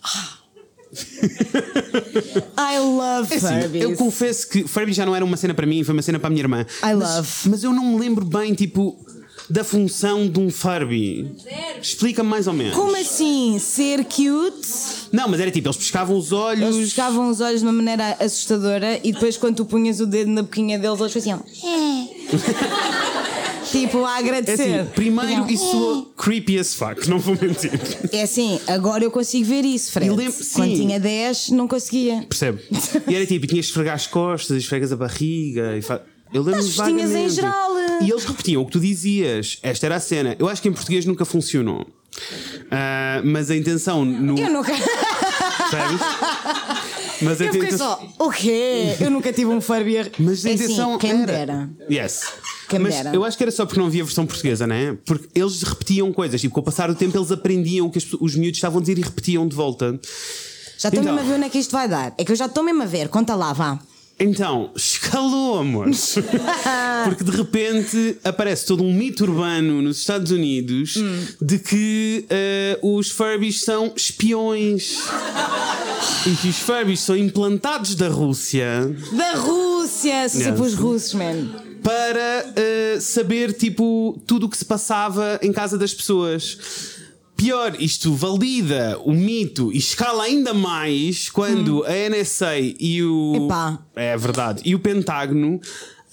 I 2.58 2.78
love 2.78 3.32
É 3.32 3.36
assim, 3.36 3.60
Furbies. 3.62 3.82
eu 3.82 3.94
confesso 3.96 4.48
que 4.48 4.66
Furby 4.66 4.92
já 4.92 5.06
não 5.06 5.14
era 5.14 5.24
uma 5.24 5.36
cena 5.36 5.54
para 5.54 5.66
mim, 5.66 5.84
foi 5.84 5.92
uma 5.94 6.02
cena 6.02 6.18
para 6.18 6.26
a 6.28 6.30
minha 6.30 6.42
irmã. 6.42 6.62
I 6.82 6.94
mas, 6.94 6.98
love. 6.98 7.28
Mas 7.46 7.64
eu 7.64 7.72
não 7.72 7.84
me 7.84 7.98
lembro 8.00 8.24
bem, 8.24 8.54
tipo, 8.54 8.98
da 9.50 9.64
função 9.64 10.28
de 10.28 10.38
um 10.38 10.50
Furby. 10.50 11.32
Explica-me 11.82 12.28
mais 12.28 12.46
ou 12.46 12.52
menos. 12.52 12.74
Como 12.74 12.96
assim? 12.96 13.58
Ser 13.58 14.04
cute? 14.04 14.68
Não, 15.12 15.28
mas 15.28 15.40
era 15.40 15.50
tipo, 15.50 15.66
eles 15.66 15.76
pescavam 15.76 16.16
os 16.16 16.30
olhos. 16.32 16.76
Eles 16.76 16.88
pescavam 16.90 17.28
os 17.28 17.40
olhos 17.40 17.60
de 17.60 17.66
uma 17.66 17.72
maneira 17.72 18.16
assustadora 18.20 19.00
e 19.02 19.12
depois 19.12 19.36
quando 19.36 19.56
tu 19.56 19.64
punhas 19.64 19.98
o 20.00 20.06
dedo 20.06 20.30
na 20.30 20.42
boquinha 20.42 20.78
deles, 20.78 21.00
eles 21.00 21.12
faziam. 21.12 21.42
É. 21.64 23.70
tipo, 23.70 24.04
a 24.04 24.16
É 24.16 24.18
agradecer. 24.18 24.80
assim, 24.80 24.90
primeiro 24.94 25.40
Não. 25.42 25.50
isso 25.50 25.70
soou 25.70 26.02
creepy 26.16 26.58
as 26.58 26.74
fuck, 26.74 27.08
não 27.08 27.18
vou 27.18 27.36
mentir. 27.40 27.70
É 28.12 28.22
assim, 28.22 28.60
agora 28.66 29.04
eu 29.04 29.10
consigo 29.10 29.44
ver 29.46 29.64
isso, 29.64 29.92
Fred. 29.92 30.08
Eu 30.08 30.16
lembro- 30.16 30.34
Quando 30.54 30.74
tinha 30.74 30.98
10, 31.00 31.50
não 31.50 31.66
conseguia. 31.68 32.24
Percebe? 32.28 32.62
E 33.08 33.14
era 33.14 33.26
tipo, 33.26 33.46
tinhas 33.46 33.66
de 33.66 33.70
esfregar 33.70 33.94
as 33.94 34.06
costas, 34.06 34.56
esfregas 34.58 34.92
a 34.92 34.96
barriga 34.96 35.76
e 35.76 35.82
fa... 35.82 36.02
Eu 36.32 36.42
lembro 36.42 36.60
Das 36.64 36.74
festinhas 36.76 37.10
em 37.12 37.28
geral. 37.28 37.70
E 38.02 38.10
eles 38.10 38.24
repetiam 38.24 38.62
o 38.62 38.66
que 38.66 38.72
tu 38.72 38.80
dizias. 38.80 39.58
Esta 39.62 39.86
era 39.86 39.96
a 39.96 40.00
cena. 40.00 40.36
Eu 40.38 40.48
acho 40.48 40.62
que 40.62 40.68
em 40.68 40.72
português 40.72 41.04
nunca 41.04 41.24
funcionou. 41.24 41.86
Ah, 42.70 43.20
mas 43.24 43.50
a 43.50 43.56
intenção 43.56 44.04
no. 44.04 44.38
Eu 44.38 44.50
nunca. 44.52 44.72
Mas 47.22 47.40
a 47.40 47.44
Eu 47.44 47.52
fiquei 47.52 47.68
intenção- 47.68 47.98
só, 48.18 48.24
o 48.26 48.30
quê? 48.30 48.96
Eu 49.00 49.10
nunca 49.10 49.32
tive 49.32 49.50
um 49.50 49.60
Furby. 49.60 50.10
Mas 50.18 50.44
a 50.44 50.50
É 50.50 50.52
intenção 50.54 50.90
assim, 50.90 50.98
quem 50.98 51.10
era... 51.22 51.26
dera. 51.32 51.70
Yes. 51.90 52.22
Quem 52.68 52.78
Mas 52.78 52.94
dera. 52.94 53.14
eu 53.14 53.24
acho 53.24 53.36
que 53.36 53.42
era 53.44 53.50
só 53.50 53.66
porque 53.66 53.78
não 53.78 53.86
havia 53.86 54.02
versão 54.04 54.26
portuguesa, 54.26 54.66
não 54.66 54.74
é? 54.74 54.96
Porque 55.04 55.28
eles 55.38 55.62
repetiam 55.62 56.12
coisas, 56.12 56.40
tipo, 56.40 56.54
com 56.54 56.60
o 56.60 56.62
passar 56.62 56.88
do 56.88 56.94
tempo 56.94 57.16
eles 57.18 57.30
aprendiam 57.30 57.86
o 57.86 57.90
que 57.90 57.98
os 58.20 58.34
miúdos 58.36 58.56
estavam 58.58 58.78
a 58.78 58.80
dizer 58.80 58.96
e 58.98 59.02
repetiam 59.02 59.46
de 59.46 59.54
volta. 59.54 60.00
Já 60.78 60.88
estou 60.88 61.02
Então. 61.02 61.14
mesmo 61.14 61.20
a 61.20 61.22
ver 61.30 61.34
onde 61.36 61.46
é 61.46 61.50
que 61.50 61.58
isto 61.58 61.72
vai 61.72 61.86
dar. 61.88 62.14
É 62.16 62.24
que 62.24 62.32
eu 62.32 62.36
já 62.36 62.46
estou 62.46 62.64
mesmo 62.64 62.82
a 62.82 62.86
ver. 62.86 63.08
Conta 63.08 63.34
lá, 63.34 63.52
vá. 63.52 63.78
Então, 64.22 64.70
escalou, 64.76 65.58
amores. 65.58 66.16
Porque 67.04 67.24
de 67.24 67.30
repente 67.30 68.18
aparece 68.22 68.66
todo 68.66 68.84
um 68.84 68.92
mito 68.92 69.24
urbano 69.24 69.80
nos 69.80 69.98
Estados 69.98 70.30
Unidos 70.30 70.96
Hum. 70.98 71.24
de 71.40 71.58
que 71.58 72.26
eh, 72.28 72.78
os 72.82 73.10
Furbies 73.10 73.62
são 73.62 73.92
espiões. 73.96 74.98
E 76.26 76.36
que 76.36 76.48
os 76.48 76.58
Furbies 76.58 77.00
são 77.00 77.16
implantados 77.16 77.94
da 77.94 78.08
Rússia 78.08 78.94
Da 79.12 79.32
Rússia! 79.36 79.70
Yes. 80.24 80.32
tipo 80.34 80.62
os 80.62 80.74
russos, 80.74 81.14
man. 81.14 81.48
para 81.82 82.52
eh, 82.56 82.98
saber, 83.00 83.52
tipo, 83.54 84.20
tudo 84.26 84.46
o 84.46 84.48
que 84.50 84.56
se 84.56 84.64
passava 84.64 85.38
em 85.42 85.52
casa 85.52 85.76
das 85.78 85.92
pessoas. 85.94 86.58
Pior, 87.40 87.74
isto 87.80 88.12
valida 88.12 89.00
o 89.02 89.12
mito 89.12 89.72
e 89.72 89.78
escala 89.78 90.24
ainda 90.24 90.52
mais 90.52 91.30
quando 91.30 91.82
a 91.86 92.10
NSA 92.10 92.58
e 92.58 93.02
o. 93.02 93.32
Hum. 93.34 93.46
Epá. 93.46 93.78
É 93.96 94.14
verdade. 94.14 94.60
E 94.62 94.74
o 94.74 94.78
Pentágono 94.78 95.58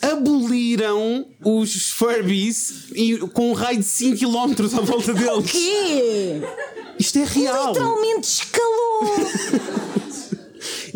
aboliram 0.02 1.26
os 1.44 1.90
Furbies 1.92 2.86
e, 2.96 3.18
com 3.18 3.52
um 3.52 3.54
raio 3.54 3.80
de 3.80 3.84
5 3.84 4.18
km 4.20 4.78
à 4.78 4.82
volta 4.82 5.14
deles. 5.14 5.52
quê? 5.52 6.42
Isto 6.98 7.20
é 7.20 7.26
real. 7.26 7.68
Literalmente 7.74 8.28
escalou! 8.30 9.18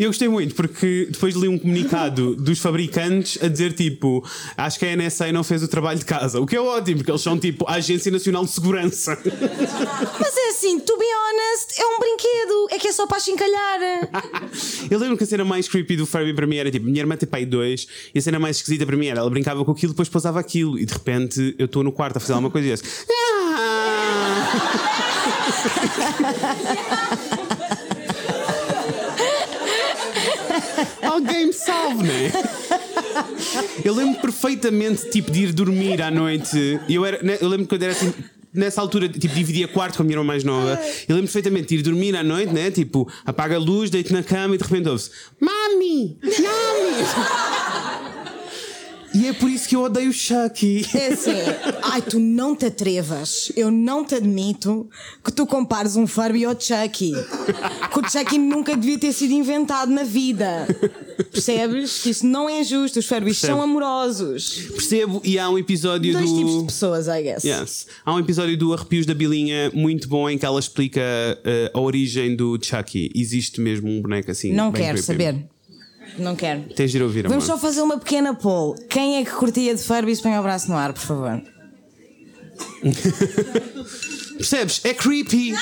E 0.02 0.04
eu 0.04 0.08
gostei 0.08 0.26
muito 0.26 0.56
porque 0.56 1.06
depois 1.12 1.36
li 1.36 1.46
um 1.46 1.56
comunicado 1.56 2.34
dos 2.42 2.58
fabricantes 2.58 3.40
a 3.40 3.46
dizer 3.46 3.72
tipo: 3.72 4.28
Acho 4.56 4.76
que 4.76 4.84
a 4.84 4.96
NSA 4.96 5.30
não 5.30 5.44
fez 5.44 5.62
o 5.62 5.68
trabalho 5.68 5.96
de 5.96 6.04
casa. 6.04 6.40
O 6.40 6.46
que 6.46 6.56
é 6.56 6.60
ótimo, 6.60 6.96
porque 6.96 7.12
eles 7.12 7.20
são 7.20 7.38
tipo 7.38 7.64
a 7.68 7.74
Agência 7.74 8.10
Nacional 8.10 8.44
de 8.44 8.50
Segurança. 8.50 9.16
Mas 9.22 10.36
é 10.36 10.48
assim, 10.48 10.80
to 10.80 10.98
be 10.98 11.04
honest, 11.04 11.80
é 11.80 11.86
um 11.86 12.00
brinquedo. 12.00 12.66
É 12.72 12.80
que 12.80 12.88
é 12.88 12.92
só 12.92 13.06
para 13.06 13.20
chincalhar. 13.20 14.10
eu 14.90 14.98
lembro 14.98 15.16
que 15.16 15.22
a 15.22 15.26
cena 15.26 15.44
mais 15.44 15.68
creepy 15.68 15.94
do 15.94 16.04
Furby 16.04 16.34
para 16.34 16.48
mim 16.48 16.56
era 16.56 16.68
tipo: 16.68 16.84
Minha 16.84 17.02
irmã 17.02 17.16
tem 17.16 17.28
pai 17.28 17.46
dois, 17.46 17.86
e 18.12 18.18
a 18.18 18.22
cena 18.22 18.40
mais 18.40 18.56
esquisita 18.56 18.84
para 18.84 18.96
mim 18.96 19.06
era 19.06 19.20
ela 19.20 19.30
brincava 19.30 19.64
com 19.64 19.70
aquilo, 19.70 19.92
depois 19.92 20.08
pousava 20.08 20.40
aquilo, 20.40 20.80
e 20.80 20.84
de 20.84 20.92
repente 20.94 21.54
eu 21.56 21.66
estou 21.66 21.84
no 21.84 21.92
quarto 21.92 22.16
a 22.16 22.20
fazer 22.20 22.32
alguma 22.32 22.50
coisa 22.50 22.66
e 22.66 22.72
assim. 22.72 22.86
Alguém 31.26 31.46
me 31.46 31.52
salve, 31.52 32.02
não 32.02 32.14
é? 32.14 32.32
Eu 33.84 33.94
lembro 33.94 34.20
perfeitamente 34.20 35.08
tipo, 35.10 35.30
de 35.30 35.44
ir 35.44 35.52
dormir 35.52 36.00
à 36.02 36.10
noite. 36.10 36.80
Eu, 36.88 37.04
era, 37.04 37.22
né, 37.22 37.38
eu 37.40 37.48
lembro 37.48 37.66
quando 37.66 37.82
era 37.82 37.92
assim. 37.92 38.12
Nessa 38.54 38.82
altura, 38.82 39.08
tipo, 39.08 39.34
dividia 39.34 39.66
quarto 39.66 39.96
com 39.96 40.02
a 40.02 40.04
minha 40.04 40.16
irmã 40.16 40.24
mais 40.24 40.44
nova. 40.44 40.78
Eu 41.08 41.14
lembro 41.14 41.22
perfeitamente 41.22 41.68
de 41.68 41.76
ir 41.76 41.82
dormir 41.82 42.14
à 42.14 42.22
noite, 42.22 42.52
né? 42.52 42.70
Tipo, 42.70 43.10
apaga 43.24 43.56
a 43.56 43.58
luz, 43.58 43.88
deito 43.88 44.12
na 44.12 44.22
cama 44.22 44.54
e 44.54 44.58
de 44.58 44.64
repente 44.64 44.90
ouve-se: 44.90 45.10
Mami! 45.40 46.18
Mami! 46.22 47.61
E 49.14 49.26
é 49.26 49.32
por 49.32 49.50
isso 49.50 49.68
que 49.68 49.76
eu 49.76 49.82
odeio 49.82 50.10
o 50.10 50.12
Chucky. 50.12 50.86
É 50.94 51.08
assim, 51.08 51.30
ai, 51.82 52.00
tu 52.00 52.18
não 52.18 52.56
te 52.56 52.66
atrevas. 52.66 53.52
Eu 53.56 53.70
não 53.70 54.04
te 54.04 54.14
admito 54.14 54.88
que 55.22 55.30
tu 55.32 55.46
compares 55.46 55.96
um 55.96 56.06
Furby 56.06 56.44
ao 56.44 56.58
Chucky. 56.58 57.12
Que 57.92 57.98
o 57.98 58.10
Chucky 58.10 58.38
nunca 58.38 58.76
devia 58.76 58.98
ter 58.98 59.12
sido 59.12 59.32
inventado 59.32 59.90
na 59.90 60.02
vida. 60.02 60.66
Percebes? 61.30 62.00
Que 62.02 62.10
isso 62.10 62.26
não 62.26 62.48
é 62.48 62.64
justo. 62.64 62.98
Os 62.98 63.06
Furbies 63.06 63.38
Percebo. 63.38 63.58
são 63.58 63.62
amorosos. 63.62 64.68
Percebo, 64.72 65.20
e 65.24 65.38
há 65.38 65.48
um 65.50 65.58
episódio 65.58 66.12
Dois 66.12 66.30
do. 66.30 66.36
tipos 66.38 66.58
de 66.60 66.64
pessoas, 66.66 67.06
I 67.06 67.22
guess. 67.22 67.44
Yes. 67.44 67.86
Há 68.04 68.14
um 68.14 68.18
episódio 68.18 68.56
do 68.56 68.72
Arrepios 68.72 69.04
da 69.06 69.14
Bilinha 69.14 69.70
muito 69.74 70.08
bom 70.08 70.28
em 70.28 70.38
que 70.38 70.46
ela 70.46 70.58
explica 70.58 71.00
eh, 71.44 71.70
a 71.72 71.80
origem 71.80 72.34
do 72.34 72.58
Chucky. 72.62 73.10
Existe 73.14 73.60
mesmo 73.60 73.90
um 73.90 74.00
boneco 74.00 74.30
assim. 74.30 74.52
Não 74.52 74.72
quero 74.72 74.98
creepy. 74.98 75.02
saber. 75.02 75.51
Não 76.18 76.36
quero. 76.36 76.62
Tens 76.74 76.90
de 76.90 76.98
ir 76.98 77.02
ouvir, 77.02 77.26
Vamos 77.28 77.44
amor. 77.48 77.56
só 77.58 77.58
fazer 77.66 77.80
uma 77.82 77.98
pequena 77.98 78.34
poll. 78.34 78.74
Quem 78.88 79.16
é 79.16 79.24
que 79.24 79.30
curtia 79.30 79.74
de 79.74 79.82
Furbies? 79.82 80.20
Põe 80.20 80.36
o 80.38 80.42
braço 80.42 80.68
no 80.70 80.76
ar, 80.76 80.92
por 80.92 81.00
favor. 81.02 81.42
Percebes? 84.36 84.80
É 84.84 84.92
creepy. 84.94 85.54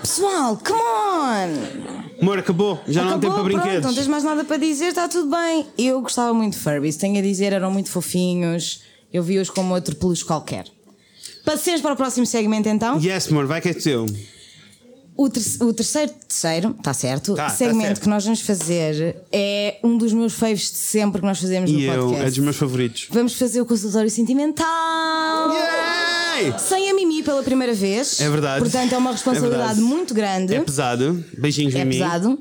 Pessoal, 0.00 0.56
come 0.56 0.80
on! 0.80 2.20
Amor, 2.20 2.38
acabou. 2.38 2.80
Já 2.88 3.04
não 3.04 3.10
há 3.10 3.18
tempo 3.18 3.34
para 3.34 3.44
pronto, 3.44 3.60
brinquedos. 3.62 3.84
não 3.86 3.94
tens 3.94 4.06
mais 4.08 4.24
nada 4.24 4.44
para 4.44 4.56
dizer, 4.56 4.86
está 4.86 5.06
tudo 5.08 5.30
bem. 5.30 5.66
Eu 5.76 6.00
gostava 6.00 6.34
muito 6.34 6.54
de 6.54 6.58
Furbies, 6.60 6.96
tenho 6.96 7.18
a 7.18 7.22
dizer, 7.22 7.52
eram 7.52 7.70
muito 7.70 7.90
fofinhos. 7.90 8.82
Eu 9.12 9.22
vi-os 9.22 9.48
como 9.50 9.72
outro 9.74 9.94
peluche 9.94 10.24
qualquer. 10.24 10.66
Passemos 11.44 11.80
para 11.80 11.92
o 11.94 11.96
próximo 11.96 12.26
segmento 12.26 12.68
então. 12.68 12.98
Yes, 13.00 13.28
amor, 13.30 13.46
vai 13.46 13.60
que 13.60 13.68
é 13.68 13.74
teu. 13.74 14.04
O, 15.20 15.28
ter- 15.28 15.40
o 15.64 15.72
terceiro, 15.72 16.12
terceiro, 16.28 16.70
está 16.78 16.94
certo, 16.94 17.34
Tá, 17.34 17.46
tá 17.46 17.48
segmento 17.50 17.86
certo. 17.86 18.00
que 18.02 18.08
nós 18.08 18.22
vamos 18.24 18.40
fazer 18.40 19.16
é 19.32 19.78
um 19.82 19.98
dos 19.98 20.12
meus 20.12 20.32
faves 20.34 20.70
de 20.70 20.78
sempre 20.78 21.20
que 21.20 21.26
nós 21.26 21.40
fazemos 21.40 21.68
E 21.68 21.72
no 21.72 21.80
eu, 21.80 22.02
podcast. 22.04 22.22
é 22.24 22.28
dos 22.30 22.38
meus 22.38 22.56
favoritos. 22.56 23.08
Vamos 23.10 23.34
fazer 23.34 23.60
o 23.60 23.66
consultório 23.66 24.08
sentimental. 24.08 25.50
Yay! 25.50 26.54
Sem 26.56 26.88
a 26.88 26.94
Mimi 26.94 27.07
pela 27.28 27.42
primeira 27.42 27.74
vez. 27.74 28.20
É 28.22 28.30
verdade. 28.30 28.60
Portanto, 28.60 28.92
é 28.94 28.96
uma 28.96 29.10
É 29.10 29.12
responsabilidade 29.12 29.74
verdade. 29.74 29.80
muito 29.82 30.14
grande. 30.14 30.54
É 30.54 30.60
pesado. 30.62 31.22
Beijinhos, 31.36 31.74
É 31.74 31.84
Mimi. 31.84 31.98
pesado. 31.98 32.38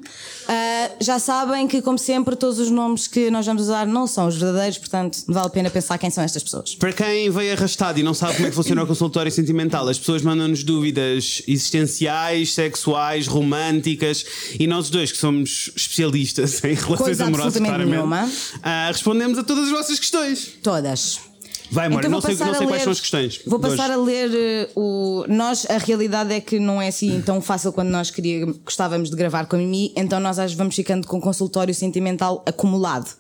Ah, 0.47 0.91
já 1.01 1.19
sabem 1.19 1.67
que, 1.67 1.81
como 1.81 1.97
sempre, 1.97 2.33
todos 2.37 2.57
os 2.57 2.71
nomes 2.71 3.05
que 3.05 3.29
nós 3.29 3.45
vamos 3.45 3.63
usar 3.63 3.85
não 3.85 4.07
são 4.07 4.27
os 4.27 4.37
verdadeiros, 4.37 4.77
portanto, 4.77 5.19
vale 5.27 5.47
a 5.47 5.49
pena 5.49 5.69
pensar 5.69 5.97
quem 5.97 6.09
são 6.09 6.23
estas 6.23 6.41
pessoas. 6.41 6.73
Para 6.75 6.93
quem 6.93 7.29
veio 7.29 7.51
arrastado 7.51 7.99
e 7.99 8.03
não 8.03 8.13
sabe 8.13 8.35
como 8.35 8.47
é 8.47 8.49
que 8.49 8.55
funciona 8.55 8.81
o 8.81 8.87
consultório 8.87 9.29
sentimental, 9.29 9.89
as 9.89 9.99
pessoas 9.99 10.21
mandam-nos 10.21 10.63
dúvidas 10.63 11.41
existenciais, 11.45 12.53
sexuais, 12.53 13.27
românticas 13.27 14.25
e 14.57 14.67
nós 14.67 14.89
dois, 14.89 15.11
que 15.11 15.17
somos 15.17 15.69
especialistas 15.75 16.63
em 16.63 16.75
relações 16.75 16.97
Coisa 16.97 17.25
amorosas, 17.25 17.61
claramente, 17.61 18.33
ah, 18.63 18.87
respondemos 18.89 19.37
a 19.37 19.43
todas 19.43 19.65
as 19.65 19.71
vossas 19.71 19.99
questões. 19.99 20.53
Todas. 20.63 21.26
Vai, 21.69 21.87
amor, 21.87 21.99
Então 21.99 22.11
não 22.11 22.21
sei, 22.21 22.35
não 22.35 22.51
a 22.51 22.55
sei 22.55 22.65
quais 22.67 22.71
ler- 22.79 22.83
são 22.83 22.91
as 22.91 22.99
questões. 23.01 23.41
Vou 23.45 23.59
passar 23.59 23.91
a 23.91 23.95
ler 23.97 24.29
eh, 24.33 24.69
o. 24.75 25.25
Nós, 25.27 25.65
a 25.69 25.77
realidade 25.77 26.33
é 26.33 26.39
que 26.39 26.59
não 26.59 26.81
é 26.81 26.87
assim 26.87 27.21
tão 27.21 27.41
fácil 27.41 27.73
quando 27.73 27.89
nós 27.89 28.09
queria, 28.09 28.45
gostávamos 28.63 29.09
de 29.09 29.15
gravar 29.15 29.45
com 29.45 29.55
a 29.55 29.59
Mimi, 29.59 29.91
então 29.95 30.19
nós 30.19 30.39
às 30.39 30.53
vamos 30.53 30.75
ficando 30.75 31.05
com 31.07 31.19
consultório 31.19 31.73
sentimental 31.75 32.43
acumulado. 32.45 33.11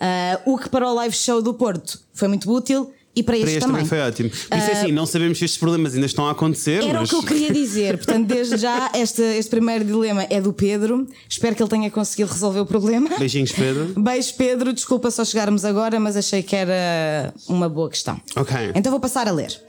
Ah, 0.00 0.40
o 0.44 0.58
que 0.58 0.68
para 0.68 0.88
o 0.88 0.94
live 0.94 1.14
show 1.14 1.40
do 1.40 1.54
Porto 1.54 2.00
foi 2.12 2.26
muito 2.28 2.50
útil 2.52 2.92
e 3.14 3.22
para 3.22 3.36
este, 3.36 3.44
Para 3.44 3.52
este 3.52 3.66
também 3.66 3.84
foi 3.84 4.00
ótimo. 4.00 4.30
Por 4.30 4.36
isso 4.36 4.70
é 4.70 4.72
assim, 4.72 4.92
não 4.92 5.04
sabemos 5.04 5.38
se 5.38 5.44
estes 5.44 5.58
problemas 5.60 5.94
ainda 5.94 6.06
estão 6.06 6.26
a 6.26 6.30
acontecer, 6.30 6.82
Era 6.82 7.00
mas. 7.00 7.12
o 7.12 7.20
que 7.20 7.24
eu 7.24 7.28
queria 7.28 7.52
dizer. 7.52 7.98
Portanto, 7.98 8.26
desde 8.26 8.56
já, 8.56 8.90
este, 8.94 9.20
este 9.20 9.50
primeiro 9.50 9.84
dilema 9.84 10.26
é 10.30 10.40
do 10.40 10.52
Pedro. 10.52 11.06
Espero 11.28 11.54
que 11.54 11.62
ele 11.62 11.68
tenha 11.68 11.90
conseguido 11.90 12.32
resolver 12.32 12.60
o 12.60 12.66
problema. 12.66 13.10
Beijinhos, 13.18 13.52
Pedro. 13.52 13.92
Beijo, 14.00 14.34
Pedro. 14.34 14.72
Desculpa 14.72 15.10
só 15.10 15.26
chegarmos 15.26 15.62
agora, 15.64 16.00
mas 16.00 16.16
achei 16.16 16.42
que 16.42 16.56
era 16.56 17.34
uma 17.46 17.68
boa 17.68 17.90
questão. 17.90 18.18
Ok. 18.34 18.56
Então 18.74 18.90
vou 18.90 19.00
passar 19.00 19.28
a 19.28 19.32
ler. 19.32 19.60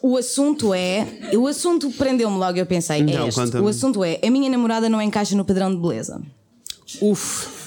O 0.00 0.16
assunto 0.16 0.72
é. 0.72 1.06
O 1.34 1.46
assunto 1.46 1.90
prendeu-me 1.90 2.38
logo, 2.38 2.58
eu 2.58 2.66
pensei. 2.66 3.00
Então, 3.00 3.24
é 3.24 3.28
este. 3.28 3.40
conta-me. 3.40 3.64
O 3.64 3.68
assunto 3.68 4.02
é: 4.02 4.18
a 4.22 4.30
minha 4.30 4.48
namorada 4.48 4.88
não 4.88 5.00
encaixa 5.00 5.36
no 5.36 5.44
padrão 5.44 5.74
de 5.74 5.80
beleza. 5.80 6.22
Uf. 7.02 7.63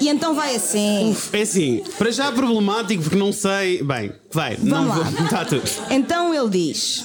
E 0.00 0.08
então 0.08 0.34
vai 0.34 0.56
assim. 0.56 1.14
É 1.32 1.42
assim, 1.42 1.82
para 1.98 2.10
já 2.10 2.32
problemático, 2.32 3.02
porque 3.02 3.16
não 3.18 3.32
sei. 3.32 3.82
Bem, 3.82 4.12
vai, 4.32 4.56
não 4.62 4.88
Vamos 4.88 4.94
vou. 4.94 5.04
lá. 5.04 5.10
Está 5.24 5.44
tudo. 5.44 5.62
Então 5.90 6.34
ele 6.34 6.48
diz: 6.48 7.04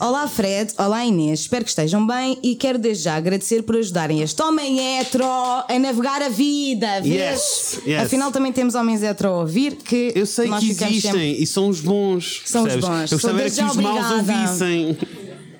Olá 0.00 0.26
Fred, 0.28 0.72
olá 0.76 1.04
Inês, 1.04 1.40
espero 1.40 1.64
que 1.64 1.70
estejam 1.70 2.06
bem 2.06 2.38
e 2.42 2.54
quero 2.54 2.78
desde 2.78 3.04
já 3.04 3.14
agradecer 3.16 3.62
por 3.62 3.76
ajudarem 3.76 4.20
este 4.22 4.42
homem 4.42 4.98
hetero 4.98 5.24
a 5.24 5.66
navegar 5.80 6.20
a 6.20 6.28
vida. 6.28 7.00
Vês? 7.00 7.14
Yes, 7.14 7.80
yes. 7.86 8.02
Afinal, 8.02 8.30
também 8.30 8.52
temos 8.52 8.74
homens 8.74 9.02
hetero 9.02 9.30
a 9.30 9.40
ouvir 9.40 9.76
que 9.76 10.12
Eu 10.14 10.26
sei 10.26 10.48
que 10.48 10.54
existem 10.70 11.00
sempre- 11.00 11.32
e 11.42 11.46
são 11.46 11.68
os 11.68 11.80
bons. 11.80 12.42
São 12.44 12.64
os 12.64 12.72
percebes? 12.72 13.10
bons. 13.10 13.24
Eu 13.24 13.30
era 13.38 13.50
que 13.50 13.64
os 13.64 13.76
maus 13.76 14.10
ouvissem. 14.10 14.98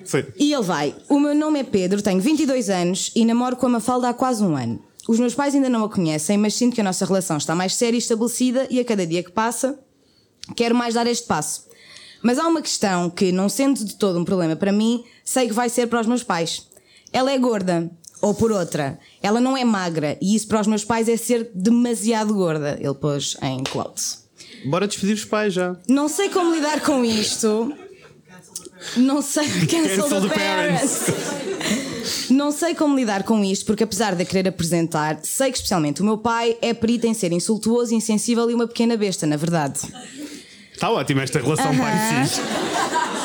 Sim. 0.03 0.23
E 0.37 0.53
ele 0.53 0.61
vai: 0.63 0.93
O 1.09 1.19
meu 1.19 1.33
nome 1.33 1.59
é 1.59 1.63
Pedro, 1.63 2.01
tenho 2.01 2.21
22 2.21 2.69
anos 2.69 3.11
e 3.15 3.25
namoro 3.25 3.55
com 3.55 3.65
a 3.65 3.69
Mafalda 3.69 4.09
há 4.09 4.13
quase 4.13 4.43
um 4.43 4.55
ano. 4.55 4.79
Os 5.07 5.19
meus 5.19 5.35
pais 5.35 5.53
ainda 5.53 5.69
não 5.69 5.83
a 5.83 5.89
conhecem, 5.89 6.37
mas 6.37 6.55
sinto 6.55 6.73
que 6.73 6.81
a 6.81 6.83
nossa 6.83 7.05
relação 7.05 7.37
está 7.37 7.53
mais 7.53 7.75
séria 7.75 7.95
e 7.95 7.99
estabelecida 7.99 8.67
e 8.69 8.79
a 8.79 8.85
cada 8.85 9.05
dia 9.05 9.23
que 9.23 9.31
passa 9.31 9.79
quero 10.55 10.75
mais 10.75 10.93
dar 10.93 11.07
este 11.07 11.25
passo. 11.25 11.65
Mas 12.21 12.39
há 12.39 12.47
uma 12.47 12.61
questão 12.61 13.09
que, 13.09 13.31
não 13.31 13.47
sendo 13.47 13.83
de 13.83 13.95
todo 13.95 14.19
um 14.19 14.25
problema 14.25 14.55
para 14.55 14.71
mim, 14.71 15.03
sei 15.23 15.47
que 15.47 15.53
vai 15.53 15.69
ser 15.69 15.87
para 15.87 16.01
os 16.01 16.07
meus 16.07 16.23
pais. 16.23 16.67
Ela 17.13 17.31
é 17.31 17.37
gorda. 17.37 17.89
Ou 18.21 18.33
por 18.33 18.51
outra, 18.51 18.97
ela 19.21 19.39
não 19.39 19.55
é 19.55 19.63
magra 19.63 20.17
e 20.19 20.35
isso 20.35 20.47
para 20.47 20.61
os 20.61 20.67
meus 20.67 20.83
pais 20.83 21.07
é 21.07 21.17
ser 21.17 21.51
demasiado 21.53 22.33
gorda. 22.33 22.77
Ele 22.81 22.93
pôs 22.95 23.37
em 23.41 23.63
quotes. 23.63 24.25
Bora 24.65 24.87
despedir 24.87 25.13
os 25.13 25.25
pais 25.25 25.53
já. 25.53 25.75
Não 25.87 26.07
sei 26.07 26.29
como 26.29 26.55
lidar 26.55 26.81
com 26.81 27.05
isto. 27.05 27.71
Não 28.97 29.21
sei. 29.21 29.47
Cancel, 29.67 30.03
Cancel 30.03 30.21
the 30.21 30.27
the 30.27 30.33
parents. 30.33 31.05
Não 32.29 32.51
sei 32.51 32.75
como 32.75 32.95
lidar 32.95 33.23
com 33.23 33.43
isto, 33.43 33.65
porque 33.65 33.83
apesar 33.83 34.15
de 34.15 34.23
a 34.23 34.25
querer 34.25 34.47
apresentar, 34.47 35.19
sei 35.23 35.51
que 35.51 35.57
especialmente 35.57 36.01
o 36.01 36.05
meu 36.05 36.17
pai 36.17 36.57
é 36.61 36.73
perito 36.73 37.07
em 37.07 37.13
ser 37.13 37.31
insultuoso, 37.31 37.93
insensível 37.93 38.49
e 38.49 38.53
uma 38.53 38.67
pequena 38.67 38.97
besta, 38.97 39.25
na 39.25 39.37
verdade. 39.37 39.79
Está 40.73 40.91
ótima 40.91 41.23
esta 41.23 41.39
relação 41.39 41.67
Aham. 41.67 41.77
pai 41.79 42.27
filho. 42.27 42.45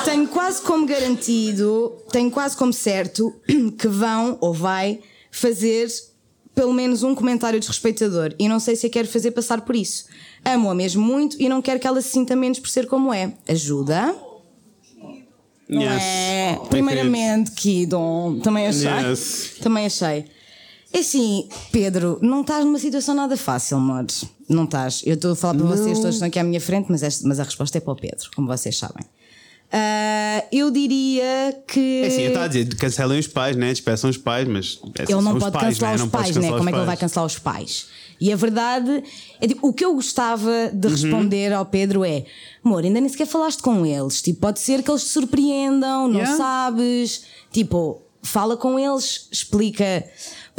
Tenho 0.04 0.28
quase 0.28 0.62
como 0.62 0.86
garantido, 0.86 1.92
tenho 2.10 2.30
quase 2.30 2.56
como 2.56 2.72
certo 2.72 3.34
que 3.78 3.88
vão 3.88 4.38
ou 4.40 4.54
vai 4.54 5.00
fazer 5.30 5.88
pelo 6.54 6.72
menos 6.72 7.02
um 7.02 7.14
comentário 7.14 7.58
desrespeitador 7.60 8.34
e 8.38 8.48
não 8.48 8.58
sei 8.58 8.76
se 8.76 8.86
a 8.86 8.90
quero 8.90 9.08
fazer 9.08 9.30
passar 9.30 9.60
por 9.62 9.76
isso. 9.76 10.06
Amo-a 10.44 10.74
mesmo 10.74 11.02
muito 11.02 11.36
e 11.40 11.48
não 11.48 11.60
quero 11.60 11.78
que 11.78 11.86
ela 11.86 12.00
se 12.00 12.08
sinta 12.08 12.34
menos 12.34 12.58
por 12.58 12.68
ser 12.68 12.86
como 12.86 13.12
é. 13.12 13.32
Ajuda? 13.48 14.14
Não 15.70 15.82
Yes. 15.82 16.02
é? 16.02 16.58
Primeiramente, 16.68 17.52
Kidon, 17.52 18.40
também 18.42 18.66
achei. 18.66 18.88
Yes. 18.90 19.52
Também 19.62 19.86
achei. 19.86 20.24
É 20.92 20.98
assim, 20.98 21.48
Pedro, 21.70 22.18
não 22.20 22.40
estás 22.40 22.64
numa 22.64 22.78
situação 22.78 23.14
nada 23.14 23.36
fácil, 23.36 23.76
amores. 23.76 24.24
Não 24.48 24.64
estás. 24.64 25.02
Eu 25.06 25.14
estou 25.14 25.32
a 25.32 25.36
falar 25.36 25.54
para 25.54 25.66
vocês, 25.68 25.98
todos 26.00 26.16
estão 26.16 26.26
aqui 26.26 26.38
à 26.40 26.42
minha 26.42 26.60
frente, 26.60 26.86
mas, 26.90 27.02
esta- 27.04 27.28
mas 27.28 27.38
a 27.38 27.44
resposta 27.44 27.78
é 27.78 27.80
para 27.80 27.92
o 27.92 27.96
Pedro, 27.96 28.28
como 28.34 28.48
vocês 28.48 28.76
sabem. 28.76 29.04
Ah, 29.72 30.44
eu 30.50 30.68
diria 30.72 31.56
que. 31.68 32.02
É 32.02 32.06
assim, 32.08 32.22
eu 32.22 32.28
estava 32.28 32.46
a 32.46 32.48
dizer, 32.48 32.74
cancelem 32.74 33.20
os 33.20 33.28
pais, 33.28 33.54
né? 33.56 33.68
Despeçam 33.70 34.10
os 34.10 34.16
pais, 34.16 34.48
mas. 34.48 34.80
é 34.98 35.02
assim, 35.04 35.12
Ele 35.12 35.22
não 35.22 35.38
pode 35.38 35.52
pais, 35.52 35.64
cancelar 35.78 35.90
né? 35.90 35.94
os 35.94 36.00
Não 36.00 36.08
pais, 36.08 36.26
né? 36.28 36.34
cancelar 36.34 36.58
Como 36.58 36.68
é 36.68 36.72
os 36.72 36.74
que 36.74 36.78
ele 36.80 36.86
vai 36.86 36.96
pais. 36.96 37.00
cancelar 37.00 37.26
os 37.26 37.38
pais? 37.38 37.86
E 38.20 38.32
a 38.32 38.36
verdade 38.36 39.02
é 39.40 39.46
tipo, 39.48 39.66
o 39.66 39.72
que 39.72 39.84
eu 39.84 39.94
gostava 39.94 40.50
de 40.72 40.86
Uhum. 40.86 40.92
responder 40.92 41.52
ao 41.52 41.64
Pedro 41.64 42.04
é: 42.04 42.24
amor, 42.64 42.84
ainda 42.84 43.00
nem 43.00 43.08
sequer 43.08 43.26
falaste 43.26 43.60
com 43.62 43.86
eles. 43.86 44.20
Tipo, 44.20 44.40
pode 44.40 44.60
ser 44.60 44.82
que 44.82 44.90
eles 44.90 45.02
te 45.04 45.08
surpreendam, 45.08 46.06
não 46.08 46.20
Yeah. 46.20 46.36
sabes. 46.36 47.24
Tipo, 47.50 48.02
fala 48.22 48.56
com 48.56 48.78
eles, 48.78 49.26
explica. 49.32 50.04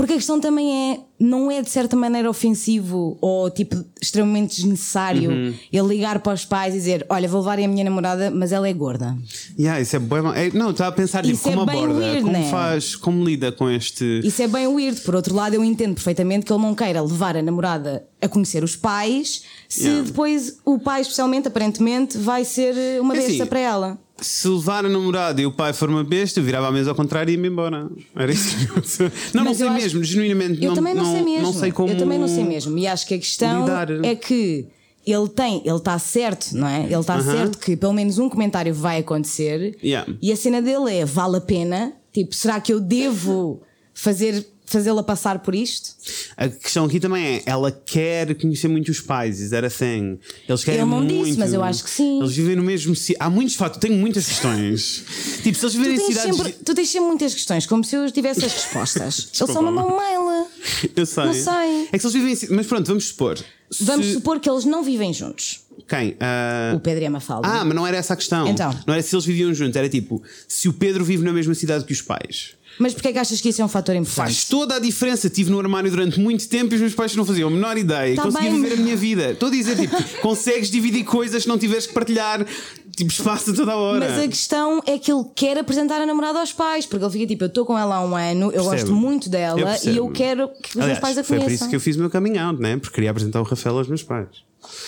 Porque 0.02 0.14
a 0.14 0.16
questão 0.16 0.39
também 0.39 0.93
é, 0.93 0.99
não 1.20 1.52
é 1.52 1.62
de 1.62 1.70
certa 1.70 1.95
maneira 1.95 2.28
ofensivo 2.28 3.20
ou 3.22 3.52
tipo 3.52 3.76
extremamente 4.02 4.56
desnecessário 4.56 5.30
Uhum. 5.30 5.54
ele 5.72 5.88
ligar 5.89 6.18
para 6.22 6.34
os 6.34 6.43
pais 6.43 6.74
e 6.74 6.78
dizer: 6.78 7.06
Olha, 7.08 7.28
vou 7.30 7.39
levar 7.41 7.60
a 7.60 7.68
minha 7.68 7.84
namorada, 7.84 8.32
mas 8.32 8.52
ela 8.52 8.68
é 8.68 8.74
gorda. 8.74 9.16
Yeah, 9.60 9.80
isso 9.80 9.95
é 9.95 9.99
bem 9.99 10.18
é, 10.36 10.49
Não, 10.58 10.72
estava 10.72 10.89
a 10.89 10.91
pensar 10.91 11.22
tipo, 11.22 11.36
Isso 11.36 11.47
é 11.49 11.54
como 11.54 11.68
bem 11.68 11.84
aborda, 11.84 11.99
weird, 11.99 12.22
como 12.22 12.34
né? 12.34 12.49
faz, 12.49 12.95
como 12.95 13.24
lida 13.24 13.52
com 13.52 13.70
este. 13.70 14.22
Isso 14.24 14.41
é 14.41 14.47
bem 14.47 14.66
weird. 14.66 15.02
Por 15.02 15.14
outro 15.16 15.36
lado, 15.36 15.54
eu 15.54 15.64
entendo 15.64 15.93
perfeitamente 15.93 16.47
que 16.47 16.52
ele 16.52 16.64
não 16.64 16.74
queira 16.74 16.99
levar 16.99 17.38
a 17.38 17.43
namorada 17.43 18.04
a 18.20 18.28
conhecer 18.28 18.64
os 18.64 18.76
pais, 18.76 19.43
se 19.70 19.84
Yeah. 19.84 20.04
depois 20.08 20.58
o 20.66 20.80
pai, 20.80 21.02
especialmente, 21.02 21.47
aparentemente, 21.47 22.18
vai 22.18 22.43
ser 22.43 22.99
uma 22.99 23.14
É 23.14 23.18
besta 23.18 23.32
assim, 23.34 23.45
para 23.45 23.60
ela. 23.60 23.99
Se 24.22 24.47
levar 24.47 24.86
a 24.86 24.89
namorada 24.89 25.41
e 25.41 25.45
o 25.47 25.51
pai 25.51 25.74
for 25.74 25.89
uma 25.89 26.03
besta, 26.03 26.39
eu 26.39 26.43
virava 26.43 26.67
a 26.67 26.72
mesa 26.72 26.91
ao 26.91 26.95
contrário 26.95 27.32
e 27.32 27.36
ia-me 27.36 27.47
embora. 27.47 27.89
Era 28.15 28.32
isso 28.32 28.55
que 28.55 28.65
eu 29.03 29.11
Não, 29.34 29.43
não 29.45 29.53
sei 29.53 29.67
acho- 29.67 29.76
mesmo, 29.82 30.03
genuinamente. 30.03 30.61
Eu 30.63 30.69
não, 30.69 30.76
também 30.76 30.93
não, 30.93 31.05
sei 31.11 31.24
mesmo. 31.24 31.41
Não 31.41 31.53
sei 31.53 31.72
como. 31.72 31.89
Eu 31.91 31.97
também 31.97 32.19
não 32.19 32.28
sei 32.28 32.43
mesmo. 32.43 32.78
E 32.78 32.86
acho 32.88 33.07
que 33.07 33.15
a 33.15 33.17
questão 33.17 33.61
lidar. 33.61 33.89
é 34.05 34.15
que 34.15 34.67
ele 35.07 35.28
tem, 35.30 35.63
ele 35.65 35.76
está 35.78 35.97
certo, 35.97 36.51
não 36.55 36.67
é? 36.67 36.84
Ele 36.84 36.95
está 36.95 37.15
Aham. 37.15 37.24
certo 37.32 37.57
que 37.57 37.76
pelo 37.76 37.93
menos 37.93 38.19
um 38.19 38.30
comentário 38.30 38.74
vai 38.74 38.99
acontecer. 38.99 39.76
Yeah. 39.84 40.11
E 40.22 40.32
a 40.32 40.36
cena 40.36 40.61
dele 40.61 40.93
é: 40.93 41.03
vale 41.03 41.38
a 41.38 41.41
pena? 41.41 41.93
Tipo, 42.13 42.36
será 42.36 42.59
que 42.61 42.72
eu 42.72 42.80
devo 42.80 43.61
fazer 43.93 44.45
fazê-la 44.72 45.03
passar 45.03 45.39
por 45.39 45.53
isto? 45.53 45.89
A 46.38 46.47
questão 46.47 46.86
aqui 46.86 46.99
também 46.99 47.26
é, 47.38 47.43
ela 47.45 47.72
quer 47.72 48.34
conhecer 48.36 48.67
muito 48.67 48.89
os 48.89 48.99
pais, 49.01 49.39
is 49.39 49.49
that 49.51 49.65
a 49.65 49.69
thing? 49.69 50.17
Eles 50.47 50.63
querem 50.63 50.82
Ele 50.82 50.89
não 50.89 51.01
muito. 51.01 51.26
disse, 51.26 51.38
mas 51.38 51.53
eu 51.53 51.63
acho 51.63 51.84
que 51.84 51.89
sim. 51.89 52.19
Eles 52.19 52.34
vivem 52.36 52.55
no 52.55 52.63
mesmo 52.63 52.95
ci- 52.95 53.15
Há 53.19 53.30
muitos 53.30 53.55
fatos, 53.55 53.80
tenho 53.80 53.95
muitas 53.95 54.26
questões. 54.26 55.03
tipo, 55.43 55.57
se 55.57 55.65
eles 55.65 55.76
viverem 55.76 55.95
em 55.97 56.07
cidades. 56.07 56.36
sempre, 56.36 56.51
tu 56.53 56.74
tens 56.74 56.89
sempre 56.89 57.07
muitas 57.07 57.34
questões, 57.34 57.65
como 57.65 57.84
se 57.84 57.95
eu 57.95 58.09
tivesse 58.11 58.45
as 58.45 58.53
respostas. 58.53 59.30
Ele 59.39 59.51
só 59.53 59.61
mandou 59.61 59.86
um 59.91 59.97
mail. 59.97 60.47
Eu 60.95 61.05
sei. 61.05 61.24
Não 61.26 61.34
sei. 61.34 61.88
É 61.91 61.97
que 61.97 61.99
se 61.99 62.07
eles 62.07 62.13
vivem 62.13 62.34
em 62.34 62.55
Mas 62.55 62.65
pronto, 62.67 62.88
vamos 62.88 63.05
supor. 63.05 63.38
Vamos 63.80 64.05
Se- 64.05 64.13
supor 64.13 64.39
que 64.39 64.49
eles 64.49 64.65
não 64.65 64.84
vivem 64.84 65.13
juntos. 65.13 65.61
Quem? 65.88 66.15
Ah, 66.19 66.74
O 66.76 66.80
Pedro 66.80 67.03
e 67.03 67.07
a 67.07 67.09
Mafalda. 67.09 67.47
Ah, 67.47 67.63
mas 67.65 67.74
não 67.76 67.88
era 67.88 67.97
essa 67.97 68.13
a 68.13 68.17
questão. 68.17 68.47
Então. 68.47 68.78
Não 68.86 68.93
era 68.93 69.01
se 69.03 69.15
eles 69.15 69.26
viviam 69.26 69.53
juntos, 69.53 69.76
era 69.76 69.88
tipo, 69.89 70.22
se 70.47 70.67
o 70.67 70.74
Pedro 70.74 71.03
vive 71.05 71.24
na 71.24 71.32
mesma 71.34 71.53
cidade 71.55 71.86
que 71.86 71.93
os 71.93 72.01
pais. 72.01 72.51
Mas 72.82 72.93
porquê 72.93 73.09
é 73.09 73.13
que 73.13 73.19
achas 73.19 73.39
que 73.39 73.49
isso 73.49 73.61
é 73.61 73.65
um 73.65 73.67
fator 73.67 73.95
importante? 73.95 74.15
Faz 74.34 74.45
toda 74.45 74.75
a 74.75 74.79
diferença. 74.79 75.27
Estive 75.27 75.51
no 75.51 75.59
armário 75.59 75.89
durante 75.91 76.19
muito 76.19 76.47
tempo 76.49 76.73
e 76.73 76.75
os 76.75 76.82
meus 76.82 76.95
pais 76.95 77.15
não 77.15 77.23
faziam 77.23 77.47
a 77.47 77.51
menor 77.51 77.77
ideia. 77.77 78.15
Tá 78.15 78.23
Conseguia 78.23 78.49
bem. 78.51 78.61
viver 78.61 78.73
a 78.73 78.77
minha 78.77 78.97
vida. 78.97 79.32
Estou 79.32 79.49
a 79.49 79.51
dizer, 79.51 79.77
tipo, 79.77 79.95
consegues 80.21 80.69
dividir 80.71 81.03
coisas 81.03 81.43
se 81.43 81.47
não 81.49 81.57
tiveres 81.57 81.86
que 81.86 81.93
partilhar 81.93 82.45
tipo, 82.97 83.11
espaço 83.11 83.51
a 83.51 83.53
toda 83.53 83.71
a 83.73 83.75
hora. 83.75 83.99
Mas 84.09 84.19
a 84.23 84.27
questão 84.27 84.82
é 84.86 84.97
que 84.97 85.11
ele 85.11 85.23
quer 85.36 85.57
apresentar 85.57 86.01
a 86.01 86.05
namorada 86.05 86.39
aos 86.39 86.51
pais, 86.51 86.86
porque 86.86 87.05
ele 87.05 87.11
fica 87.11 87.27
tipo: 87.27 87.43
eu 87.43 87.47
estou 87.47 87.65
com 87.65 87.77
ela 87.77 87.97
há 87.97 88.03
um 88.05 88.15
ano, 88.15 88.45
eu 88.47 88.63
Percebo. 88.63 88.69
gosto 88.71 88.93
muito 88.93 89.27
Eu 89.27 89.32
dela 89.32 89.61
percebo. 89.71 89.93
e 89.93 89.97
eu 89.97 90.09
quero 90.09 90.47
que 90.61 90.69
os 90.69 90.75
meus 90.75 90.86
Aliás, 90.86 90.99
pais 90.99 91.17
a 91.17 91.23
foi 91.23 91.38
por 91.38 91.43
conheçam. 91.45 91.65
isso 91.65 91.69
que 91.69 91.75
eu 91.75 91.79
fiz 91.79 91.95
o 91.95 91.99
meu 91.99 92.09
coming 92.09 92.38
out, 92.38 92.59
né? 92.61 92.77
Porque 92.77 92.95
queria 92.95 93.11
apresentar 93.11 93.39
o 93.39 93.43
Rafael 93.43 93.77
aos 93.77 93.88
meus 93.88 94.01
pais. 94.03 94.27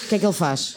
O 0.06 0.08
que 0.10 0.16
é 0.16 0.20
que 0.20 0.26
ele 0.26 0.34
faz? 0.34 0.76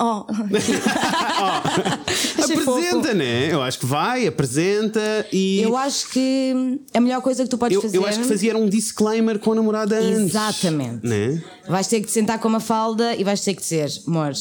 Oh, 0.00 0.24
Achei 2.42 2.56
apresenta, 2.56 3.14
né? 3.14 3.52
Eu 3.52 3.62
acho 3.62 3.78
que 3.80 3.86
vai, 3.86 4.26
apresenta 4.26 5.26
e. 5.32 5.60
Eu 5.62 5.76
acho 5.76 6.08
que 6.10 6.78
a 6.94 7.00
melhor 7.00 7.20
coisa 7.20 7.42
que 7.42 7.50
tu 7.50 7.58
podes 7.58 7.74
eu, 7.74 7.82
fazer. 7.82 7.96
eu 7.96 8.06
acho 8.06 8.20
que 8.20 8.26
fazia 8.26 8.56
um 8.56 8.68
disclaimer 8.68 9.38
com 9.38 9.52
a 9.52 9.54
namorada 9.56 9.98
antes. 9.98 10.30
Exatamente. 10.30 11.06
Né? 11.06 11.42
Vais 11.68 11.86
ter 11.88 12.00
que 12.00 12.06
te 12.06 12.12
sentar 12.12 12.38
com 12.38 12.48
uma 12.48 12.60
falda 12.60 13.14
e 13.16 13.24
vais 13.24 13.40
ter 13.40 13.54
que 13.54 13.62
dizer: 13.62 13.90
amor, 14.06 14.32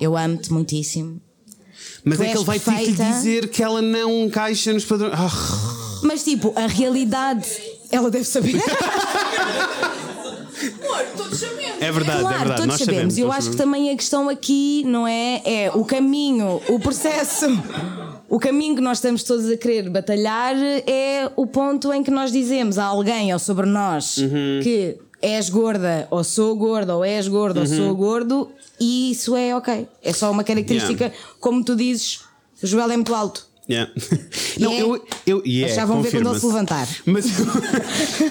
eu 0.00 0.16
amo-te 0.16 0.52
muitíssimo. 0.52 1.20
Mas 2.04 2.18
Tu 2.18 2.24
é 2.24 2.28
que 2.28 2.36
ele 2.36 2.44
vai 2.44 2.58
ter 2.58 2.64
que 2.70 2.76
perfeita. 2.76 3.04
dizer 3.04 3.48
que 3.48 3.62
ela 3.62 3.82
não 3.82 4.24
encaixa 4.24 4.72
nos 4.72 4.84
padrões. 4.84 5.12
Ah, 5.16 5.30
Mas 6.02 6.24
tipo, 6.24 6.52
a 6.56 6.66
realidade, 6.66 7.46
ela 7.90 8.10
deve 8.10 8.24
saber. 8.24 8.60
é 11.80 11.92
verdade, 11.92 12.20
claro, 12.20 12.34
é 12.34 12.38
verdade. 12.38 12.60
todos 12.62 12.66
Nós 12.66 12.78
sabemos. 12.80 13.18
Eu 13.18 13.24
todos 13.26 13.38
acho 13.38 13.50
que 13.50 13.56
sabemos. 13.56 13.76
também 13.78 13.90
a 13.92 13.96
questão 13.96 14.28
aqui, 14.28 14.84
não 14.86 15.06
é? 15.06 15.42
É 15.44 15.70
o 15.74 15.84
caminho, 15.84 16.60
o 16.68 16.78
processo. 16.80 17.46
O 18.28 18.38
caminho 18.40 18.74
que 18.74 18.80
nós 18.80 18.98
estamos 18.98 19.22
todos 19.22 19.48
a 19.50 19.56
querer 19.56 19.88
batalhar 19.88 20.56
é 20.56 21.30
o 21.36 21.46
ponto 21.46 21.92
em 21.92 22.02
que 22.02 22.10
nós 22.10 22.32
dizemos 22.32 22.76
a 22.78 22.84
alguém 22.84 23.32
ou 23.32 23.38
sobre 23.38 23.66
nós 23.66 24.16
Uhum. 24.18 24.60
que 24.62 24.96
és 25.22 25.48
gorda, 25.48 26.06
ou 26.10 26.22
sou 26.24 26.54
gorda, 26.56 26.96
ou 26.96 27.04
és 27.04 27.28
gordo, 27.28 27.60
ou 27.60 27.66
Uhum. 27.66 27.76
sou 27.76 27.94
gordo, 27.94 28.48
e 28.80 29.12
isso 29.12 29.34
é 29.36 29.54
ok. 29.56 29.86
É 30.02 30.12
só 30.12 30.30
uma 30.30 30.42
característica, 30.44 31.04
Yeah. 31.04 31.16
como 31.40 31.64
tu 31.64 31.74
dizes, 31.76 32.20
o 32.62 32.66
Joel 32.66 32.90
é 32.90 32.96
muito 32.96 33.14
alto. 33.14 33.46
Yeah. 33.68 33.90
Não, 34.60 34.72
é- 34.72 34.80
eu, 34.80 35.04
eu, 35.26 35.42
e 35.44 35.64
é, 35.64 35.68
Já 35.68 35.84
vão 35.84 36.00
ver 36.00 36.10
quando 36.12 36.30
ele 36.30 36.38
se 36.40 36.46
levantar. 36.46 36.88
Mas 37.04 37.26
eu, 37.38 37.46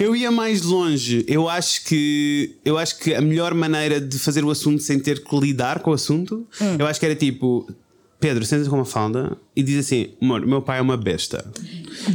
eu 0.00 0.16
ia 0.16 0.30
mais 0.30 0.62
longe. 0.62 1.24
Eu 1.28 1.46
acho 1.48 1.84
que 1.84 2.56
eu 2.64 2.78
acho 2.78 2.98
que 2.98 3.12
a 3.14 3.20
melhor 3.20 3.52
maneira 3.54 4.00
de 4.00 4.18
fazer 4.18 4.42
o 4.44 4.50
assunto 4.50 4.82
sem 4.82 4.98
ter 4.98 5.22
que 5.22 5.38
lidar 5.38 5.80
com 5.80 5.90
o 5.90 5.94
assunto, 5.94 6.46
Hum. 6.60 6.76
eu 6.78 6.86
acho 6.86 6.98
que 6.98 7.06
era 7.06 7.14
tipo. 7.14 7.68
Pedro, 8.18 8.46
senta 8.46 8.66
com 8.70 8.76
uma 8.76 8.84
falda 8.86 9.36
e 9.54 9.62
diz 9.62 9.84
assim: 9.84 10.08
Amor, 10.22 10.46
meu 10.46 10.62
pai 10.62 10.78
é 10.78 10.80
uma 10.80 10.96
besta. 10.96 11.44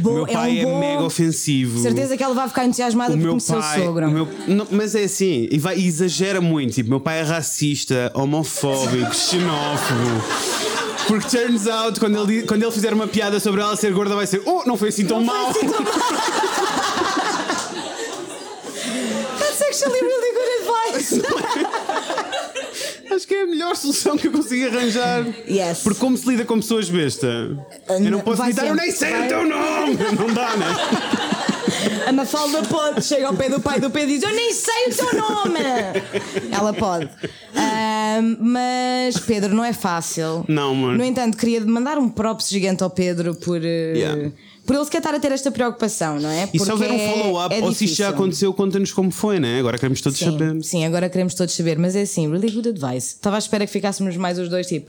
Bom, 0.00 0.10
o 0.10 0.14
meu 0.14 0.26
pai 0.26 0.58
é, 0.58 0.62
é, 0.62 0.66
um 0.66 0.72
bom- 0.72 0.80
mega 0.80 1.02
ofensivo. 1.04 1.80
Certeza 1.80 2.16
que 2.16 2.24
ela 2.24 2.34
vai 2.34 2.48
ficar 2.48 2.64
entusiasmada 2.64 3.12
O 3.12 3.16
porque 3.16 3.28
conheceu 3.28 3.56
o 3.56 3.60
pai, 3.60 3.84
sogro. 3.84 4.08
o 4.08 4.10
meu- 4.10 4.28
não, 4.48 4.66
mas 4.72 4.96
é 4.96 5.04
assim, 5.04 5.46
e 5.48 5.58
vai, 5.60 5.78
e 5.78 5.86
exagera 5.86 6.40
muito. 6.40 6.74
Tipo, 6.74 6.90
meu 6.90 6.98
pai 6.98 7.20
é 7.20 7.22
racista, 7.22 8.10
homofóbico, 8.16 9.14
xenófobo. 9.14 10.71
Porque 11.06 11.28
turns 11.28 11.66
out, 11.66 11.98
quando 11.98 12.16
ele, 12.22 12.42
quando 12.46 12.62
ele 12.62 12.72
fizer 12.72 12.92
uma 12.92 13.06
piada 13.06 13.38
sobre 13.40 13.60
ela 13.60 13.76
ser 13.76 13.92
gorda, 13.92 14.14
vai 14.14 14.26
ser: 14.26 14.42
Oh, 14.46 14.62
não 14.66 14.76
foi 14.76 14.88
assim 14.88 15.04
tão 15.04 15.22
mal. 15.22 15.52
That's 19.38 19.62
actually 19.62 20.00
really 20.00 20.32
good 20.34 20.50
advice. 20.60 21.22
Acho 23.14 23.26
que 23.26 23.34
é 23.34 23.42
a 23.42 23.46
melhor 23.46 23.76
solução 23.76 24.16
que 24.16 24.28
eu 24.28 24.32
consigo 24.32 24.66
arranjar. 24.66 25.26
Yes. 25.48 25.80
Porque 25.80 26.00
como 26.00 26.16
se 26.16 26.26
lida 26.28 26.44
com 26.46 26.58
pessoas 26.58 26.88
besta? 26.88 27.26
Eu 27.88 28.10
não 28.10 28.20
posso 28.20 28.42
gritar, 28.42 28.66
eu 28.66 28.74
nem 28.74 28.90
sei 28.90 29.10
vai. 29.10 29.26
o 29.26 29.28
teu 29.28 29.46
nome! 29.46 29.98
Não 30.18 30.32
dá, 30.32 30.56
né? 30.56 30.66
A 32.06 32.12
Mafalda 32.12 32.62
pode, 32.62 33.04
chega 33.04 33.26
ao 33.28 33.34
pé 33.34 33.48
do 33.48 33.60
pai 33.60 33.80
do 33.80 33.90
Pedro 33.90 34.10
e 34.10 34.14
diz: 34.18 34.22
Eu 34.22 34.34
nem 34.34 34.52
sei 34.52 34.88
o 34.88 34.94
teu 34.94 35.20
nome! 35.20 35.60
Ela 36.50 36.72
pode. 36.72 37.08
Mas 38.40 39.18
Pedro, 39.20 39.54
não 39.54 39.64
é 39.64 39.72
fácil. 39.72 40.44
Não, 40.48 40.74
mano. 40.74 40.98
No 40.98 41.04
entanto, 41.04 41.36
queria 41.36 41.60
mandar 41.64 41.98
um 41.98 42.08
props 42.08 42.48
gigante 42.48 42.82
ao 42.82 42.90
Pedro 42.90 43.34
por. 43.34 43.60
eh, 43.64 43.92
Yeah. 43.92 44.32
Por 44.64 44.76
ele 44.76 44.84
sequer 44.84 44.98
estar 44.98 45.12
a 45.12 45.18
ter 45.18 45.32
esta 45.32 45.50
preocupação, 45.50 46.20
não 46.20 46.30
é? 46.30 46.48
E 46.54 46.58
se 46.58 46.70
houver 46.70 46.88
um 46.88 46.96
Porque 46.96 47.02
é- 47.10 47.12
follow-up, 47.22 47.52
é 47.54 47.58
ou 47.64 47.72
se 47.72 47.84
isto 47.84 47.96
já 47.96 48.10
aconteceu, 48.10 48.54
conta-nos 48.54 48.92
como 48.92 49.10
foi, 49.10 49.40
né? 49.40 49.58
Agora 49.58 49.76
queremos 49.76 50.00
todos 50.00 50.16
Sim, 50.16 50.26
saber. 50.26 50.62
sim, 50.62 50.84
agora 50.84 51.08
queremos 51.10 51.34
todos 51.34 51.52
saber, 51.52 51.76
mas 51.80 51.96
é 51.96 52.02
assim, 52.02 52.30
really 52.30 52.48
good 52.48 52.68
advice. 52.68 53.08
Estava 53.16 53.34
à 53.36 53.38
espera 53.40 53.66
que 53.66 53.72
ficássemos 53.72 54.16
mais 54.16 54.38
os 54.38 54.48
dois, 54.48 54.68
tipo, 54.68 54.88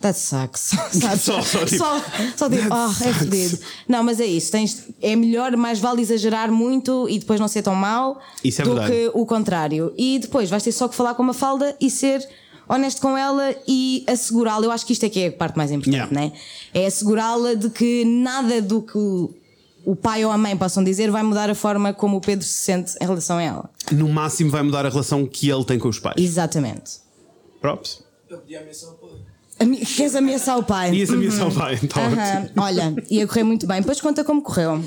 that 0.00 0.18
sucks. 0.18 0.60
Sabe? 0.92 1.18
Só- 1.18 1.42
só 1.42 1.64
tipo, 1.64 1.76
só, 1.78 2.00
só 2.36 2.48
tipo, 2.50 2.68
oh, 2.70 3.04
é 3.08 3.12
fedido. 3.12 3.58
Não, 3.88 4.02
mas 4.02 4.20
é 4.20 4.26
isso, 4.26 4.50
tens, 4.52 4.84
é 5.02 5.14
melhor, 5.16 5.56
mais 5.56 5.78
vale 5.78 6.00
exagerar 6.02 6.50
muito 6.50 7.08
e 7.08 7.18
depois 7.18 7.38
não 7.40 7.48
ser 7.48 7.62
tão 7.62 7.74
mau 7.74 8.20
Isso 8.44 8.62
é 8.62 8.64
do 8.64 8.70
verdade. 8.74 8.92
que 8.92 9.10
o 9.14 9.26
contrário. 9.26 9.92
E 9.96 10.18
depois 10.18 10.48
vais 10.50 10.62
ter 10.62 10.72
só 10.72 10.88
que 10.88 10.94
falar 10.94 11.14
com 11.14 11.22
uma 11.22 11.34
falda 11.34 11.76
e 11.80 11.90
ser 11.90 12.26
honesto 12.68 13.00
com 13.00 13.16
ela 13.16 13.54
e 13.66 14.04
assegurá-la. 14.06 14.66
Eu 14.66 14.70
acho 14.70 14.84
que 14.84 14.92
isto 14.92 15.04
é 15.04 15.08
que 15.08 15.20
é 15.20 15.26
a 15.28 15.32
parte 15.32 15.56
mais 15.56 15.70
importante, 15.70 15.94
Yeah. 15.94 16.14
né? 16.14 16.32
É 16.74 16.86
assegurá-la 16.86 17.54
de 17.54 17.70
que 17.70 18.04
nada 18.04 18.60
do 18.60 18.82
que 18.82 18.98
o, 19.86 19.96
pai 19.96 20.22
ou 20.24 20.30
a 20.30 20.36
mãe 20.36 20.54
possam 20.54 20.84
dizer 20.84 21.10
vai 21.10 21.22
mudar 21.22 21.48
a 21.48 21.54
forma 21.54 21.94
como 21.94 22.18
o 22.18 22.20
Pedro 22.20 22.44
se 22.44 22.52
sente 22.52 22.92
em 23.00 23.06
relação 23.06 23.38
a 23.38 23.42
ela. 23.42 23.70
No 23.90 24.06
máximo 24.08 24.50
vai 24.50 24.62
mudar 24.62 24.84
a 24.84 24.90
relação 24.90 25.24
que 25.26 25.48
ele 25.48 25.64
tem 25.64 25.78
com 25.78 25.88
os 25.88 25.98
pais. 25.98 26.16
Exatamente. 26.18 26.98
Props. 27.60 28.02
Eu 28.28 28.36
pedi 28.38 28.56
a 28.56 28.60
Ami- 28.60 28.74
Queres 29.96 30.14
ameaçar 30.14 30.58
o 30.58 30.62
pai? 30.62 30.96
Esse 30.96 31.12
ameaçar 31.12 31.48
o 31.48 31.54
pai. 31.54 31.74
Ótimo. 31.74 31.90
Aham. 31.96 32.48
Olha, 32.56 32.94
ia 33.10 33.26
correr 33.26 33.42
muito 33.42 33.66
bem. 33.66 33.80
Depois 33.80 34.00
conta 34.00 34.22
como 34.24 34.40
correu. 34.42 34.82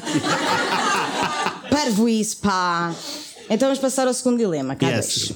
Parvo 1.69 2.07
isso, 2.07 2.37
pá. 2.37 2.93
Então 3.49 3.67
vamos 3.67 3.79
passar 3.79 4.07
ao 4.07 4.13
segundo 4.13 4.37
dilema, 4.37 4.75
cá 4.75 4.87
Yes. 4.89 5.33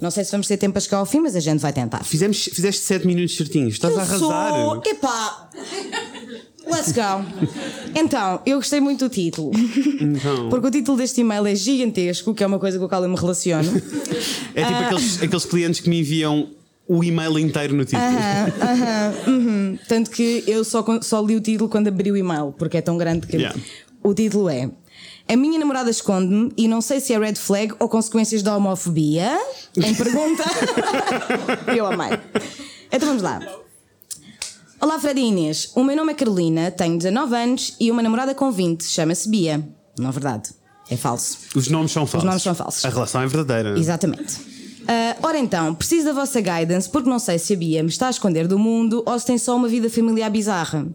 Não 0.00 0.10
sei 0.10 0.24
se 0.24 0.30
vamos 0.30 0.46
ter 0.46 0.58
tempo 0.58 0.74
para 0.74 0.80
chegar 0.82 0.98
ao 0.98 1.06
fim, 1.06 1.20
mas 1.20 1.34
a 1.34 1.40
gente 1.40 1.58
vai 1.58 1.72
tentar. 1.72 2.04
Fizemos, 2.04 2.44
fizeste 2.52 2.82
7 2.82 3.06
minutos 3.06 3.34
certinhos. 3.34 3.74
Estás 3.74 3.94
Eu 3.94 4.00
a 4.00 4.02
arrasar. 4.02 4.50
Sou... 4.52 4.82
Epá! 4.84 5.48
Let's 6.66 6.92
go! 6.92 7.24
Então, 7.94 8.40
eu 8.44 8.58
gostei 8.58 8.78
muito 8.78 9.08
do 9.08 9.08
título. 9.08 9.52
Então. 10.00 10.50
Porque 10.50 10.66
o 10.66 10.70
título 10.70 10.98
deste 10.98 11.22
e-mail 11.22 11.46
é 11.46 11.54
gigantesco, 11.54 12.34
que 12.34 12.44
é 12.44 12.46
uma 12.46 12.58
coisa 12.58 12.78
com 12.78 12.84
a 12.84 12.88
qual 12.90 13.02
eu 13.04 13.08
me 13.08 13.16
relaciono. 13.16 13.70
É 14.54 14.64
tipo 14.64 14.74
Ah. 14.74 14.86
aqueles, 14.86 15.22
aqueles 15.22 15.44
clientes 15.46 15.80
que 15.80 15.88
me 15.88 16.00
enviam 16.00 16.50
o 16.88 17.02
e-mail 17.02 17.38
inteiro 17.38 17.74
no 17.74 17.84
título. 17.84 18.02
Aham, 18.02 18.52
aham, 18.62 19.14
uhum. 19.26 19.78
Tanto 19.88 20.10
que 20.10 20.44
eu 20.46 20.64
só, 20.64 20.84
só 21.02 21.20
li 21.20 21.36
o 21.36 21.40
título 21.40 21.68
quando 21.68 21.88
abri 21.88 22.10
o 22.10 22.16
e-mail, 22.16 22.54
porque 22.56 22.76
é 22.76 22.82
tão 22.82 22.96
grande 22.96 23.26
que. 23.26 23.36
Yeah. 23.36 23.58
O 24.02 24.14
título 24.14 24.48
é. 24.48 24.70
A 25.28 25.36
minha 25.36 25.58
namorada 25.58 25.90
esconde-me 25.90 26.52
e 26.56 26.68
não 26.68 26.80
sei 26.80 27.00
se 27.00 27.12
é 27.12 27.18
red 27.18 27.34
flag 27.34 27.74
ou 27.80 27.88
consequências 27.88 28.42
da 28.42 28.56
homofobia. 28.56 29.36
Em 29.76 29.92
pergunta. 29.92 30.44
eu 31.76 31.84
amei. 31.86 32.18
Então 32.92 33.08
vamos 33.08 33.22
lá. 33.22 33.40
Olá, 34.80 35.00
Fred 35.00 35.20
e 35.20 35.24
Inês. 35.24 35.72
O 35.74 35.82
meu 35.82 35.96
nome 35.96 36.12
é 36.12 36.14
Carolina, 36.14 36.70
tenho 36.70 36.96
19 36.96 37.34
anos 37.34 37.74
e 37.80 37.90
uma 37.90 38.02
namorada 38.02 38.34
com 38.34 38.52
20, 38.52 38.84
chama-se 38.84 39.28
Bia. 39.28 39.66
Não 39.98 40.10
é 40.10 40.12
verdade. 40.12 40.50
É 40.88 40.96
falso. 40.96 41.38
Os 41.56 41.68
nomes 41.68 41.90
são 41.90 42.06
falsos. 42.06 42.24
nomes 42.24 42.42
são 42.42 42.54
falsos. 42.54 42.84
A 42.84 42.88
relação 42.88 43.22
é 43.22 43.26
verdadeira. 43.26 43.76
Exatamente. 43.76 44.55
Ah, 44.88 45.16
ora 45.22 45.38
então, 45.38 45.74
preciso 45.74 46.06
da 46.06 46.12
vossa 46.12 46.40
guidance 46.40 46.88
porque 46.88 47.08
não 47.08 47.18
sei 47.18 47.38
se 47.38 47.52
a 47.52 47.56
Bia 47.56 47.82
me 47.82 47.88
está 47.88 48.06
a 48.06 48.10
esconder 48.10 48.46
do 48.46 48.58
mundo 48.58 49.02
ou 49.04 49.18
se 49.18 49.26
tem 49.26 49.36
só 49.36 49.56
uma 49.56 49.66
vida 49.66 49.90
familiar 49.90 50.30
bizarra. 50.30 50.86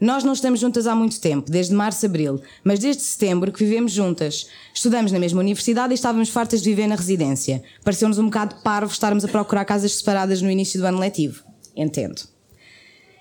Nós 0.00 0.22
não 0.22 0.32
estamos 0.32 0.60
juntas 0.60 0.86
há 0.86 0.94
muito 0.94 1.20
tempo, 1.20 1.50
desde 1.50 1.74
março, 1.74 2.06
abril, 2.06 2.40
mas 2.62 2.78
desde 2.78 3.02
setembro 3.02 3.50
que 3.50 3.64
vivemos 3.64 3.90
juntas. 3.90 4.46
Estudamos 4.72 5.10
na 5.10 5.18
mesma 5.18 5.40
universidade 5.40 5.92
e 5.92 5.94
estávamos 5.94 6.28
fartas 6.28 6.62
de 6.62 6.70
viver 6.70 6.86
na 6.86 6.94
residência. 6.94 7.62
Pareceu-nos 7.82 8.18
um 8.18 8.26
bocado 8.26 8.56
parvo 8.62 8.92
estarmos 8.92 9.24
a 9.24 9.28
procurar 9.28 9.64
casas 9.64 9.96
separadas 9.96 10.40
no 10.40 10.50
início 10.50 10.80
do 10.80 10.86
ano 10.86 11.00
letivo. 11.00 11.42
Entendo. 11.76 12.22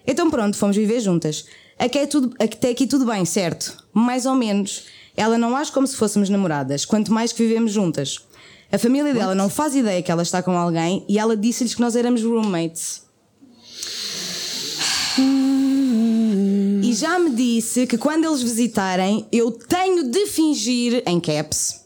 Então 0.05 0.29
pronto, 0.29 0.57
fomos 0.57 0.75
viver 0.75 0.99
juntas. 0.99 1.45
Até, 1.77 2.03
é 2.03 2.05
tudo, 2.05 2.35
até 2.39 2.69
aqui 2.69 2.85
tudo 2.85 3.05
bem, 3.05 3.25
certo? 3.25 3.83
Mais 3.93 4.25
ou 4.25 4.35
menos. 4.35 4.85
Ela 5.17 5.37
não 5.37 5.55
age 5.55 5.71
como 5.71 5.87
se 5.87 5.97
fôssemos 5.97 6.29
namoradas, 6.29 6.85
quanto 6.85 7.11
mais 7.11 7.33
que 7.33 7.43
vivemos 7.45 7.71
juntas. 7.73 8.19
A 8.71 8.77
família 8.77 9.13
dela 9.13 9.33
não 9.33 9.49
faz 9.49 9.75
ideia 9.75 10.01
que 10.01 10.11
ela 10.11 10.21
está 10.21 10.43
com 10.43 10.51
alguém 10.57 11.03
e 11.09 11.17
ela 11.17 11.35
disse-lhes 11.35 11.73
que 11.73 11.81
nós 11.81 11.95
éramos 11.95 12.21
roommates. 12.23 13.01
E 16.83 16.93
já 16.93 17.19
me 17.19 17.31
disse 17.31 17.85
que 17.85 17.97
quando 17.97 18.25
eles 18.25 18.41
visitarem, 18.41 19.25
eu 19.31 19.51
tenho 19.51 20.09
de 20.09 20.25
fingir, 20.27 21.03
em 21.05 21.19
caps, 21.19 21.81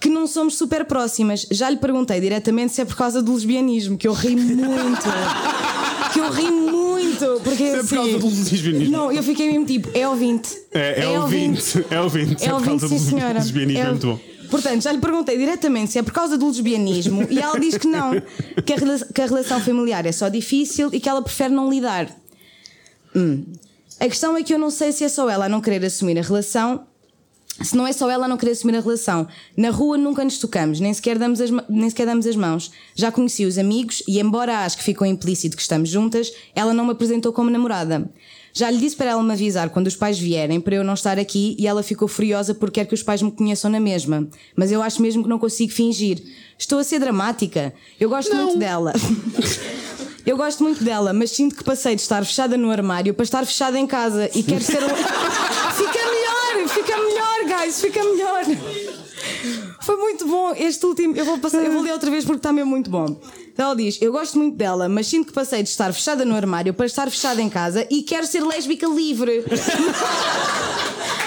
que 0.00 0.08
não 0.08 0.26
somos 0.26 0.56
super 0.56 0.84
próximas. 0.84 1.46
Já 1.50 1.70
lhe 1.70 1.76
perguntei 1.78 2.20
diretamente 2.20 2.72
se 2.74 2.80
é 2.80 2.84
por 2.84 2.96
causa 2.96 3.22
do 3.22 3.32
lesbianismo, 3.32 3.96
que 3.96 4.06
eu 4.06 4.12
ri 4.12 4.36
muito. 4.36 5.06
que 6.12 6.20
eu 6.20 6.30
ri 6.30 6.50
muito. 6.50 7.40
Porque 7.42 7.62
É 7.64 7.78
por 7.82 7.88
causa 7.88 8.10
assim, 8.10 8.18
do 8.18 8.26
lesbianismo. 8.28 8.92
Não, 8.96 9.12
eu 9.12 9.22
fiquei 9.22 9.50
mesmo 9.50 9.66
tipo, 9.66 9.88
é 9.94 10.06
ouvinte. 10.08 10.50
É, 10.72 11.02
é, 11.04 11.08
ouvinte. 11.18 11.84
É 11.90 12.00
ouvinte. 12.00 12.44
É 12.44 12.48
por 12.50 12.64
causa 12.64 12.70
ouvinte, 12.86 12.88
sim, 12.88 13.04
do 13.10 13.10
senhora. 13.18 13.38
lesbianismo. 13.38 13.78
É 13.78 13.82
É- 13.86 13.90
muito 13.90 14.06
bom. 14.08 14.33
Portanto, 14.54 14.82
já 14.82 14.92
lhe 14.92 15.00
perguntei 15.00 15.36
diretamente 15.36 15.90
se 15.90 15.98
é 15.98 16.02
por 16.02 16.12
causa 16.12 16.38
do 16.38 16.46
lesbianismo 16.46 17.26
e 17.28 17.40
ela 17.40 17.58
diz 17.58 17.76
que 17.76 17.88
não, 17.88 18.12
que 18.64 18.72
a, 18.72 18.76
que 19.12 19.20
a 19.20 19.26
relação 19.26 19.60
familiar 19.60 20.06
é 20.06 20.12
só 20.12 20.28
difícil 20.28 20.90
e 20.92 21.00
que 21.00 21.08
ela 21.08 21.20
prefere 21.20 21.52
não 21.52 21.68
lidar. 21.68 22.08
Hum. 23.16 23.44
A 23.98 24.04
questão 24.04 24.36
é 24.36 24.44
que 24.44 24.54
eu 24.54 24.58
não 24.58 24.70
sei 24.70 24.92
se 24.92 25.02
é 25.02 25.08
só 25.08 25.28
ela 25.28 25.46
a 25.46 25.48
não 25.48 25.60
querer 25.60 25.84
assumir 25.84 26.16
a 26.20 26.22
relação. 26.22 26.86
Se 27.60 27.76
não 27.76 27.84
é 27.84 27.92
só 27.92 28.08
ela 28.08 28.26
a 28.26 28.28
não 28.28 28.36
querer 28.36 28.52
assumir 28.52 28.76
a 28.76 28.80
relação, 28.80 29.26
na 29.56 29.70
rua 29.70 29.98
nunca 29.98 30.22
nos 30.22 30.38
tocamos, 30.38 30.78
nem 30.78 30.94
sequer, 30.94 31.18
damos 31.18 31.40
as, 31.40 31.50
nem 31.68 31.90
sequer 31.90 32.06
damos 32.06 32.24
as 32.24 32.36
mãos. 32.36 32.70
Já 32.94 33.10
conheci 33.10 33.44
os 33.44 33.58
amigos 33.58 34.04
e, 34.06 34.20
embora 34.20 34.64
acho 34.64 34.78
que 34.78 34.84
ficou 34.84 35.04
implícito 35.04 35.56
que 35.56 35.62
estamos 35.62 35.88
juntas, 35.88 36.32
ela 36.54 36.72
não 36.72 36.84
me 36.84 36.92
apresentou 36.92 37.32
como 37.32 37.50
namorada. 37.50 38.08
Já 38.56 38.70
lhe 38.70 38.78
disse 38.78 38.94
para 38.94 39.10
ela 39.10 39.22
me 39.22 39.32
avisar 39.32 39.68
quando 39.70 39.88
os 39.88 39.96
pais 39.96 40.16
vierem 40.16 40.60
para 40.60 40.76
eu 40.76 40.84
não 40.84 40.94
estar 40.94 41.18
aqui 41.18 41.56
e 41.58 41.66
ela 41.66 41.82
ficou 41.82 42.06
furiosa 42.06 42.54
porque 42.54 42.80
quer 42.80 42.86
que 42.86 42.94
os 42.94 43.02
pais 43.02 43.20
me 43.20 43.32
conheçam 43.32 43.68
na 43.68 43.80
mesma. 43.80 44.28
Mas 44.54 44.70
eu 44.70 44.80
acho 44.80 45.02
mesmo 45.02 45.24
que 45.24 45.28
não 45.28 45.40
consigo 45.40 45.72
fingir. 45.72 46.22
Estou 46.56 46.78
a 46.78 46.84
ser 46.84 47.00
dramática. 47.00 47.74
Eu 47.98 48.08
gosto 48.08 48.32
muito 48.34 48.56
dela. 48.56 48.92
Eu 50.24 50.38
gosto 50.38 50.62
muito 50.62 50.82
dela, 50.82 51.12
mas 51.12 51.32
sinto 51.32 51.54
que 51.54 51.62
passei 51.62 51.94
de 51.94 52.00
estar 52.00 52.24
fechada 52.24 52.56
no 52.56 52.70
armário 52.70 53.12
para 53.12 53.24
estar 53.24 53.44
fechada 53.44 53.78
em 53.78 53.86
casa 53.86 54.30
e 54.34 54.42
quero 54.42 54.64
ser. 54.64 54.80
fica 54.80 55.98
melhor, 55.98 56.68
fica 56.68 56.96
melhor, 56.96 57.60
guys, 57.60 57.78
fica 57.78 58.02
melhor. 58.02 58.44
Foi 59.82 59.96
muito 59.96 60.26
bom 60.26 60.54
este 60.56 60.86
último. 60.86 61.14
Eu 61.14 61.26
vou, 61.26 61.38
passar, 61.38 61.62
eu 61.62 61.72
vou 61.72 61.82
ler 61.82 61.92
outra 61.92 62.10
vez 62.10 62.24
porque 62.24 62.38
está 62.38 62.54
mesmo 62.54 62.70
muito 62.70 62.88
bom. 62.88 63.20
Então 63.54 63.66
ela 63.66 63.76
diz: 63.76 64.02
Eu 64.02 64.10
gosto 64.10 64.36
muito 64.36 64.56
dela, 64.56 64.88
mas 64.88 65.06
sinto 65.06 65.28
que 65.28 65.32
passei 65.32 65.62
de 65.62 65.68
estar 65.68 65.92
fechada 65.92 66.24
no 66.24 66.34
armário 66.34 66.74
para 66.74 66.86
estar 66.86 67.08
fechada 67.08 67.40
em 67.40 67.48
casa 67.48 67.86
e 67.88 68.02
quero 68.02 68.26
ser 68.26 68.44
lésbica 68.44 68.86
livre. 68.88 69.44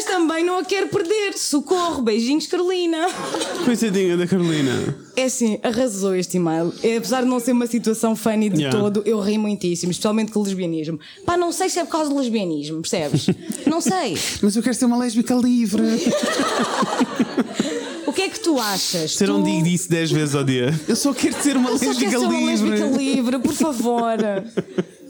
mas 0.00 0.04
também 0.06 0.42
não 0.42 0.58
a 0.58 0.64
quero 0.64 0.88
perder. 0.88 1.34
Socorro, 1.36 2.00
beijinhos, 2.00 2.46
Carolina. 2.46 3.06
Coitadinha 3.66 4.16
da 4.16 4.26
Carolina. 4.26 4.96
É 5.14 5.24
assim, 5.24 5.58
arrasou 5.62 6.14
este 6.14 6.38
e-mail. 6.38 6.72
É, 6.82 6.96
apesar 6.96 7.22
de 7.22 7.28
não 7.28 7.38
ser 7.38 7.52
uma 7.52 7.66
situação 7.66 8.16
funny 8.16 8.48
de 8.48 8.60
Yeah. 8.60 8.78
todo, 8.78 9.02
eu 9.06 9.20
ri 9.20 9.36
muitíssimo, 9.36 9.90
especialmente 9.90 10.32
com 10.32 10.40
o 10.40 10.42
lesbianismo. 10.42 10.98
Pá, 11.26 11.36
não 11.36 11.52
sei 11.52 11.68
se 11.68 11.78
é 11.78 11.84
por 11.84 11.90
causa 11.92 12.08
do 12.10 12.16
lesbianismo, 12.18 12.80
percebes? 12.80 13.26
não 13.66 13.80
sei. 13.82 14.16
Mas 14.42 14.56
eu 14.56 14.62
quero 14.62 14.74
ser 14.74 14.84
uma 14.86 14.96
lésbica 14.98 15.34
livre. 15.34 15.82
O 18.06 18.12
que 18.12 18.22
é 18.22 18.28
que 18.28 18.40
tu 18.40 18.58
achas? 18.58 19.12
Ser 19.14 19.26
tu... 19.26 19.36
um 19.36 19.42
digo 19.42 19.62
disso 19.64 19.88
10 19.90 20.10
vezes 20.12 20.34
ao 20.34 20.44
dia. 20.44 20.78
Eu 20.88 20.96
só 20.96 21.12
quero 21.12 21.40
ser 21.42 21.56
uma 21.56 21.70
Eu 21.70 21.78
só 21.78 21.86
lésbica 21.86 22.10
quero 22.10 22.20
ser 22.22 22.26
uma 22.26 22.38
livre. 22.50 22.70
lésbica 22.70 22.96
livre, 22.98 23.38
por 23.38 23.52
favor. 23.54 24.16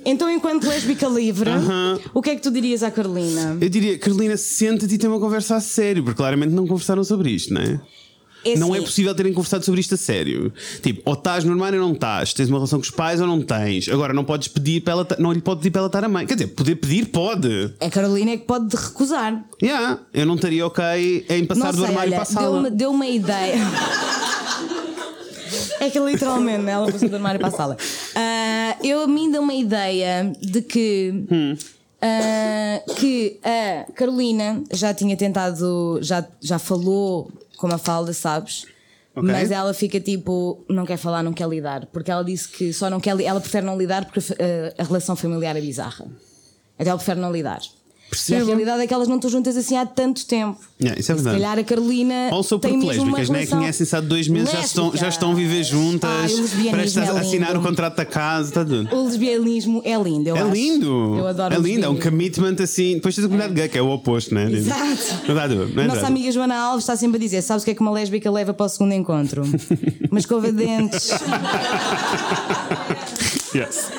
Então, 0.05 0.31
enquanto 0.31 0.67
lésbica 0.67 1.07
livre, 1.09 1.51
o 2.15 2.23
que 2.23 2.31
é 2.31 2.37
que 2.37 2.43
tu 2.43 2.51
dirias 2.51 2.83
à 2.83 2.91
Carolina? 2.91 3.59
Eu 3.61 3.69
diria, 3.69 3.99
Carolina, 3.99 4.37
senta-te 4.37 4.95
e 4.95 4.99
tem 4.99 5.09
uma 5.09 5.21
conversa 5.21 5.57
a 5.57 5.61
sério, 5.61 6.03
porque 6.03 6.17
claramente 6.17 6.53
não 6.53 6.67
conversaram 6.67 7.05
sobre 7.05 7.31
isto, 7.31 7.53
não 7.53 7.61
é? 7.61 7.81
É 8.45 8.57
não 8.57 8.75
é 8.75 8.79
assim, 8.79 8.87
possível 8.87 9.15
terem 9.15 9.33
conversado 9.33 9.65
sobre 9.65 9.81
isto 9.81 9.95
a 9.95 9.99
sério. 9.99 10.53
Tipo, 10.83 11.03
ou 11.05 11.13
estás 11.13 11.45
no 11.45 11.53
armário 11.53 11.81
ou 11.81 11.87
não 11.87 11.95
estás. 11.95 12.33
Tens 12.33 12.49
uma 12.49 12.57
relação 12.57 12.79
com 12.79 12.85
os 12.85 12.91
pais 12.91 13.21
ou 13.21 13.27
não 13.27 13.43
tens. 13.43 13.89
Agora, 13.89 14.15
não 14.15 14.25
podes 14.25 14.49
pedir 14.49 14.81
para 14.81 14.95
ela. 14.95 15.07
Não 15.19 15.33
lhe 15.33 15.43
pode 15.43 15.61
pedir 15.61 15.71
para 15.71 15.81
ela 15.81 15.89
estar 15.89 16.05
a 16.05 16.09
mãe. 16.09 16.27
Quer 16.27 16.35
dizer, 16.35 16.47
poder 16.49 16.77
pedir, 16.77 17.07
pode. 17.07 17.75
A 17.79 17.91
Carolina 17.91 18.31
é 18.31 18.37
que 18.39 18.47
pode 18.47 18.75
recusar. 18.75 19.45
Yeah, 19.63 20.01
eu 20.15 20.25
não 20.25 20.37
estaria 20.37 20.67
ok 20.67 21.27
em 21.29 21.45
passar 21.45 21.65
não 21.65 21.73
do 21.73 21.79
sei, 21.79 21.87
armário 21.87 22.13
olha, 22.13 22.17
para 22.17 22.23
a 22.23 22.25
sala. 22.25 22.63
deu-me 22.63 22.71
deu 22.71 22.91
uma 22.91 23.07
ideia. 23.07 23.59
é 25.81 25.91
que 25.91 26.01
literalmente 26.01 26.69
ela 26.69 26.91
passou 26.91 27.09
do 27.09 27.17
armário 27.17 27.41
para 27.41 27.49
a 27.49 27.53
sala. 27.53 27.77
Ah, 28.71 28.77
eu 28.85 29.03
a 29.03 29.07
mim 29.07 29.31
deu 29.31 29.43
uma 29.43 29.55
ideia 29.55 30.33
de 30.41 30.63
que. 30.63 31.25
Hum. 31.31 31.57
ah, 32.01 32.83
que 32.97 33.41
a 33.43 33.93
Carolina 33.93 34.63
já 34.73 34.95
tinha 34.95 35.17
tentado, 35.17 35.99
já, 36.03 36.27
já 36.41 36.59
falou 36.59 37.31
com 37.57 37.67
a 37.67 37.79
falda, 37.79 38.13
sabes? 38.13 38.67
Ok. 39.15 39.31
Mas 39.31 39.51
ela 39.51 39.75
fica 39.75 40.01
tipo, 40.01 40.65
não 40.69 40.87
quer 40.87 40.97
falar, 40.97 41.23
não 41.23 41.33
quer 41.33 41.49
lidar. 41.49 41.87
Porque 41.87 42.11
ela 42.11 42.23
disse 42.23 42.49
que 42.49 42.73
só 42.73 42.89
não 42.89 43.01
quer, 43.01 43.19
ela 43.21 43.41
prefere 43.41 43.67
não 43.67 43.77
lidar 43.77 44.05
porque 44.05 44.21
ah, 44.21 44.75
a 44.79 44.85
relação 44.85 45.17
familiar 45.17 45.57
é 45.57 45.61
bizarra. 45.61 46.07
Então 46.79 46.91
ela 46.91 46.97
prefere 46.97 47.21
não 47.21 47.33
lidar. 47.33 47.61
E 48.11 48.17
Percebo. 48.17 48.43
a 48.43 48.45
realidade 48.47 48.83
é 48.83 48.87
que 48.89 48.93
elas 48.95 49.07
não 49.07 49.17
estão 49.17 49.31
juntas 49.31 49.57
assim 49.57 49.77
há 49.77 49.87
tanto 49.87 50.27
tempo. 50.27 50.59
Yeah, 50.83 50.99
isso 51.01 51.13
é 51.13 51.15
E 51.15 51.19
se 51.19 51.23
verdade. 51.23 51.37
calhar 51.43 51.59
a 51.61 51.65
Carolina. 51.65 52.15
Also 52.33 52.59
tem 52.59 52.73
porque 52.73 52.87
lésbicas, 52.89 53.29
né? 53.31 53.47
Conhecem-se 53.47 53.95
há 53.95 54.01
dois 54.01 54.27
meses, 54.27 54.51
já 54.51 54.61
estão, 54.61 54.97
já 54.97 55.09
estão 55.09 55.31
a 55.31 55.35
viver 55.35 55.63
juntas, 55.63 56.33
o 56.33 56.41
lesbianismo 56.41 56.73
prestes 56.73 56.97
a 56.99 57.05
é 57.05 57.21
assinar 57.21 57.57
o 57.57 57.63
contrato 57.63 57.97
da 57.97 58.05
casa, 58.05 58.49
está 58.49 58.65
tudo. 58.65 58.93
O 58.93 59.05
lesbianismo 59.05 59.81
é 59.85 59.97
lindo, 59.97 60.29
eu 60.29 60.37
É 60.37 60.41
acho. 60.41 60.51
lindo! 60.51 61.15
Eu 61.19 61.27
adoro 61.29 61.55
É 61.55 61.59
lindo, 61.59 61.85
é 61.85 61.89
um 61.89 61.97
commitment 62.01 62.57
assim. 62.61 62.95
Depois 62.95 63.15
tens 63.15 63.25
a 63.25 63.29
comunidade 63.29 63.55
gay, 63.55 63.69
que 63.69 63.79
é 63.79 63.83
o 63.83 63.89
oposto, 63.91 64.35
né? 64.35 64.51
Exato. 64.51 64.81
Não 65.29 65.35
está 65.37 65.49
tudo, 65.49 65.69
não 65.73 65.83
é 65.83 65.87
Nossa 65.87 66.01
verdade? 66.01 66.07
amiga 66.07 66.33
Joana 66.33 66.57
Alves 66.57 66.83
está 66.83 66.97
sempre 66.97 67.17
a 67.19 67.21
dizer: 67.21 67.43
Sabes 67.43 67.63
o 67.63 67.65
que 67.65 67.71
é 67.71 67.75
que 67.75 67.81
uma 67.81 67.93
lésbica 67.93 68.29
leva 68.29 68.53
para 68.53 68.67
o 68.67 68.69
segundo 68.69 68.93
encontro? 68.93 69.43
Uma 70.11 70.19
escova 70.19 70.51
de 70.51 70.65
dentes. 70.65 71.11
Yes. 73.55 73.91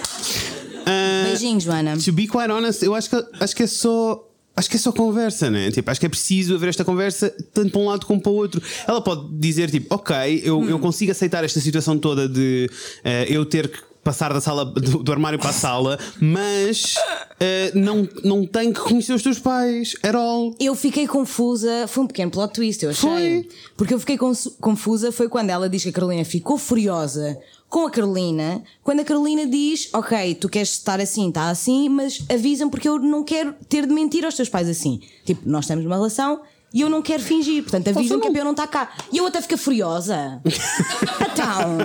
Ah, 0.85 1.23
Beijinhos, 1.27 1.63
Joana. 1.63 1.97
to 1.97 2.11
be 2.11 2.27
quite 2.27 2.51
honest, 2.51 2.83
eu 2.83 2.93
acho 2.95 3.09
que, 3.09 3.25
acho 3.39 3.55
que 3.55 3.63
é 3.63 3.67
só. 3.67 4.27
Acho 4.53 4.69
que 4.69 4.75
é 4.75 4.79
só 4.79 4.91
conversa, 4.91 5.49
né? 5.49 5.71
Tipo, 5.71 5.89
acho 5.89 5.99
que 5.99 6.05
é 6.05 6.09
preciso 6.09 6.55
haver 6.55 6.67
esta 6.69 6.83
conversa 6.83 7.33
tanto 7.53 7.71
para 7.71 7.79
um 7.79 7.85
lado 7.87 8.05
como 8.05 8.21
para 8.21 8.31
o 8.31 8.35
outro. 8.35 8.61
Ela 8.85 8.99
pode 9.01 9.29
dizer, 9.39 9.71
tipo, 9.71 9.95
ok, 9.95 10.41
eu, 10.43 10.69
eu 10.69 10.77
consigo 10.77 11.09
aceitar 11.09 11.41
esta 11.43 11.61
situação 11.61 11.97
toda 11.97 12.27
de 12.27 12.69
eh, 13.01 13.27
eu 13.29 13.45
ter 13.45 13.69
que 13.69 13.79
passar 14.03 14.33
da 14.33 14.41
sala 14.41 14.65
do, 14.65 15.03
do 15.03 15.11
armário 15.11 15.39
para 15.39 15.51
a 15.51 15.53
sala, 15.53 15.97
mas 16.19 16.95
eh, 17.39 17.71
não, 17.73 18.07
não 18.23 18.45
tenho 18.45 18.73
que 18.73 18.81
conhecer 18.81 19.13
os 19.13 19.23
teus 19.23 19.39
pais 19.39 19.95
at 20.03 20.15
all. 20.15 20.53
Eu 20.59 20.75
fiquei 20.75 21.07
confusa, 21.07 21.87
foi 21.87 22.03
um 22.03 22.07
pequeno 22.07 22.29
plot 22.31 22.53
twist, 22.53 22.83
eu 22.83 22.89
achei. 22.91 23.09
Foi. 23.09 23.49
Porque 23.77 23.93
eu 23.93 23.99
fiquei 23.99 24.17
confusa 24.59 25.11
foi 25.13 25.29
quando 25.29 25.49
ela 25.49 25.69
diz 25.69 25.83
que 25.83 25.89
a 25.89 25.93
Carolina 25.93 26.25
ficou 26.25 26.57
furiosa 26.57 27.37
com 27.71 27.87
a 27.87 27.89
Carolina, 27.89 28.61
quando 28.83 28.99
a 28.99 29.05
Carolina 29.05 29.47
diz: 29.47 29.89
Ok, 29.93 30.35
tu 30.35 30.49
queres 30.49 30.73
estar 30.73 30.99
assim, 30.99 31.29
está 31.29 31.49
assim, 31.49 31.87
mas 31.87 32.23
avisa-me 32.29 32.69
porque 32.69 32.87
eu 32.87 32.99
não 32.99 33.23
quero 33.23 33.55
ter 33.67 33.87
de 33.87 33.93
mentir 33.93 34.25
aos 34.25 34.35
teus 34.35 34.49
pais 34.49 34.67
assim. 34.67 34.99
Tipo, 35.25 35.49
nós 35.49 35.63
estamos 35.63 35.83
numa 35.85 35.95
relação. 35.95 36.41
E 36.73 36.79
eu 36.81 36.89
não 36.89 37.01
quero 37.01 37.21
fingir, 37.21 37.63
portanto 37.63 37.89
avisa-me 37.89 38.21
que 38.21 38.27
é 38.27 38.31
para 38.31 38.39
eu 38.39 38.45
não 38.45 38.51
estar 38.51 38.67
cá. 38.67 38.91
E 39.11 39.17
eu 39.17 39.25
até 39.27 39.41
fiquei 39.41 39.57
furiosa. 39.57 40.41
então. 40.45 41.77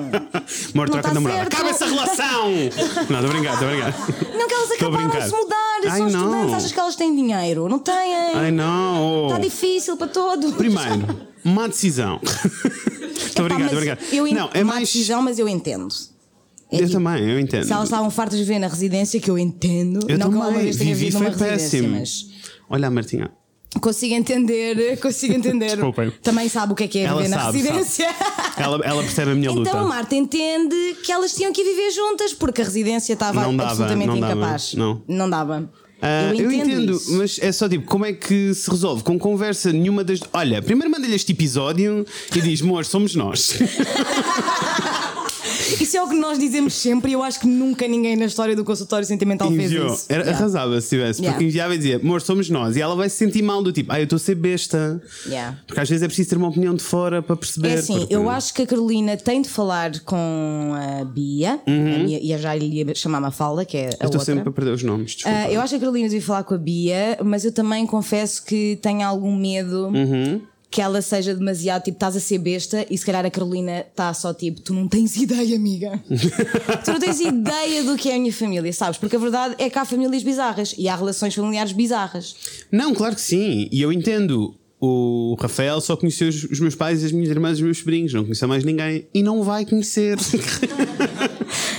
Morto 0.74 0.92
troca 0.92 1.02
tá 1.02 1.08
de 1.08 1.14
namorada. 1.14 1.40
certo. 1.40 1.54
Acaba 1.54 1.70
essa 1.70 1.86
relação! 1.86 2.50
não, 3.10 3.16
estou 3.16 3.16
a 3.16 3.32
brincar, 3.32 3.52
estou 3.54 3.68
a 3.68 3.70
brincar. 3.72 4.38
Não 4.38 4.46
que 4.46 4.54
elas 4.54 4.70
a 4.70 4.74
acabaram 4.74 5.08
de 5.08 5.22
se 5.24 5.32
mudar, 5.32 5.80
Ai, 5.84 5.98
são 5.98 5.98
não. 5.98 6.24
estudantes, 6.24 6.54
achas 6.54 6.72
que 6.72 6.80
elas 6.80 6.96
têm 6.96 7.16
dinheiro? 7.16 7.68
Não 7.68 7.80
têm. 7.80 8.14
Ai 8.34 8.50
não! 8.52 9.26
Está 9.26 9.38
difícil 9.40 9.96
para 9.96 10.06
todos. 10.06 10.54
Primeiro, 10.54 11.18
má 11.42 11.66
decisão. 11.66 12.20
Estou 12.22 13.46
a 13.46 13.54
a 13.54 13.58
brincar. 13.58 13.98
Eu 14.12 14.32
Não, 14.32 14.50
é 14.54 14.62
má 14.62 14.74
mais. 14.74 14.88
decisão, 14.88 15.20
mas 15.20 15.38
eu 15.40 15.48
entendo. 15.48 15.88
É 16.70 16.76
Eu 16.76 16.80
tipo, 16.86 16.92
também, 16.92 17.28
eu 17.28 17.38
entendo. 17.40 17.64
Se 17.64 17.72
elas 17.72 17.84
estavam 17.84 18.10
fartas 18.10 18.38
de 18.38 18.44
viver 18.44 18.58
na 18.58 18.68
residência, 18.68 19.20
que 19.20 19.30
eu 19.30 19.38
entendo. 19.38 20.06
Eu 20.08 20.18
não 20.18 20.28
que 20.30 20.34
eu 20.34 20.40
uma 20.40 20.46
também, 20.46 20.62
vez 20.62 20.76
tenha 20.76 20.94
vivi 20.94 21.10
vivido 21.10 21.22
numa 21.24 21.36
péssimo. 21.36 21.88
mas 21.90 22.26
Olha 22.68 22.88
a 22.88 22.90
Martinha. 22.90 23.30
Consigo 23.80 24.14
entender, 24.14 24.98
consigo 25.00 25.34
entender. 25.34 25.70
Desculpem. 25.76 26.10
Também 26.22 26.48
sabe 26.48 26.72
o 26.72 26.76
que 26.76 26.84
é 26.84 26.88
que 26.88 26.98
é 26.98 27.02
Ela 27.02 27.22
viver 27.22 27.28
na 27.36 27.42
sabe, 27.42 27.58
residência. 27.58 28.08
Ela, 28.56 28.80
ela 28.84 29.02
percebe 29.02 29.32
a 29.32 29.34
minha 29.34 29.50
luta. 29.50 29.68
Então 29.68 29.80
a 29.80 29.84
Marta 29.88 30.14
entende 30.14 30.96
que 31.04 31.12
elas 31.12 31.34
tinham 31.34 31.52
que 31.52 31.62
viver 31.62 31.90
juntas 31.90 32.32
porque 32.32 32.62
a 32.62 32.64
residência 32.64 33.12
estava 33.12 33.42
Não 33.42 33.56
dava, 33.56 33.70
absolutamente 33.70 34.08
não 34.08 34.20
dava, 34.20 34.32
incapaz. 34.34 34.74
não. 34.74 35.02
Não 35.06 35.28
dava. 35.30 35.70
Ah, 36.00 36.32
eu 36.36 36.52
entendo, 36.52 36.92
isso. 36.92 37.16
mas 37.16 37.38
é 37.40 37.50
só 37.50 37.66
tipo, 37.66 37.86
como 37.86 38.04
é 38.04 38.12
que 38.12 38.52
se 38.52 38.70
resolve? 38.70 39.02
Com 39.02 39.18
conversa 39.18 39.72
nenhuma 39.72 40.04
das. 40.04 40.20
Olha, 40.32 40.60
primeiro 40.60 40.90
manda-lhe 40.90 41.14
este 41.14 41.32
episódio 41.32 42.04
e 42.34 42.40
diz: 42.40 42.60
Moço, 42.60 42.90
somos 42.90 43.14
nós. 43.14 43.54
Isso 45.80 45.96
é 45.96 46.02
o 46.02 46.08
que 46.08 46.14
nós 46.14 46.38
dizemos 46.38 46.74
sempre 46.74 47.10
e 47.10 47.14
eu 47.14 47.22
acho 47.22 47.40
que 47.40 47.46
nunca 47.46 47.86
ninguém 47.88 48.16
na 48.16 48.24
história 48.26 48.54
do 48.54 48.64
consultório 48.64 49.06
sentimental 49.06 49.50
Enviou. 49.52 49.88
fez 49.88 49.98
isso. 50.00 50.06
Era, 50.08 50.22
Yeah. 50.26 50.38
Arrasava 50.38 50.80
se 50.80 50.88
tivesse, 50.90 51.20
Yeah. 51.20 51.34
porque 51.34 51.44
enviava 51.46 51.74
e 51.74 51.78
dizia: 51.78 51.96
Amor, 51.96 52.20
somos 52.20 52.48
nós. 52.50 52.76
E 52.76 52.80
ela 52.80 52.94
vai 52.96 53.08
se 53.08 53.16
sentir 53.16 53.42
mal 53.42 53.62
do 53.62 53.72
tipo: 53.72 53.92
Ah, 53.92 54.00
eu 54.00 54.04
estou 54.04 54.16
a 54.16 54.20
ser 54.20 54.34
besta. 54.34 55.00
Yeah. 55.26 55.58
Porque 55.66 55.80
às 55.80 55.88
vezes 55.88 56.02
é 56.02 56.06
preciso 56.06 56.30
ter 56.30 56.36
uma 56.36 56.48
opinião 56.48 56.74
de 56.74 56.82
fora 56.82 57.22
para 57.22 57.36
perceber. 57.36 57.68
É 57.68 57.74
assim, 57.74 57.98
porque- 58.00 58.14
eu 58.14 58.28
acho 58.30 58.52
que 58.54 58.62
a 58.62 58.66
Carolina 58.66 59.16
tem 59.16 59.42
de 59.42 59.48
falar 59.48 60.00
com 60.00 60.72
a 60.74 61.04
Bia, 61.04 61.60
minha- 61.66 62.18
e 62.20 62.32
eu 62.32 62.38
já 62.38 62.54
lhe 62.54 62.66
ia 62.82 62.94
chamar 62.94 63.20
Mafalda, 63.20 63.64
que 63.64 63.76
é 63.76 63.80
a 63.80 63.84
Uhum. 63.84 63.88
Eu 63.88 63.92
estou 64.06 64.06
outra. 64.20 64.34
sempre 64.34 64.48
a 64.48 64.52
perder 64.52 64.70
os 64.72 64.82
nomes. 64.82 65.16
Ah, 65.24 65.50
eu 65.50 65.60
acho 65.60 65.70
que 65.70 65.76
a 65.76 65.80
Carolina 65.80 66.08
devia 66.08 66.22
falar 66.26 66.44
com 66.44 66.54
a 66.54 66.58
Bia, 66.58 67.18
mas 67.24 67.44
eu 67.44 67.52
também 67.52 67.86
confesso 67.86 68.44
que 68.44 68.78
tenho 68.82 69.06
algum 69.06 69.34
medo 69.36 69.86
Uhum. 69.88 70.40
Que 70.76 70.82
ela 70.82 71.00
seja 71.00 71.34
demasiado 71.34 71.84
tipo, 71.84 71.96
estás 71.96 72.14
a 72.14 72.20
ser 72.20 72.36
besta 72.36 72.84
e 72.90 72.98
se 72.98 73.06
calhar 73.06 73.24
a 73.24 73.30
Carolina 73.30 73.80
está 73.80 74.12
só 74.12 74.34
tipo, 74.34 74.60
tu 74.60 74.74
não 74.74 74.86
tens 74.86 75.16
ideia, 75.16 75.56
amiga. 75.56 75.98
tu 76.84 76.92
não 76.92 77.00
tens 77.00 77.18
ideia 77.18 77.82
do 77.82 77.96
que 77.96 78.10
é 78.10 78.16
a 78.16 78.18
minha 78.18 78.30
família, 78.30 78.70
sabes? 78.74 78.98
Porque 78.98 79.16
a 79.16 79.18
verdade 79.18 79.54
é 79.58 79.70
que 79.70 79.78
há 79.78 79.86
famílias 79.86 80.22
bizarras 80.22 80.74
e 80.76 80.86
há 80.86 80.94
relações 80.94 81.34
familiares 81.34 81.72
bizarras. 81.72 82.36
Não, 82.70 82.92
claro 82.92 83.14
que 83.14 83.22
sim. 83.22 83.70
E 83.72 83.80
eu 83.80 83.90
entendo. 83.90 84.54
O 84.78 85.34
Rafael 85.40 85.80
só 85.80 85.96
conheceu 85.96 86.28
os, 86.28 86.60
meus 86.60 86.74
pais, 86.74 87.02
as 87.02 87.10
minhas 87.10 87.30
irmãs 87.30 87.52
e 87.52 87.54
os 87.54 87.64
meus 87.64 87.78
sobrinhos, 87.78 88.12
não 88.12 88.24
conheceu 88.24 88.46
mais 88.46 88.62
ninguém 88.62 89.06
e 89.14 89.22
não 89.22 89.42
vai 89.42 89.64
conhecer. 89.64 90.18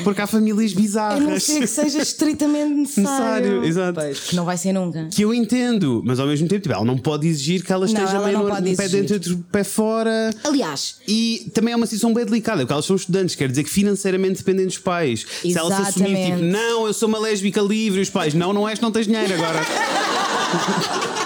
Porque 0.07 0.21
há 0.21 0.25
famílias 0.27 0.71
A 0.71 0.75
não 0.75 0.81
bizarras. 0.81 1.43
ser 1.43 1.59
que 1.59 1.67
seja 1.67 2.01
estritamente 2.01 2.71
necessário. 2.79 3.59
Necessário, 3.59 3.65
exato. 3.65 3.99
Pois, 3.99 4.19
que 4.21 4.35
não 4.37 4.45
vai 4.45 4.55
ser 4.57 4.71
nunca. 4.71 5.09
Que 5.11 5.23
eu 5.23 5.33
entendo, 5.33 6.01
mas 6.05 6.17
ao 6.17 6.25
mesmo 6.27 6.47
tempo 6.47 6.61
tipo, 6.61 6.73
ela 6.73 6.85
não 6.85 6.97
pode 6.97 7.27
exigir 7.27 7.61
que 7.61 7.73
ela 7.73 7.85
Não, 7.85 7.93
esteja 7.93 8.15
ela 8.15 8.25
meio 8.25 8.37
não 8.39 8.45
no, 8.47 8.55
um 8.71 8.75
pé 8.77 8.87
dentro 8.87 9.15
e 9.15 9.17
outro 9.17 9.37
pé 9.51 9.65
fora. 9.65 10.29
Aliás, 10.45 10.95
E 11.05 11.51
também 11.53 11.73
é 11.73 11.75
uma 11.75 11.85
situação 11.85 12.13
bem 12.13 12.23
delicada, 12.23 12.59
porque 12.61 12.71
elas 12.71 12.85
são 12.85 12.95
estudantes, 12.95 13.35
quer 13.35 13.49
dizer 13.49 13.65
que 13.65 13.69
financeiramente 13.69 14.37
dependem 14.37 14.65
dos 14.65 14.77
pais. 14.77 15.25
Se 15.41 15.57
ela 15.57 15.75
se 15.75 15.81
assumir, 15.81 16.07
tipo, 16.07 16.19
Exatamente. 16.19 16.53
não, 16.53 16.87
eu 16.87 16.93
sou 16.93 17.09
uma 17.09 17.19
lésbica 17.19 17.59
livre, 17.59 17.99
os 17.99 18.09
pais, 18.09 18.33
não, 18.33 18.53
não 18.53 18.69
és, 18.69 18.79
não 18.79 18.93
tens 18.93 19.07
dinheiro 19.07 19.33
agora. 19.33 19.59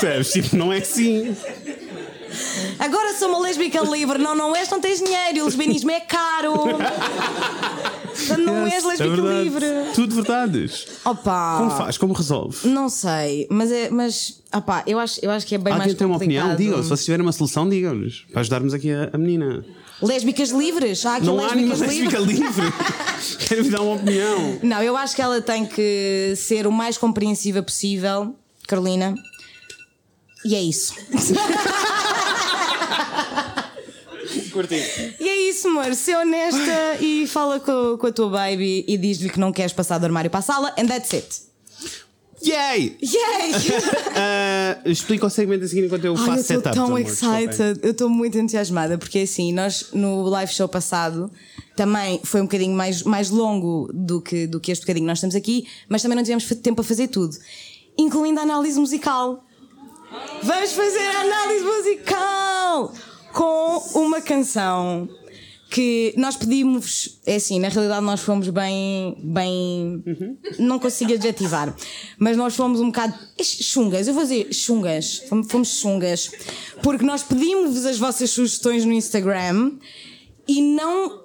Percebes? 0.00 0.32
Tipo, 0.32 0.56
não 0.56 0.72
é 0.72 0.78
assim. 0.78 1.36
Agora 2.78 3.14
sou 3.14 3.28
uma 3.28 3.38
lésbica 3.40 3.80
livre. 3.82 4.18
Não, 4.18 4.34
não 4.34 4.54
és, 4.56 4.68
não 4.70 4.80
tens 4.80 4.98
dinheiro. 5.00 5.42
O 5.42 5.44
lesbianismo 5.46 5.90
é 5.90 6.00
caro. 6.00 6.52
Portanto, 6.52 8.38
não 8.44 8.66
és 8.66 8.72
Yes, 8.74 8.84
é 8.84 8.88
lésbica 8.88 9.10
verdade. 9.22 9.42
livre. 9.44 9.66
Tudo 9.94 10.14
verdades. 10.14 10.86
Opa! 11.04 11.56
Como 11.58 11.70
faz? 11.70 11.98
Como 11.98 12.12
resolve? 12.14 12.66
Não 12.68 12.88
sei, 12.88 13.46
mas 13.50 13.70
é, 13.70 13.90
mas 13.90 14.40
opá, 14.54 14.82
eu 14.86 14.98
acho, 14.98 15.18
eu 15.22 15.30
acho 15.30 15.46
que 15.46 15.54
é 15.54 15.58
bem 15.58 15.72
Alguém 15.72 15.88
mais 15.88 15.98
tem 15.98 16.06
uma 16.06 16.16
opinião? 16.16 16.48
complicado. 16.50 16.66
Digam. 16.68 16.82
Se 16.82 16.88
vocês 16.88 17.04
tiverem 17.04 17.24
uma 17.24 17.32
solução, 17.32 17.68
digam-nos. 17.68 18.26
Para 18.32 18.40
ajudarmos 18.40 18.74
aqui 18.74 18.90
a, 18.92 19.10
a 19.12 19.18
menina. 19.18 19.64
Lésbicas 20.02 20.50
livres? 20.50 21.06
Há 21.06 21.16
aqui 21.16 21.26
não 21.26 21.38
há 21.38 21.54
lésbicas 21.54 21.80
lésbica 21.80 22.18
livres? 22.18 22.56
livre. 22.56 22.72
Quero-vos 23.46 23.70
dar 23.70 23.80
uma 23.82 23.94
opinião. 23.94 24.58
Não, 24.62 24.82
eu 24.82 24.96
acho 24.96 25.14
que 25.14 25.22
ela 25.22 25.40
tem 25.40 25.64
que 25.64 26.34
ser 26.36 26.66
o 26.66 26.72
mais 26.72 26.98
compreensiva 26.98 27.62
possível, 27.62 28.34
Carolina. 28.66 29.14
E 30.44 30.56
é 30.56 30.60
isso. 30.60 30.94
Curti. 34.52 34.74
E 35.18 35.28
é 35.28 35.48
isso, 35.48 35.68
amor. 35.68 35.94
Ser 35.94 36.16
honesta 36.16 36.96
e 37.00 37.26
fala 37.26 37.58
com, 37.58 37.96
com 37.98 38.06
a 38.06 38.12
tua 38.12 38.28
baby 38.30 38.84
e 38.86 38.96
diz-lhe 38.96 39.30
que 39.30 39.40
não 39.40 39.52
queres 39.52 39.72
passar 39.72 39.98
do 39.98 40.04
armário 40.04 40.30
para 40.30 40.40
a 40.40 40.42
sala, 40.42 40.74
and 40.78 40.86
that's 40.86 41.12
it. 41.12 41.52
Yay! 42.44 42.96
Yay! 43.00 43.52
Ah, 44.14 44.78
explica 44.84 45.24
o 45.26 45.30
segmento 45.30 45.64
a 45.64 45.68
seguir 45.68 45.86
enquanto 45.86 46.04
eu 46.04 46.12
Ai, 46.14 46.18
faço 46.18 46.30
eu 46.30 46.40
estou 46.40 46.56
setup. 46.56 46.74
tão 46.76 46.84
amor, 46.86 47.00
excited, 47.00 47.80
eu 47.82 47.92
estou 47.92 48.10
muito 48.10 48.36
entusiasmada, 48.36 48.98
porque 48.98 49.20
assim, 49.20 49.52
nós 49.52 49.86
no 49.94 50.24
live 50.24 50.52
show 50.52 50.68
passado 50.68 51.30
também 51.74 52.20
foi 52.24 52.40
um 52.40 52.44
bocadinho 52.44 52.76
mais, 52.76 53.02
mais 53.04 53.30
longo 53.30 53.88
do 53.94 54.20
que, 54.20 54.46
do 54.46 54.60
que 54.60 54.70
este 54.70 54.82
bocadinho 54.82 55.04
que 55.04 55.08
nós 55.08 55.18
estamos 55.18 55.34
aqui, 55.34 55.66
mas 55.88 56.02
também 56.02 56.16
não 56.16 56.22
tivemos 56.22 56.44
tempo 56.62 56.82
a 56.82 56.84
fazer 56.84 57.08
tudo, 57.08 57.36
incluindo 57.96 58.38
a 58.40 58.42
análise 58.42 58.78
musical. 58.78 59.42
Vamos 60.42 60.72
fazer 60.72 61.06
a 61.06 61.20
análise 61.20 61.64
musical 61.64 62.94
com 63.32 63.78
uma 63.94 64.20
canção 64.20 65.08
que 65.72 66.12
nós 66.18 66.36
pedimos, 66.36 67.18
é 67.24 67.36
assim, 67.36 67.58
na 67.58 67.68
realidade 67.68 68.04
nós 68.04 68.20
fomos 68.20 68.50
bem, 68.50 69.16
bem, 69.24 70.04
não 70.58 70.78
consigo 70.78 71.14
adjetivar, 71.14 71.74
mas 72.18 72.36
nós 72.36 72.54
fomos 72.54 72.78
um 72.78 72.88
bocado 72.88 73.14
chungas, 73.42 74.06
eu 74.06 74.12
vou 74.12 74.22
dizer 74.22 74.52
chungas, 74.52 75.22
fomos, 75.48 75.68
chungas, 75.68 76.30
porque 76.82 77.04
nós 77.06 77.22
pedimos 77.22 77.86
as 77.86 77.98
vossas 77.98 78.28
sugestões 78.30 78.84
no 78.84 78.92
Instagram 78.92 79.72
e 80.46 80.60
não 80.60 81.22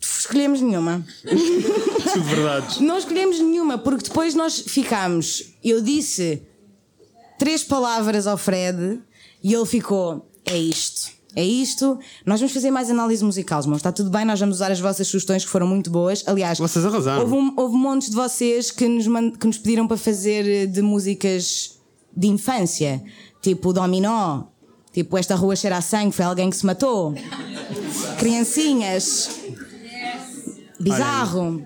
escolhemos 0.00 0.62
nenhuma. 0.62 1.04
Tudo 1.22 2.24
verdades. 2.24 2.80
Não 2.80 2.96
escolhemos 2.96 3.38
nenhuma, 3.38 3.76
porque 3.76 4.04
depois 4.04 4.34
nós 4.34 4.60
ficámos. 4.60 5.52
Eu 5.62 5.82
disse 5.82 6.42
três 7.38 7.62
palavras 7.62 8.26
ao 8.26 8.38
Fred 8.38 9.00
e 9.42 9.52
ele 9.52 9.66
ficou: 9.66 10.26
é 10.46 10.56
isto. 10.56 11.17
É 11.36 11.44
isto. 11.44 11.98
Nós 12.26 12.40
vamos 12.40 12.52
fazer 12.52 12.70
mais 12.70 12.90
análise 12.90 13.22
musical, 13.24 13.60
irmãos. 13.60 13.76
Está 13.76 13.92
tudo 13.92 14.10
bem, 14.10 14.24
nós 14.24 14.40
vamos 14.40 14.56
usar 14.56 14.72
as 14.72 14.80
vossas 14.80 15.06
sugestões 15.06 15.44
que 15.44 15.50
foram 15.50 15.66
muito 15.66 15.90
boas. 15.90 16.24
Aliás, 16.26 16.58
Vocês 16.58 16.84
arrasaram. 16.84 17.20
houve, 17.22 17.34
um, 17.34 17.52
houve 17.56 17.76
montes 17.76 18.08
de 18.10 18.16
vocês 18.16 18.70
que 18.70 18.88
nos, 18.88 19.04
que 19.38 19.46
nos 19.46 19.58
pediram 19.58 19.86
para 19.86 19.96
fazer 19.96 20.46
eh, 20.48 20.66
de 20.66 20.82
músicas 20.82 21.78
de 22.16 22.26
infância, 22.26 23.00
tipo 23.42 23.72
Dominó, 23.72 24.44
tipo 24.92 25.16
Esta 25.16 25.34
Rua 25.36 25.54
Cheira 25.54 25.76
a 25.76 25.80
Sangue, 25.82 26.12
foi 26.12 26.24
alguém 26.24 26.50
que 26.50 26.56
se 26.56 26.66
matou. 26.66 27.14
Criancinhas. 28.18 29.30
Bizarro. 30.80 31.62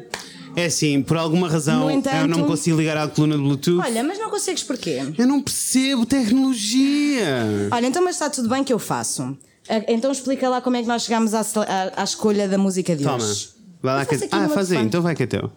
É 0.55 0.67
assim, 0.67 1.03
por 1.03 1.17
alguma 1.17 1.49
razão 1.49 1.81
No 1.85 1.91
eu 1.91 1.97
entanto- 1.97 2.29
não 2.29 2.47
consigo 2.47 2.77
ligar 2.77 2.97
à 2.99 3.09
coluna 3.09 3.37
de 3.37 3.43
Bluetooth. 3.43 3.81
Olha, 3.81 4.05
mas 4.05 4.19
não 4.19 4.29
consegues 4.29 4.63
porquê? 4.63 5.01
Eu 5.17 5.27
não 5.27 5.41
percebo 5.41 6.05
tecnologia. 6.05 7.69
Olha, 7.71 7.87
então, 7.87 8.05
mas 8.05 8.17
está 8.17 8.29
tudo 8.29 8.49
bem 8.51 8.63
que 8.63 8.73
eu 8.73 8.79
faço. 8.79 9.37
Ah, 9.69 9.83
Então 9.89 10.11
explica 10.13 10.49
lá 10.49 10.61
como 10.61 10.77
é 10.77 10.83
que 10.83 10.89
nós 10.89 11.03
chegámos 11.05 11.35
à, 11.35 11.41
à- 11.41 12.01
à 12.03 12.05
escolha 12.05 12.49
da 12.49 12.59
música 12.59 12.95
de 12.97 13.05
Toma. 13.05 13.17
hoje. 13.25 13.51
Vai 13.83 13.97
lá 13.97 14.03
aqui 14.03 14.15
Ah, 14.31 14.49
faz 14.49 14.71
aí, 14.71 14.79
então 14.79 15.03
vai 15.03 15.13
que 15.17 15.25
é 15.25 15.27
teu. 15.27 15.51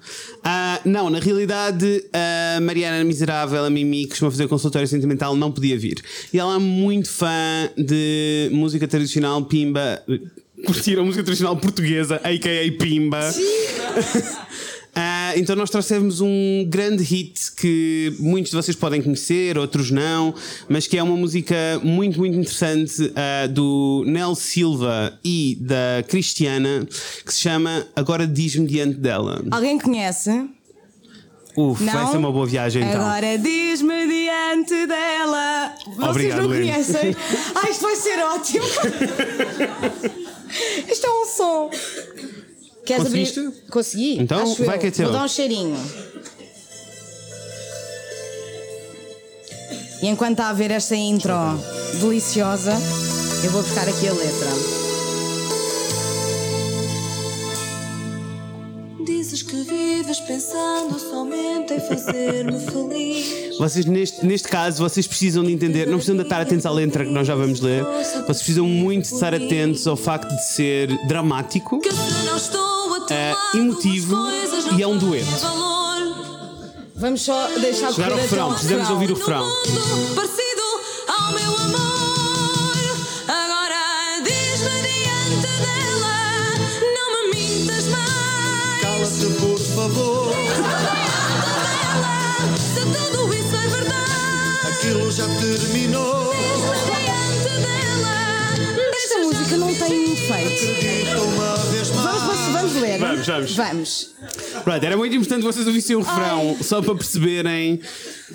Ah, 0.44 0.80
não, 0.84 1.12
na 1.12 1.20
realidade, 1.20 2.04
a 2.12 2.60
Mariana 2.60 3.04
Miserável, 3.04 3.64
a 3.64 3.70
Mimi, 3.70 4.04
que 4.06 4.10
costuma 4.10 4.32
fazer 4.32 4.48
consultório 4.48 4.88
sentimental, 4.88 5.36
não 5.36 5.52
podia 5.52 5.78
vir. 5.78 6.04
E 6.34 6.40
ela 6.40 6.56
é 6.56 6.58
muito 6.58 7.08
fã 7.08 7.70
de 7.78 8.50
música 8.52 8.88
tradicional 8.88 9.44
pimba. 9.46 10.02
Curtir 10.66 10.98
a 10.98 11.04
música 11.04 11.24
tradicional 11.24 11.56
portuguesa, 11.58 12.16
a.k.a. 12.24 12.72
Pimba. 12.84 13.20
Ah, 14.96 15.34
então 15.36 15.58
nós 15.58 15.70
trouxemos 15.70 16.22
um 16.22 16.66
grande 16.70 17.04
hit 17.04 17.52
que 17.58 18.16
muitos 18.18 18.52
de 18.52 18.56
vocês 18.56 18.78
podem 18.78 19.02
conhecer, 19.02 19.58
outros 19.58 19.92
não, 19.92 20.34
mas 20.70 20.88
que 20.88 20.98
é 20.98 21.04
uma 21.04 21.18
música 21.18 21.56
muito, 21.84 22.18
muito 22.18 22.38
interessante 22.38 23.12
ah, 23.14 23.48
do 23.48 24.06
Nel 24.08 24.36
Silva 24.36 25.20
e 25.24 25.58
da 25.60 26.02
Cristiana, 26.08 26.88
que 27.26 27.34
se 27.34 27.42
chama 27.42 27.86
Agora 27.96 28.26
Diz-me 28.26 28.66
Diante 28.66 28.98
dela. 28.98 29.44
Alguém 29.52 29.78
conhece? 29.78 30.48
Uf, 31.58 31.84
Não? 31.84 31.94
vai 31.94 32.08
ser 32.08 32.18
uma 32.18 32.32
boa 32.32 32.46
viagem 32.46 32.84
então. 32.84 33.02
Agora 33.02 33.38
diz-me 33.38 34.08
diante 34.08 34.88
dela. 34.88 35.74
Vocês 35.86 36.10
Obrigado, 36.10 36.42
não 36.42 36.50
conhecem? 36.50 37.16
Ah, 37.56 37.70
isto 37.70 37.82
vai 37.82 37.96
ser 37.96 38.20
ótimo. 38.20 38.66
isto 40.92 41.08
é 41.08 41.10
um 41.10 41.26
som. 41.26 41.70
Queres 42.86 43.04
Conseguiste? 43.04 43.40
abrir? 43.40 43.62
Consegui. 43.70 44.18
Então, 44.20 44.44
acho 44.44 44.64
vai 44.64 44.76
eu. 44.76 44.80
que 44.80 44.88
é 44.88 44.92
teu. 44.92 45.06
Vou 45.06 45.14
dar 45.14 45.26
um 45.26 45.28
cheirinho. 45.28 45.78
E 50.02 50.08
enquanto 50.08 50.34
está 50.34 50.50
a 50.50 50.54
ver 50.54 50.70
esta 50.72 50.96
intro 50.96 51.34
deliciosa, 52.00 52.74
eu 53.44 53.50
vou 53.50 53.64
buscar 53.64 53.88
aqui 53.88 54.08
a 54.08 54.14
letra. 54.14 54.50
Dizes 59.06 59.42
que 59.42 59.56
vives 59.56 60.20
pensando 60.22 61.00
somente 61.00 61.74
em 61.74 61.80
fazer-me 61.80 62.60
feliz. 62.60 63.58
Vocês, 63.58 63.86
neste, 63.86 64.26
neste 64.26 64.48
caso, 64.48 64.84
vocês 64.84 65.08
precisam 65.08 65.44
de 65.44 65.52
entender, 65.52 65.86
não 65.88 65.94
precisam 65.96 66.18
de 66.18 66.24
estar 66.24 66.42
atentos 66.42 66.66
à 66.66 66.72
letra 66.72 67.06
que 67.06 67.12
nós 67.12 67.26
já 67.26 67.36
vamos 67.36 67.60
ler, 67.62 67.84
vocês 67.84 68.38
precisam 68.38 68.68
muito 68.68 69.08
de 69.08 69.14
estar 69.14 69.34
atentos 69.34 69.88
ao 69.88 69.96
facto 69.96 70.30
de 70.30 70.46
ser 70.46 70.90
dramático. 71.08 71.80
Que 71.80 71.92
se 71.92 72.26
não 72.26 72.36
estou 72.38 72.75
É, 73.10 73.32
lado, 73.34 73.58
emotivo 73.58 74.18
e 74.78 74.82
é 74.82 74.88
um 74.88 74.98
dueto. 74.98 75.28
Vamos 76.96 77.22
só 77.22 77.48
deixar 77.60 77.92
Chegar 77.94 78.12
ao 78.12 78.18
refrão, 78.18 78.52
precisamos 78.54 78.90
ouvir 78.90 79.12
o 79.12 79.16
refrão. 79.16 79.46
mundo 79.46 80.16
parecido 80.16 80.62
ao 81.08 81.32
meu 81.34 81.58
amor. 81.58 82.76
Agora 83.28 84.22
diz-me 84.24 84.82
diante 84.82 85.48
dela, 85.62 86.18
não 86.96 87.30
me 87.30 87.36
mintas 87.36 87.86
mais. 87.88 88.82
Cala-te, 88.82 89.40
por 89.40 89.60
favor. 89.60 90.36
Se 92.58 92.82
tudo 92.82 93.34
isso 93.34 93.56
é 93.56 93.68
verdade, 93.68 94.68
Aquilo 94.78 95.12
já 95.12 95.28
terminou. 95.28 96.34
diante 96.34 97.50
dela. 97.62 98.16
Esta 98.96 99.18
música 99.20 99.58
não 99.58 99.76
tem 99.76 100.10
um 100.10 100.16
Vamos, 103.26 103.56
vamos. 103.56 104.16
Vamos. 104.20 104.64
Pronto, 104.64 104.84
era 104.84 104.96
muito 104.98 105.16
importante 105.16 105.44
vocês 105.44 105.66
ouvissem 105.68 105.96
o 105.96 106.02
refrão, 106.02 106.58
só 106.62 106.82
para 106.82 106.96
perceberem 106.96 107.80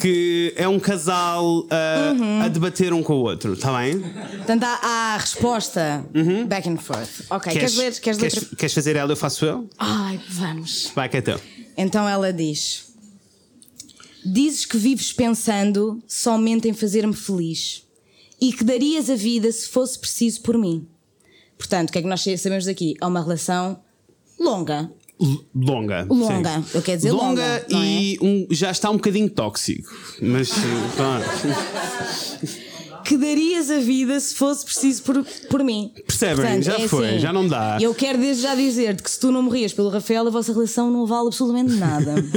que 0.01 0.53
é 0.57 0.67
um 0.69 0.79
casal 0.79 1.67
ah, 1.71 2.13
Uhum. 2.17 2.43
a 2.43 2.49
debater 2.49 2.93
um 2.93 3.03
com 3.03 3.15
o 3.15 3.23
outro, 3.23 3.53
está 3.55 3.77
bem? 3.79 4.01
Portanto, 4.01 4.65
há, 4.65 4.79
há 4.83 5.15
a 5.15 5.19
resposta 5.19 6.05
back 6.47 6.69
and 6.69 6.77
forth. 6.79 7.25
Ok, 7.31 7.53
queres, 7.53 7.77
ler? 7.77 7.93
Queres, 8.01 8.19
ler? 8.21 8.31
queres, 8.31 8.49
queres 8.57 8.75
fazer 8.75 8.97
ela, 8.97 9.13
eu 9.13 9.17
faço 9.17 9.45
eu? 9.45 9.69
Ai, 9.79 10.21
vamos. 10.29 10.91
Vai 10.95 11.09
que 11.09 11.17
é 11.17 11.21
teu. 11.21 11.41
Então 11.77 12.09
ela 12.09 12.33
diz: 12.33 12.93
Dizes 14.25 14.65
que 14.67 14.77
vives 14.77 15.13
pensando 15.13 16.03
somente 16.07 16.69
em 16.69 16.75
fazer-me 16.75 17.15
feliz 17.15 17.85
e 18.41 18.53
que 18.53 18.65
darias 18.65 19.09
a 19.09 19.15
vida 19.15 19.51
se 19.51 19.69
fosse 19.69 19.99
preciso 19.99 20.43
por 20.43 20.59
mim. 20.59 20.87
Portanto, 21.57 21.91
o 21.91 21.93
que 21.93 21.99
é 21.99 22.03
que 22.03 22.09
nós 22.09 22.23
sabemos 22.23 22.65
daqui? 22.65 22.95
É 23.01 23.07
uma 23.07 23.21
relação 23.23 23.79
longa. 24.41 24.91
L- 25.21 25.39
Longa. 25.55 26.07
Longa, 26.09 26.55
sim. 26.63 26.65
eu 26.73 26.81
quero 26.83 26.97
dizer 26.97 27.13
longa, 27.13 27.43
é? 27.43 27.67
e 27.75 28.19
um- 28.23 28.47
já 28.51 28.71
está 28.71 28.89
um 28.89 28.95
bocadinho 28.95 29.29
tóxico. 29.29 29.87
Mas 30.23 30.51
pronto. 30.97 31.27
Que 33.05 33.17
darias 33.17 33.71
a 33.71 33.79
vida 33.81 34.19
se 34.21 34.35
fosse 34.35 34.65
preciso 34.65 35.03
por, 35.03 35.25
por 35.51 35.65
mim. 35.65 35.93
Percebem? 36.07 36.63
Já 36.63 36.79
foi, 36.89 37.19
já 37.19 37.33
não 37.33 37.47
dá. 37.47 37.77
Eu 37.81 37.95
quero 37.95 38.19
desde 38.19 38.43
já 38.43 38.55
dizer-te 38.55 39.03
que 39.03 39.11
se 39.11 39.19
tu 39.19 39.31
não 39.33 39.43
morrias 39.43 39.73
pelo 39.73 39.89
Rafael, 39.89 40.27
a 40.27 40.31
vossa 40.31 40.53
relação 40.53 40.91
não 40.91 41.07
vale 41.07 41.27
absolutamente 41.27 41.73
nada. 41.75 42.15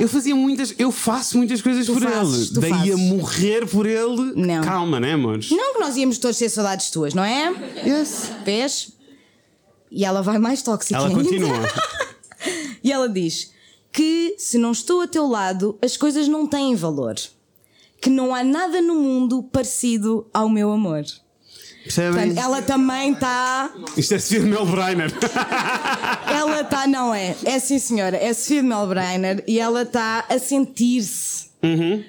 Eu 0.00 0.08
fazia 0.08 0.34
muitas, 0.34 0.74
eu 0.78 0.90
faço 0.90 1.36
muitas 1.36 1.60
coisas 1.60 1.84
Tu 1.84 1.92
por 1.92 2.00
fazes, 2.02 2.50
ele. 2.52 2.60
Daí 2.60 2.72
a 2.72 2.76
fazes. 2.96 2.98
morrer 3.00 3.66
por 3.66 3.84
ele. 3.86 4.32
Não. 4.34 4.62
Calma, 4.64 4.98
né, 4.98 5.12
amores? 5.12 5.50
não 5.50 5.74
que 5.74 5.80
nós 5.80 5.94
íamos 5.94 6.16
todos 6.16 6.38
ter 6.38 6.48
saudades 6.48 6.88
tuas, 6.88 7.12
não 7.12 7.22
é? 7.22 7.52
Yes. 7.86 8.30
Vês? 8.42 8.92
E 9.90 10.04
ela 10.04 10.22
vai 10.22 10.38
mais 10.38 10.62
tóxica. 10.62 10.96
Ela 10.96 11.08
ainda. 11.08 11.22
continua. 11.22 11.50
E 12.82 12.90
ela 12.90 13.10
diz 13.10 13.52
que 13.92 14.34
se 14.38 14.56
não 14.56 14.72
estou 14.72 15.02
a 15.02 15.06
teu 15.06 15.26
lado, 15.26 15.78
as 15.82 15.98
coisas 15.98 16.26
não 16.28 16.46
têm 16.46 16.74
valor. 16.74 17.14
Que 18.00 18.08
não 18.08 18.34
há 18.34 18.42
nada 18.42 18.80
no 18.80 18.94
mundo 18.94 19.42
parecido 19.42 20.26
ao 20.32 20.48
meu 20.48 20.72
amor. 20.72 21.04
Percebem? 21.82 22.28
Portanto, 22.28 22.44
ela 22.44 22.62
também 22.62 23.12
está. 23.12 23.70
Isto 23.96 24.14
é 24.14 24.18
Sofia 24.18 24.40
de 24.40 24.46
Melbreiner. 24.46 25.12
Ela 26.28 26.60
está, 26.60 26.86
não 26.86 27.14
é? 27.14 27.34
É 27.44 27.58
sim, 27.58 27.78
senhora. 27.78 28.16
É 28.16 28.32
Sofia 28.32 28.62
de 28.62 28.68
Melbreiner 28.68 29.42
e 29.46 29.58
ela 29.58 29.82
está 29.82 30.24
a 30.28 30.38
sentir-se. 30.38 31.49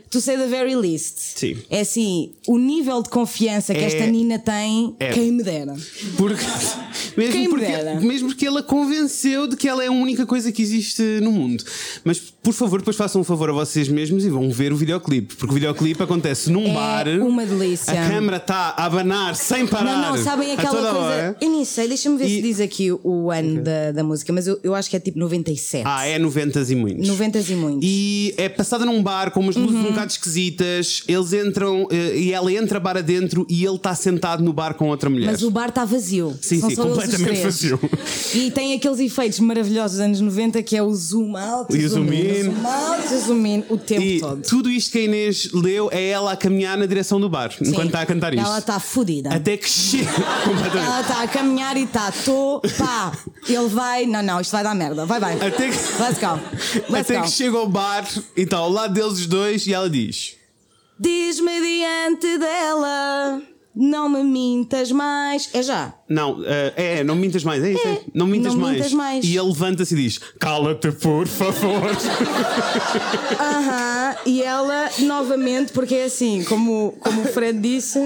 To 0.09 0.21
say 0.21 0.37
the 0.37 0.47
very 0.47 0.75
least. 0.75 1.17
Sim. 1.35 1.57
É 1.69 1.81
assim, 1.81 2.31
o 2.47 2.57
nível 2.57 3.01
de 3.03 3.09
confiança 3.09 3.73
que 3.73 3.79
É- 3.81 3.85
esta 3.85 4.05
Nina 4.05 4.39
tem, 4.39 4.95
é. 4.99 5.09
quem 5.11 5.31
me 5.31 5.43
dera. 5.43 5.75
Porque, 6.17 6.43
mesmo, 7.17 7.31
Quem 7.33 7.41
me 7.43 7.49
porque, 7.49 7.65
dera. 7.65 7.99
mesmo 7.99 8.29
porque 8.29 8.45
ela 8.45 8.63
convenceu 8.63 9.47
de 9.47 9.55
que 9.57 9.67
ela 9.67 9.83
é 9.83 9.87
a 9.87 9.91
única 9.91 10.25
coisa 10.25 10.51
que 10.51 10.61
existe 10.61 11.01
no 11.21 11.31
mundo. 11.31 11.63
Mas 12.03 12.19
por 12.19 12.53
favor, 12.53 12.79
depois 12.79 12.95
façam 12.95 13.21
um 13.21 13.23
favor 13.23 13.49
a 13.49 13.53
vocês 13.53 13.87
mesmos 13.87 14.25
e 14.25 14.29
vão 14.29 14.49
ver 14.51 14.71
o 14.73 14.75
videoclipe. 14.75 15.35
Porque 15.35 15.51
o 15.51 15.55
videoclipe 15.55 16.01
acontece 16.01 16.49
num 16.49 16.67
É 16.67 16.73
bar. 16.73 17.07
uma 17.21 17.45
delícia. 17.45 17.91
A 17.93 18.09
câmara 18.09 18.37
está 18.37 18.73
a 18.77 18.85
abanar 18.85 19.35
sem 19.35 19.67
parar. 19.67 19.97
Não, 20.01 20.15
não, 20.15 20.23
sabem 20.23 20.53
aquela 20.53 20.71
coisa. 20.81 20.97
hora. 20.97 21.37
Eu 21.41 21.49
nem 21.49 21.65
sei, 21.65 21.87
deixa-me 21.87 22.17
ver 22.17 22.25
E- 22.27 22.35
se 22.37 22.41
diz 22.41 22.59
aqui 22.59 22.91
o, 22.91 23.29
ano 23.31 23.61
da, 23.61 23.91
da 23.91 24.03
música, 24.03 24.31
mas 24.33 24.47
eu, 24.47 24.59
eu 24.63 24.73
acho 24.73 24.89
que 24.89 24.95
é 24.95 24.99
tipo 24.99 25.19
97. 25.19 25.83
Ah, 25.85 26.05
é 26.07 26.17
90 26.17 26.59
e 26.61 26.75
muitos. 26.75 27.07
90 27.07 27.39
e 27.39 27.55
muitos. 27.55 27.79
E 27.83 28.33
é 28.37 28.49
passada 28.49 28.85
num 28.85 29.01
bar 29.03 29.31
com 29.31 29.40
umas 29.41 29.55
luzes 29.55 29.71
Uhum. 29.75 29.81
um 29.87 29.89
bocado 29.91 30.11
esquisitas. 30.11 31.03
Eles 31.07 31.33
entram 31.33 31.87
eh, 31.91 32.17
e 32.17 32.31
ela 32.33 32.51
entra 32.51 32.79
bar 32.79 32.97
adentro 32.97 33.45
e 33.49 33.65
ele 33.65 33.75
está 33.75 33.93
sentado 33.95 34.43
no 34.43 34.53
bar 34.53 34.73
com 34.75 34.89
outra 34.89 35.09
mulher. 35.09 35.31
Mas 35.31 35.43
o 35.43 35.51
bar 35.51 35.69
está 35.69 35.85
vazio. 35.85 36.37
Sim, 36.41 36.59
São 36.59 36.69
sim, 36.69 36.75
completamente 36.75 37.41
vazio. 37.41 37.79
E 38.33 38.51
tem 38.51 38.73
aqueles 38.73 38.99
efeitos 38.99 39.39
maravilhosos 39.39 39.97
dos 39.97 40.05
anos 40.05 40.21
90 40.21 40.61
que 40.63 40.75
é 40.77 40.83
o 40.83 40.93
zoom 40.93 41.35
out, 41.37 41.75
E 41.75 41.85
o 41.85 41.89
zoom 41.89 42.11
in. 42.13 42.21
o 42.31 42.43
zoom 42.43 42.67
out, 42.67 43.13
o 43.13 43.19
zoom 43.19 43.45
in, 43.45 43.63
o 43.69 43.77
tempo 43.77 44.01
E 44.01 44.19
todo. 44.19 44.41
tudo 44.41 44.69
isto 44.69 44.91
que 44.91 44.99
a 44.99 45.01
Inês 45.03 45.49
leu 45.53 45.89
é 45.91 46.09
ela 46.09 46.31
a 46.33 46.35
caminhar 46.37 46.77
na 46.77 46.85
direção 46.85 47.19
do 47.19 47.29
bar 47.29 47.51
enquanto 47.61 47.81
Sim. 47.81 47.85
está 47.87 48.01
a 48.01 48.05
cantar 48.05 48.33
isto. 48.33 48.45
Ela 48.45 48.59
está 48.59 48.79
fodida. 48.79 49.29
Até 49.33 49.57
que 49.57 49.69
chega. 49.69 50.09
Ela 50.75 51.01
está 51.01 51.21
a 51.23 51.27
caminhar 51.27 51.75
e 51.77 51.83
está, 51.83 52.11
tô, 52.11 52.61
pá. 52.77 53.11
Ele 53.47 53.67
vai, 53.67 54.05
não, 54.05 54.21
não, 54.21 54.39
isto 54.41 54.51
vai 54.51 54.63
dar 54.63 54.75
merda. 54.75 55.05
Vai, 55.05 55.19
vai. 55.19 55.33
Até 55.35 55.69
que, 55.69 55.77
Let's 56.01 56.19
go. 56.19 56.39
Let's 56.91 57.09
até 57.09 57.15
go. 57.17 57.23
que 57.23 57.29
chega 57.31 57.57
ao 57.57 57.67
bar 57.67 58.07
e 58.35 58.41
está 58.41 58.57
ao 58.57 58.69
lado 58.69 58.93
deles 58.93 59.13
os 59.13 59.25
dois 59.31 59.65
e 59.65 59.73
ela 59.73 59.89
diz: 59.89 60.35
Diz-me 60.99 61.59
diante 61.61 62.37
dela, 62.37 63.41
não 63.73 64.09
me 64.09 64.23
mintas 64.23 64.91
mais. 64.91 65.49
É 65.53 65.63
já. 65.63 65.93
Não, 66.07 66.43
eh, 66.45 66.73
é, 66.75 67.03
não 67.03 67.15
mintas 67.15 67.43
mais, 67.43 67.63
é 67.63 67.71
isso? 67.71 67.87
É, 67.87 67.91
é. 67.93 68.01
Não 68.13 68.27
mintas 68.27 68.53
não 68.53 68.61
mais. 68.61 68.75
mintas 68.75 68.93
mais. 68.93 69.25
E 69.25 69.37
ele 69.37 69.47
levanta-se 69.47 69.93
e 69.95 69.97
diz: 69.97 70.17
Cala-te, 70.37 70.91
por 70.91 71.27
favor. 71.27 71.89
Aham, 73.39 74.15
e 74.25 74.43
ela 74.43 74.89
novamente, 74.99 75.71
porque 75.71 75.95
é 75.95 76.03
assim, 76.03 76.43
como, 76.43 76.97
como 76.99 77.21
o 77.21 77.25
Fred 77.25 77.57
disse, 77.59 77.99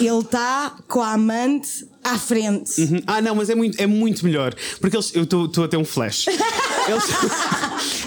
ele 0.00 0.18
está 0.20 0.74
com 0.88 1.02
a 1.02 1.12
amante 1.12 1.91
à 2.02 2.18
frente. 2.18 2.80
Uhum. 2.80 3.02
Ah, 3.06 3.20
não, 3.20 3.34
mas 3.34 3.48
é 3.50 3.54
muito, 3.54 3.80
é 3.80 3.86
muito 3.86 4.24
melhor. 4.24 4.54
Porque 4.80 4.96
eles, 4.96 5.14
eu 5.14 5.22
estou 5.24 5.64
a 5.64 5.68
ter 5.68 5.76
um 5.76 5.84
flash. 5.84 6.26
Eles, 6.82 7.04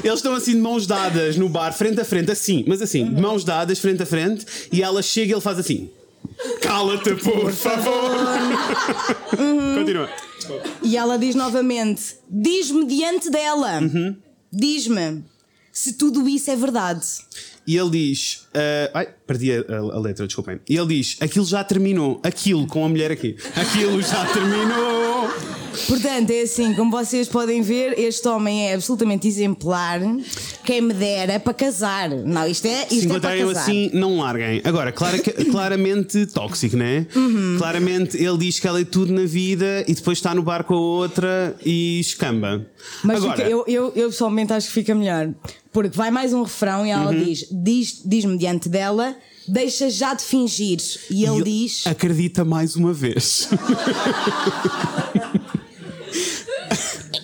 eles 0.04 0.16
estão 0.16 0.34
assim 0.34 0.52
de 0.52 0.60
mãos 0.60 0.86
dadas 0.86 1.38
no 1.38 1.48
bar, 1.48 1.72
frente 1.72 2.02
a 2.02 2.04
frente, 2.04 2.30
assim, 2.30 2.66
mas 2.68 2.82
assim, 2.82 3.06
de 3.06 3.22
mãos 3.22 3.46
dadas, 3.46 3.80
frente 3.80 4.04
a 4.04 4.06
frente, 4.06 4.46
e 4.70 4.84
ela 4.84 5.02
chega 5.02 5.32
e 5.32 5.34
ele 5.34 5.40
faz 5.40 5.58
assim. 5.58 5.90
Cala-te, 6.62 7.16
por 7.16 7.54
favor. 7.54 8.12
Continua. 9.78 10.10
E 10.84 10.98
ela 10.98 11.18
diz 11.18 11.36
novamente: 11.36 12.18
Diz-me 12.30 12.86
diante 12.86 13.30
dela, 13.30 13.80
diz-me 14.52 15.24
se 15.72 15.94
tudo 15.94 16.28
isso 16.28 16.50
é 16.50 16.56
verdade. 16.56 17.06
E 17.68 17.76
ele 17.78 17.90
diz: 17.90 18.48
ah, 18.54 18.92
Ai, 18.94 19.08
perdi 19.26 19.52
a, 19.52 19.60
a- 19.68 19.96
a 19.96 20.00
letra, 20.00 20.26
desculpem. 20.28 20.60
E 20.70 20.76
ele 20.78 20.88
diz: 20.98 21.18
Aquilo 21.20 21.46
já 21.46 21.64
terminou. 21.64 22.20
Aquilo 22.24 22.68
com 22.68 22.86
a 22.86 22.90
mulher 22.90 23.12
aqui. 23.12 23.36
Aquilo 23.56 24.02
já 24.02 24.26
terminou. 24.26 25.30
Portanto, 25.88 26.30
é 26.32 26.42
assim, 26.44 26.74
como 26.74 26.90
vocês 26.90 27.28
podem 27.28 27.62
ver, 27.62 28.00
este 28.00 28.26
homem 28.30 28.70
é 28.70 28.76
absolutamente 28.76 29.28
exemplar. 29.28 30.00
Quem 30.64 30.80
me 30.80 30.94
dera 30.94 31.38
para 31.38 31.54
casar. 31.54 32.10
Não, 32.10 32.48
isto 32.48 32.66
é, 32.66 32.86
Se 32.86 32.96
isto 33.00 33.06
é 33.14 33.20
para 33.20 33.38
encontrarem 33.38 33.48
casar. 33.48 33.62
assim, 33.62 33.90
não 33.94 34.20
larguem. 34.20 34.62
Agora, 34.64 34.92
clara- 34.94 35.20
claramente 35.52 36.26
tóxico, 36.28 36.78
né? 36.78 37.06
Uhum. 37.14 37.56
Claramente 37.58 38.16
ele 38.18 38.38
diz 38.38 38.58
que 38.60 38.68
ela 38.68 38.80
é 38.80 38.86
tudo 38.86 39.12
na 39.12 39.26
vida 39.26 39.84
e 39.88 39.94
depois 39.94 40.18
está 40.18 40.34
no 40.34 40.42
bar 40.42 40.64
com 40.64 40.76
a 40.76 40.80
outra 40.80 41.56
e 41.66 42.00
escamba. 42.00 42.66
Mas 43.04 43.18
Agora, 43.24 43.50
eu, 43.50 43.66
eu, 43.68 43.92
eu 43.96 44.10
pessoalmente 44.10 44.54
acho 44.54 44.68
que 44.68 44.74
fica 44.74 44.96
melhor. 44.96 45.30
Porque 45.76 45.98
vai 45.98 46.10
mais 46.10 46.32
um 46.32 46.42
refrão 46.44 46.86
e 46.88 46.90
ela 46.90 47.12
Uhum. 47.12 47.22
diz: 47.26 47.48
diz- 47.52 48.02
diz-me 48.06 48.38
diante 48.38 48.70
dela, 48.70 49.14
deixa 49.46 49.90
já 49.90 50.14
de 50.14 50.24
fingir. 50.24 50.80
E 51.12 51.26
ele 51.26 51.42
e 51.42 51.44
diz: 51.68 51.86
Acredita 51.86 52.46
mais 52.46 52.78
uma 52.78 52.94
vez. 52.94 53.50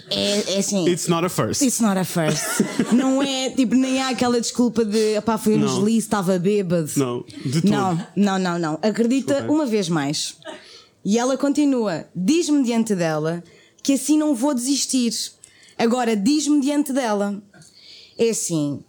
é, 0.10 0.54
é 0.56 0.58
assim. 0.58 0.86
It's 0.90 1.08
not 1.08 1.26
a 1.26 1.30
first. 1.30 1.62
It's 1.62 1.80
not 1.80 1.98
a 1.98 2.04
first. 2.04 2.44
não 2.92 3.24
é 3.24 3.50
tipo, 3.52 3.74
nem 3.76 4.02
há 4.02 4.10
aquela 4.10 4.40
desculpa 4.40 4.84
de 4.84 5.22
pá, 5.22 5.38
foi 5.38 5.56
um 5.56 5.60
Não. 5.60 5.68
deslize, 5.68 6.00
estava 6.00 6.38
bêbado. 6.38 6.92
Não, 6.98 7.24
de 7.46 7.62
todo. 7.62 7.72
Não, 7.72 8.08
não, 8.16 8.38
não, 8.40 8.60
não. 8.60 8.80
Acredita 8.82 9.46
uma 9.50 9.66
vez 9.66 9.88
mais. 9.88 10.36
E 11.06 11.18
ela 11.18 11.38
continua: 11.38 12.06
diz-me 12.14 12.64
diante 12.64 12.94
dela 12.96 13.42
que 13.82 13.94
assim 13.94 14.18
não 14.18 14.36
vou 14.36 14.54
desistir. 14.54 15.14
Agora, 15.78 16.16
diz-me 16.16 16.60
diante 16.60 16.92
dela. 16.94 17.42
É 18.18 18.30
assim. 18.30 18.84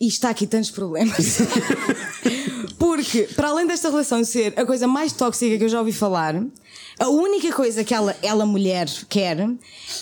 E 0.00 0.06
está 0.06 0.30
aqui 0.30 0.46
tantos 0.46 0.70
problemas. 0.70 1.38
Porque, 2.78 3.22
para 3.34 3.48
além 3.48 3.66
desta 3.66 3.90
relação 3.90 4.22
ser 4.24 4.54
a 4.56 4.64
coisa 4.64 4.86
mais 4.86 5.12
tóxica 5.12 5.58
que 5.58 5.64
eu 5.64 5.68
já 5.68 5.80
ouvi 5.80 5.92
falar, 5.92 6.36
a 6.98 7.08
única 7.08 7.52
coisa 7.52 7.84
que 7.84 7.94
ela, 7.94 8.16
ela 8.22 8.44
mulher, 8.44 8.88
quer 9.08 9.48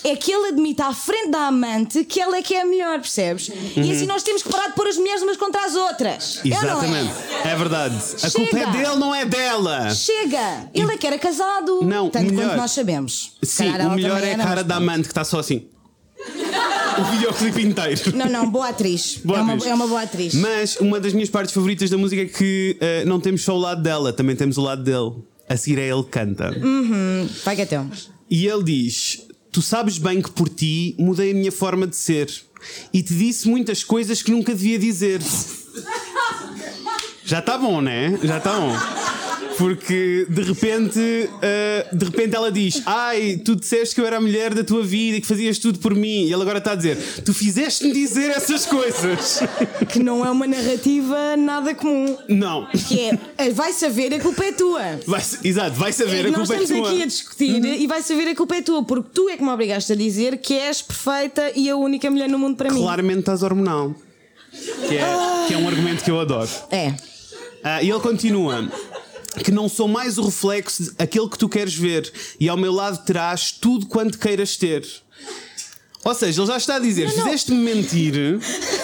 é 0.02 0.16
que 0.16 0.32
ele 0.32 0.48
admita 0.48 0.86
à 0.86 0.94
frente 0.94 1.30
da 1.30 1.46
amante 1.46 2.04
que 2.04 2.20
ela 2.20 2.36
é 2.36 2.42
que 2.42 2.54
é 2.54 2.62
a 2.62 2.64
melhor, 2.64 3.00
percebes? 3.00 3.50
E 3.76 3.92
assim 3.92 4.06
nós 4.06 4.22
temos 4.22 4.42
que 4.42 4.48
parar 4.48 4.68
de 4.68 4.74
pôr 4.74 4.86
as 4.86 4.96
mulheres 4.96 5.22
umas 5.22 5.36
contra 5.36 5.64
as 5.64 5.74
outras. 5.74 6.40
É 6.44 6.48
não 6.48 6.56
é? 6.56 6.60
Exatamente. 6.60 7.14
É 7.44 7.56
verdade. 7.56 7.96
A 8.22 8.30
culpa 8.30 8.56
é 8.56 8.60
Chega. 8.60 8.72
dele, 8.72 8.96
não 8.96 9.14
é 9.14 9.24
dela. 9.24 9.90
Chega! 9.94 10.70
Ele 10.74 10.92
é 10.92 10.96
que 10.96 11.06
era 11.06 11.18
casado. 11.18 11.82
Não, 11.82 12.08
Tanto 12.08 12.32
melhor. 12.32 12.48
quanto 12.48 12.56
nós 12.56 12.70
sabemos. 12.72 13.32
Sim, 13.42 13.74
ela 13.74 13.88
o 13.88 13.94
melhor 13.94 14.22
é 14.22 14.34
a 14.34 14.38
cara 14.38 14.64
da 14.64 14.76
amante 14.76 15.02
que 15.02 15.08
está 15.08 15.24
só 15.24 15.38
assim. 15.38 15.68
O 16.98 17.04
videoclipe 17.12 17.62
inteiro. 17.62 18.16
Não, 18.16 18.28
não, 18.28 18.50
boa 18.50 18.68
atriz. 18.68 19.20
Boa 19.22 19.38
é, 19.38 19.42
uma, 19.42 19.54
atriz. 19.54 19.70
é 19.70 19.74
uma 19.74 19.86
boa 19.86 20.02
atriz. 20.02 20.34
Mas 20.34 20.76
uma 20.76 20.98
das 20.98 21.12
minhas 21.12 21.28
partes 21.28 21.52
favoritas 21.52 21.90
da 21.90 21.98
música 21.98 22.22
é 22.22 22.26
que 22.26 22.76
eh, 22.80 23.04
não 23.04 23.20
temos 23.20 23.42
só 23.42 23.54
o 23.54 23.58
lado 23.58 23.82
dela, 23.82 24.12
também 24.12 24.34
temos 24.34 24.56
o 24.56 24.62
lado 24.62 24.82
dele. 24.82 25.12
A 25.48 25.56
seguir 25.56 25.78
é 25.78 25.88
ele 25.88 26.02
que 26.02 26.10
canta. 26.10 26.50
Vai 27.44 27.54
que 27.54 27.62
é 27.62 27.66
teu. 27.66 27.86
E 28.30 28.46
ele 28.46 28.64
diz: 28.64 29.26
Tu 29.52 29.62
sabes 29.62 29.98
bem 29.98 30.20
que 30.20 30.30
por 30.30 30.48
ti 30.48 30.94
mudei 30.98 31.30
a 31.30 31.34
minha 31.34 31.52
forma 31.52 31.86
de 31.86 31.96
ser 31.96 32.28
e 32.92 33.02
te 33.02 33.14
disse 33.14 33.48
muitas 33.48 33.84
coisas 33.84 34.22
que 34.22 34.30
nunca 34.30 34.54
devia 34.54 34.78
dizer. 34.78 35.20
Já 37.24 37.40
está 37.40 37.58
bom, 37.58 37.80
né? 37.80 38.18
Já 38.22 38.38
está 38.38 38.58
bom. 38.58 38.72
Porque 39.58 40.26
de 40.28 40.42
repente, 40.42 41.30
eh, 41.42 41.86
de 41.92 42.04
repente 42.04 42.34
ela 42.36 42.50
diz: 42.52 42.82
Ai, 42.84 43.40
tu 43.44 43.56
disseste 43.56 43.94
que 43.94 44.00
eu 44.00 44.06
era 44.06 44.18
a 44.18 44.20
mulher 44.20 44.52
da 44.54 44.62
tua 44.62 44.82
vida 44.82 45.16
e 45.16 45.20
que 45.20 45.26
fazias 45.26 45.58
tudo 45.58 45.78
por 45.78 45.94
mim. 45.94 46.24
E 46.26 46.32
ele 46.32 46.42
agora 46.42 46.58
está 46.58 46.72
a 46.72 46.74
dizer: 46.74 46.98
Tu 47.24 47.32
fizeste-me 47.32 47.92
dizer 47.92 48.30
essas 48.30 48.66
coisas. 48.66 49.40
Que 49.88 49.98
não 50.00 50.24
é 50.26 50.30
uma 50.30 50.46
narrativa 50.46 51.36
nada 51.36 51.74
comum. 51.74 52.16
Não. 52.28 52.66
Que 52.88 53.10
é, 53.38 53.50
vai 53.50 53.72
saber, 53.72 54.12
a 54.14 54.20
culpa 54.20 54.44
é 54.44 54.52
tua. 54.52 54.82
Vai, 55.06 55.22
exato, 55.44 55.76
vai 55.76 55.92
saber 55.92 56.24
E 56.24 56.28
a 56.28 56.30
nós 56.32 56.48
culpa 56.48 56.54
é 56.54 56.62
estamos 56.62 56.82
tua. 56.82 56.90
aqui 56.92 57.02
a 57.02 57.06
discutir 57.06 57.64
e 57.64 57.86
vai 57.86 58.02
saber 58.02 58.28
a 58.28 58.34
culpa 58.34 58.56
é 58.56 58.62
tua, 58.62 58.82
porque 58.84 59.10
tu 59.14 59.28
é 59.28 59.36
que 59.36 59.42
me 59.44 59.50
obrigaste 59.50 59.92
a 59.92 59.96
dizer 59.96 60.38
que 60.38 60.54
és 60.54 60.82
perfeita 60.82 61.52
e 61.54 61.70
a 61.70 61.76
única 61.76 62.10
mulher 62.10 62.28
no 62.28 62.38
mundo 62.38 62.56
para 62.56 62.70
mim. 62.70 62.80
Claramente 62.80 63.20
estás 63.20 63.42
hormonal. 63.42 63.94
Que 64.88 64.96
é, 64.98 65.04
que 65.46 65.54
é 65.54 65.56
um 65.56 65.68
argumento 65.68 66.02
que 66.02 66.10
eu 66.10 66.20
adoro. 66.20 66.48
É. 66.70 66.94
Ah, 67.62 67.82
e 67.82 67.90
ele 67.90 68.00
continua. 68.00 68.68
Que 69.42 69.50
não 69.50 69.68
sou 69.68 69.86
mais 69.86 70.18
o 70.18 70.22
reflexo 70.22 70.94
daquele 70.96 71.28
que 71.28 71.38
tu 71.38 71.48
queres 71.48 71.74
ver, 71.74 72.10
e 72.40 72.48
ao 72.48 72.56
meu 72.56 72.72
lado 72.72 73.04
terás 73.04 73.52
tudo 73.52 73.86
quanto 73.86 74.18
queiras 74.18 74.56
ter. 74.56 74.86
Ou 76.04 76.14
seja, 76.14 76.40
ele 76.40 76.48
já 76.48 76.56
está 76.56 76.76
a 76.76 76.78
dizer: 76.78 77.10
fizeste-me 77.10 77.58
mentir, 77.58 78.38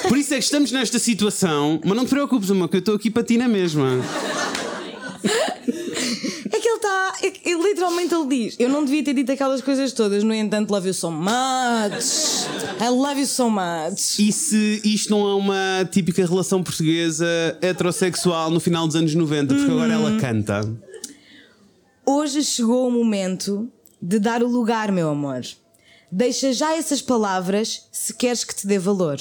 por 0.08 0.18
isso 0.18 0.34
é 0.34 0.38
que 0.38 0.44
estamos 0.44 0.72
nesta 0.72 0.98
situação, 0.98 1.80
mas 1.84 1.96
não 1.96 2.04
te 2.04 2.10
preocupes, 2.10 2.50
amor, 2.50 2.68
que 2.68 2.76
eu 2.76 2.80
estou 2.80 2.96
aqui 2.96 3.10
para 3.10 3.22
ti 3.22 3.38
na 3.38 3.48
mesma. 3.48 4.00
É 6.52 6.60
que 6.60 6.68
ele 6.68 6.76
está. 6.76 7.14
é 7.22 7.26
ele- 7.50 7.62
literalmente 7.62 8.14
ele 8.14 8.26
diz: 8.26 8.56
Eu 8.58 8.68
não 8.68 8.84
devia 8.84 9.02
ter 9.02 9.14
dito 9.14 9.32
aquelas 9.32 9.62
coisas 9.62 9.92
todas, 9.92 10.22
no 10.22 10.34
entanto, 10.34 10.70
love 10.70 10.86
you 10.86 10.92
so 10.94 11.10
much. 11.10 12.44
I 12.80 12.88
love 12.90 13.18
you 13.20 13.26
so 13.26 13.48
much. 13.50 14.18
E 14.18 14.30
se 14.30 14.80
isto 14.84 15.10
não 15.10 15.26
é 15.28 15.34
uma 15.34 15.88
típica 15.90 16.24
relação 16.26 16.62
portuguesa 16.62 17.26
heterossexual 17.62 18.50
no 18.50 18.60
final 18.60 18.86
dos 18.86 18.96
anos 18.96 19.14
90, 19.14 19.54
porque 19.54 19.70
agora 19.70 19.92
ela 19.94 20.18
canta. 20.20 20.60
Hoje 22.04 22.42
chegou 22.44 22.86
o 22.86 22.90
momento 22.90 23.70
de 24.00 24.18
dar 24.18 24.42
o 24.42 24.48
lugar, 24.48 24.92
meu 24.92 25.08
amor. 25.08 25.40
Deixa 26.10 26.52
já 26.52 26.74
essas 26.76 27.00
palavras 27.00 27.88
se 27.90 28.12
queres 28.12 28.44
que 28.44 28.54
te 28.54 28.66
dê 28.66 28.78
valor. 28.78 29.18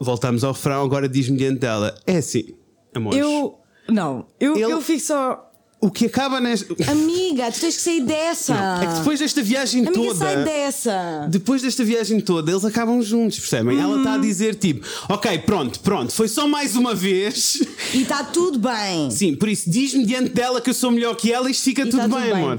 Voltamos 0.00 0.44
ao 0.44 0.52
refrão, 0.52 0.82
agora 0.84 1.08
diz-me 1.08 1.36
diante 1.36 1.58
dela: 1.60 1.94
É 2.06 2.16
assim, 2.18 2.54
amor. 2.94 3.14
Eu. 3.14 3.58
Não, 3.88 4.26
eu, 4.38 4.54
Ele- 4.54 4.64
eu 4.72 4.80
fico 4.82 5.00
só. 5.00 5.47
O 5.80 5.92
que 5.92 6.06
acaba 6.06 6.40
nesta. 6.40 6.74
Amiga, 6.90 7.52
tu 7.52 7.60
tens 7.60 7.76
que 7.76 7.82
sair 7.82 8.00
dessa. 8.00 8.80
É 8.82 8.86
que 8.88 8.94
depois 8.94 9.20
desta 9.20 9.40
viagem 9.42 9.86
Amiga, 9.86 9.94
toda. 9.94 10.14
sai 10.16 10.42
dessa. 10.44 11.26
Depois 11.30 11.62
desta 11.62 11.84
viagem 11.84 12.20
toda, 12.20 12.50
eles 12.50 12.64
acabam 12.64 13.00
juntos, 13.00 13.38
percebem? 13.38 13.78
Ela 13.78 13.92
Uhum. 13.92 13.98
está 13.98 14.14
a 14.14 14.18
dizer 14.18 14.56
tipo: 14.56 14.84
Ok, 15.08 15.38
pronto, 15.40 15.78
pronto, 15.80 16.12
foi 16.12 16.26
só 16.26 16.48
mais 16.48 16.74
uma 16.74 16.96
vez. 16.96 17.62
E 17.94 18.02
está 18.02 18.24
tudo 18.24 18.58
bem. 18.58 19.08
Sim, 19.12 19.36
por 19.36 19.48
isso, 19.48 19.70
diz-me 19.70 20.04
diante 20.04 20.30
dela 20.30 20.60
que 20.60 20.68
eu 20.70 20.74
sou 20.74 20.90
melhor 20.90 21.14
que 21.14 21.32
ela 21.32 21.48
e 21.48 21.52
isto 21.52 21.62
fica 21.62 21.82
E 21.82 21.90
tudo, 21.90 22.08
tá 22.08 22.20
bem, 22.20 22.32
amor. 22.32 22.56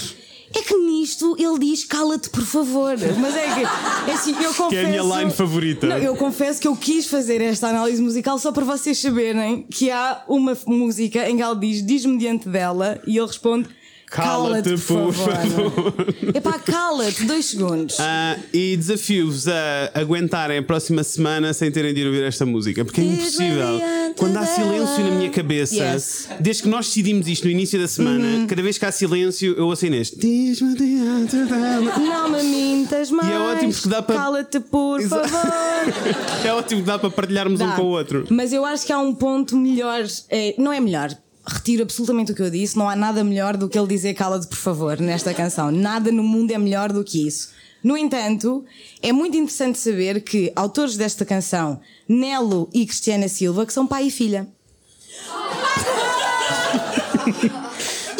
É 0.56 0.62
que 0.62 0.76
nisto 0.78 1.36
ele 1.38 1.60
diz 1.60 1.86
cala-te, 1.86 2.30
por 2.30 2.44
favor. 2.44 2.96
Mas 3.20 3.36
é 3.36 3.44
que, 3.54 4.10
é 4.10 4.14
assim, 4.14 4.32
eu 4.32 4.54
confesso. 4.54 4.70
Que 4.70 4.76
é 4.78 4.86
a 4.86 4.88
minha 4.88 5.20
line 5.20 5.32
favorita. 5.32 5.88
Não, 5.88 5.98
eu 5.98 6.16
confesso 6.16 6.60
que 6.60 6.68
eu 6.68 6.76
quis 6.76 7.08
fazer 7.08 7.42
esta 7.42 7.68
análise 7.68 8.02
musical 8.02 8.38
só 8.40 8.52
para 8.52 8.66
vocês 8.66 8.98
saberem 8.98 9.64
que 9.70 9.92
há 9.92 10.24
uma 10.28 10.58
música 10.66 11.30
em 11.30 11.38
que 11.38 11.42
ela 11.42 11.56
diz 11.56 11.86
diz-me 11.86 12.18
diante 12.18 12.50
dela 12.50 13.00
e 13.06 13.18
ele 13.18 13.28
responde 13.28 13.70
Cala-te, 14.10 14.70
por 14.78 15.14
favor. 15.14 15.94
Epá, 16.34 16.54
cala-te, 16.60 17.24
dois 17.26 17.46
segundos. 17.46 17.98
Ah, 18.00 18.38
e 18.52 18.76
desafio-vos 18.76 19.48
a 19.48 19.92
aguentarem 19.94 20.58
a 20.58 20.64
próxima 20.64 21.04
semana 21.04 21.54
sem 21.54 21.72
terem 21.72 21.94
de 21.94 22.02
ir 22.02 22.08
ouvir 22.08 22.24
esta 22.24 22.46
música, 22.46 22.84
porque 22.84 23.02
é 23.02 23.04
impossível. 23.04 23.82
Quando 24.18 24.38
há 24.38 24.46
silêncio 24.46 25.04
na 25.04 25.12
minha 25.12 25.30
cabeça, 25.30 25.76
Yes. 25.76 26.28
desde 26.40 26.64
que 26.64 26.70
nós 26.70 26.88
decidimos 26.88 27.28
isto 27.28 27.46
no 27.46 27.52
início 27.52 27.80
da 27.80 27.88
semana, 27.88 28.46
cada 28.48 28.62
vez 28.64 28.78
que 28.78 28.86
há 28.86 28.92
silêncio, 28.92 29.54
eu 29.58 29.68
ouço 29.68 29.86
neste. 29.88 30.18
Diz-me 30.20 30.76
diante 30.76 31.36
dela. 31.46 31.98
Não 32.00 32.30
me 32.32 32.44
mintas 32.44 33.12
mais. 33.12 33.30
E 33.30 33.32
é 33.32 33.40
ótimo 33.40 33.72
porque 33.74 33.90
dá 33.90 34.02
para- 34.02 34.16
Cala-te, 34.16 34.60
por 34.60 35.02
favor. 35.04 35.30
É 36.44 36.54
ótimo 36.54 36.82
que 36.82 36.88
dá 36.88 37.00
para 37.00 37.10
partilharmos 37.10 37.60
um 37.62 37.68
Dá. 37.68 37.76
com 37.76 37.84
o 37.84 37.88
outro. 37.88 38.26
Mas 38.30 38.52
eu 38.52 38.66
acho 38.66 38.86
que 38.86 38.92
há 38.92 39.00
um 39.00 39.14
ponto 39.14 39.56
melhor. 39.56 40.04
é, 40.30 40.56
não 40.58 40.74
é 40.74 40.80
melhor. 40.80 41.10
Retiro 41.50 41.84
absolutamente 41.84 42.32
o 42.32 42.36
que 42.36 42.42
eu 42.42 42.50
disse. 42.50 42.78
Não 42.78 42.88
há 42.88 42.96
nada 42.96 43.22
melhor 43.24 43.58
do 43.58 43.68
que 43.68 43.78
ele 43.78 43.88
dizer 43.88 44.14
cala-te, 44.14 44.48
por 44.48 44.56
favor, 44.58 44.98
nesta 45.00 45.34
canção. 45.34 45.70
Nada 45.72 46.10
no 46.12 46.24
mundo 46.24 46.52
é 46.52 46.58
melhor 46.58 46.94
do 46.94 47.04
que 47.04 47.28
isso. 47.28 47.50
No 47.84 47.98
entanto, 47.98 48.64
é 49.02 49.12
muito 49.12 49.36
interessante 49.38 49.80
saber 49.80 50.22
que 50.22 50.52
autores 50.56 50.96
desta 50.96 51.26
canção, 51.26 51.82
Nelo 52.08 52.70
e 52.74 52.86
Cristiana 52.86 53.28
Silva, 53.28 53.66
que 53.66 53.74
são 53.74 53.88
pai 53.88 54.06
e 54.08 54.12
filha. 54.12 54.48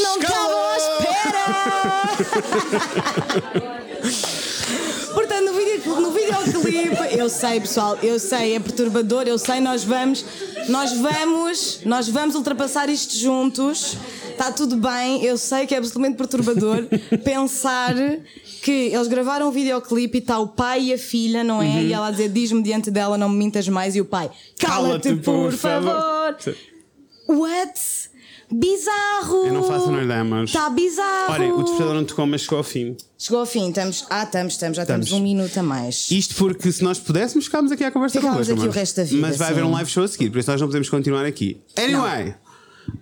Não 0.02 0.18
estava 0.18 0.72
à 0.72 0.78
espera! 0.78 1.20
Portanto, 6.00 6.54
no, 6.54 6.62
videoclipe, 6.62 7.18
eu 7.18 7.30
sei, 7.30 7.60
pessoal, 7.60 7.98
eu 8.02 8.20
sei, 8.20 8.56
é 8.56 8.60
perturbador, 8.60 9.24
eu 9.28 9.38
sei, 9.38 9.60
nós 9.60 9.84
vamos, 9.84 10.26
nós 10.68 10.94
vamos, 10.94 11.82
nós 11.86 12.08
vamos 12.08 12.36
ultrapassar 12.36 12.90
isto 12.90 13.16
juntos. 13.16 13.98
Está 14.32 14.54
tudo 14.54 14.78
bem, 14.78 15.22
eu 15.26 15.38
sei 15.38 15.68
que 15.68 15.76
é 15.76 15.78
absolutamente 15.78 16.16
perturbador 16.16 16.86
pensar 17.26 17.94
que 18.64 18.72
eles 18.72 19.08
gravaram 19.08 19.50
um 19.50 19.52
videoclipe 19.52 20.18
e 20.18 20.22
está 20.22 20.40
o 20.40 20.48
pai 20.48 20.84
e 20.84 20.94
a 20.94 20.98
filha, 20.98 21.44
não 21.44 21.62
é? 21.62 21.84
E 21.84 21.92
ela 21.92 22.08
a 22.08 22.12
dizer, 22.12 22.30
diz-me 22.30 22.64
diante 22.64 22.90
dela, 22.90 23.18
não 23.18 23.28
me 23.28 23.36
mintas 23.36 23.68
mais, 23.68 23.98
e 23.98 24.02
o 24.02 24.06
pai, 24.06 24.32
cala-te, 24.58 25.10
Cala-te, 25.10 25.16
por, 25.22 25.52
por 25.52 25.52
favor." 25.52 26.38
favor. 26.40 26.56
What? 27.28 27.99
Bizarro! 28.52 29.46
Eu 29.46 29.54
não 29.54 29.64
faço 29.64 29.92
no 29.92 30.08
Demos. 30.08 30.50
Está 30.50 30.70
bizarro! 30.70 31.34
Olha, 31.34 31.54
o 31.54 31.62
despertador 31.62 31.94
não 31.96 32.04
tocou, 32.06 32.26
mas 32.26 32.42
chegou 32.42 32.58
ao 32.58 32.64
fim. 32.64 32.98
Chegou 33.18 33.40
ao 33.42 33.46
fim, 33.46 33.70
estamos. 33.70 34.06
Ah, 34.10 34.24
estamos, 34.24 34.54
estamos, 34.54 34.76
já 34.76 34.84
Estamos. 34.84 35.08
temos 35.08 35.20
um 35.22 35.24
minuto 35.24 35.58
a 35.60 35.64
mais. 35.64 36.10
Isto 36.10 36.36
porque 36.36 36.72
se 36.72 36.84
nós 36.84 36.98
pudéssemos, 37.00 37.46
ficámos 37.46 37.72
aqui 37.72 37.84
à 37.84 37.92
conversa 37.92 38.20
Ficámos 38.20 38.48
convosco, 38.48 38.54
aqui 38.54 38.60
o 38.60 38.64
amores. 38.64 38.76
resto 38.80 38.96
da 38.98 39.04
vida, 39.04 39.22
Mas 39.28 39.38
vai 39.38 39.48
sim. 39.48 39.54
haver 39.54 39.64
um 39.66 39.72
live 39.72 39.90
show 39.90 40.04
a 40.04 40.08
seguir, 40.08 40.30
por 40.32 40.40
isso 40.40 40.50
nós 40.52 40.60
não 40.62 40.68
podemos 40.68 40.90
continuar 40.90 41.26
aqui. 41.26 41.62
Anyway. 41.78 42.34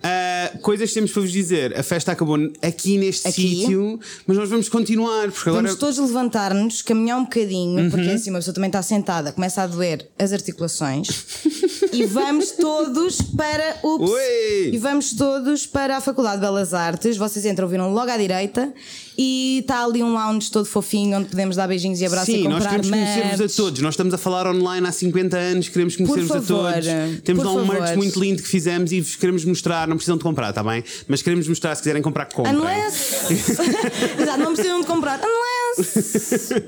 Ah, 0.03 0.51
coisas 0.61 0.89
que 0.89 0.95
temos 0.95 1.11
para 1.11 1.21
vos 1.21 1.31
dizer. 1.31 1.77
A 1.77 1.83
festa 1.83 2.11
acabou 2.11 2.37
aqui 2.61 2.97
neste 2.97 3.31
sítio, 3.31 3.99
mas 4.25 4.37
nós 4.37 4.49
vamos 4.49 4.69
continuar, 4.69 5.31
porque 5.31 5.49
agora. 5.49 5.63
Vamos 5.63 5.79
todos 5.79 5.97
levantar-nos, 5.97 6.81
caminhar 6.81 7.17
um 7.19 7.23
bocadinho, 7.23 7.83
Uhum. 7.83 7.89
porque 7.89 8.09
assim 8.09 8.29
uma 8.29 8.39
pessoa 8.39 8.53
também 8.53 8.67
está 8.69 8.81
sentada, 8.81 9.31
começa 9.31 9.61
a 9.61 9.67
doer 9.67 10.07
as 10.17 10.31
articulações. 10.33 11.07
e 11.93 12.05
vamos 12.05 12.51
todos 12.51 13.21
para. 13.21 13.77
Ups, 13.83 14.09
Ui! 14.09 14.69
e 14.73 14.77
vamos 14.77 15.13
todos 15.13 15.65
para 15.65 15.97
a 15.97 16.01
Faculdade 16.01 16.35
de 16.37 16.41
Belas 16.41 16.73
Artes. 16.73 17.17
Vocês 17.17 17.45
entram, 17.45 17.67
viram 17.67 17.93
logo 17.93 18.09
à 18.11 18.17
direita 18.17 18.73
e 19.17 19.59
está 19.61 19.83
ali 19.83 20.03
um 20.03 20.13
lounge 20.13 20.51
todo 20.51 20.65
fofinho 20.65 21.17
onde 21.17 21.29
podemos 21.29 21.55
dar 21.55 21.67
beijinhos 21.67 21.99
e 22.01 22.05
abraços 22.05 22.33
Sim, 22.33 22.41
e 22.41 22.43
nós 22.43 22.63
comprar 22.63 22.69
queremos 22.69 22.89
conhecer-vos 22.89 23.39
merch. 23.39 23.53
a 23.53 23.55
todos. 23.55 23.81
Nós 23.81 23.93
estamos 23.93 24.13
a 24.13 24.17
falar 24.17 24.47
online 24.47 24.87
há 24.87 24.91
50 24.91 25.37
anos, 25.37 25.69
queremos 25.69 25.95
conhecer-vos 25.95 26.31
a 26.31 26.41
todos. 26.41 26.85
Temos 27.23 27.43
lá 27.43 27.51
um 27.51 27.65
merch 27.65 27.79
favor. 27.79 27.97
muito 27.97 28.19
lindo 28.19 28.43
que 28.43 28.47
fizemos 28.49 28.91
e 28.91 29.01
vos 29.01 29.15
queremos 29.15 29.43
mostrar. 29.45 29.87
Não 29.87 29.95
precisam 29.95 30.17
de 30.17 30.23
comprar, 30.23 30.49
está 30.49 30.63
bem? 30.63 30.83
Mas 31.07 31.21
queremos 31.21 31.47
mostrar 31.47 31.73
se 31.75 31.81
quiserem 31.81 32.01
comprar, 32.01 32.25
comprem. 32.25 32.55
Unless. 32.55 33.33
Exato, 34.21 34.39
não 34.39 34.53
precisam 34.53 34.81
de 34.81 34.87
comprar. 34.87 35.19
Unless. 35.19 36.63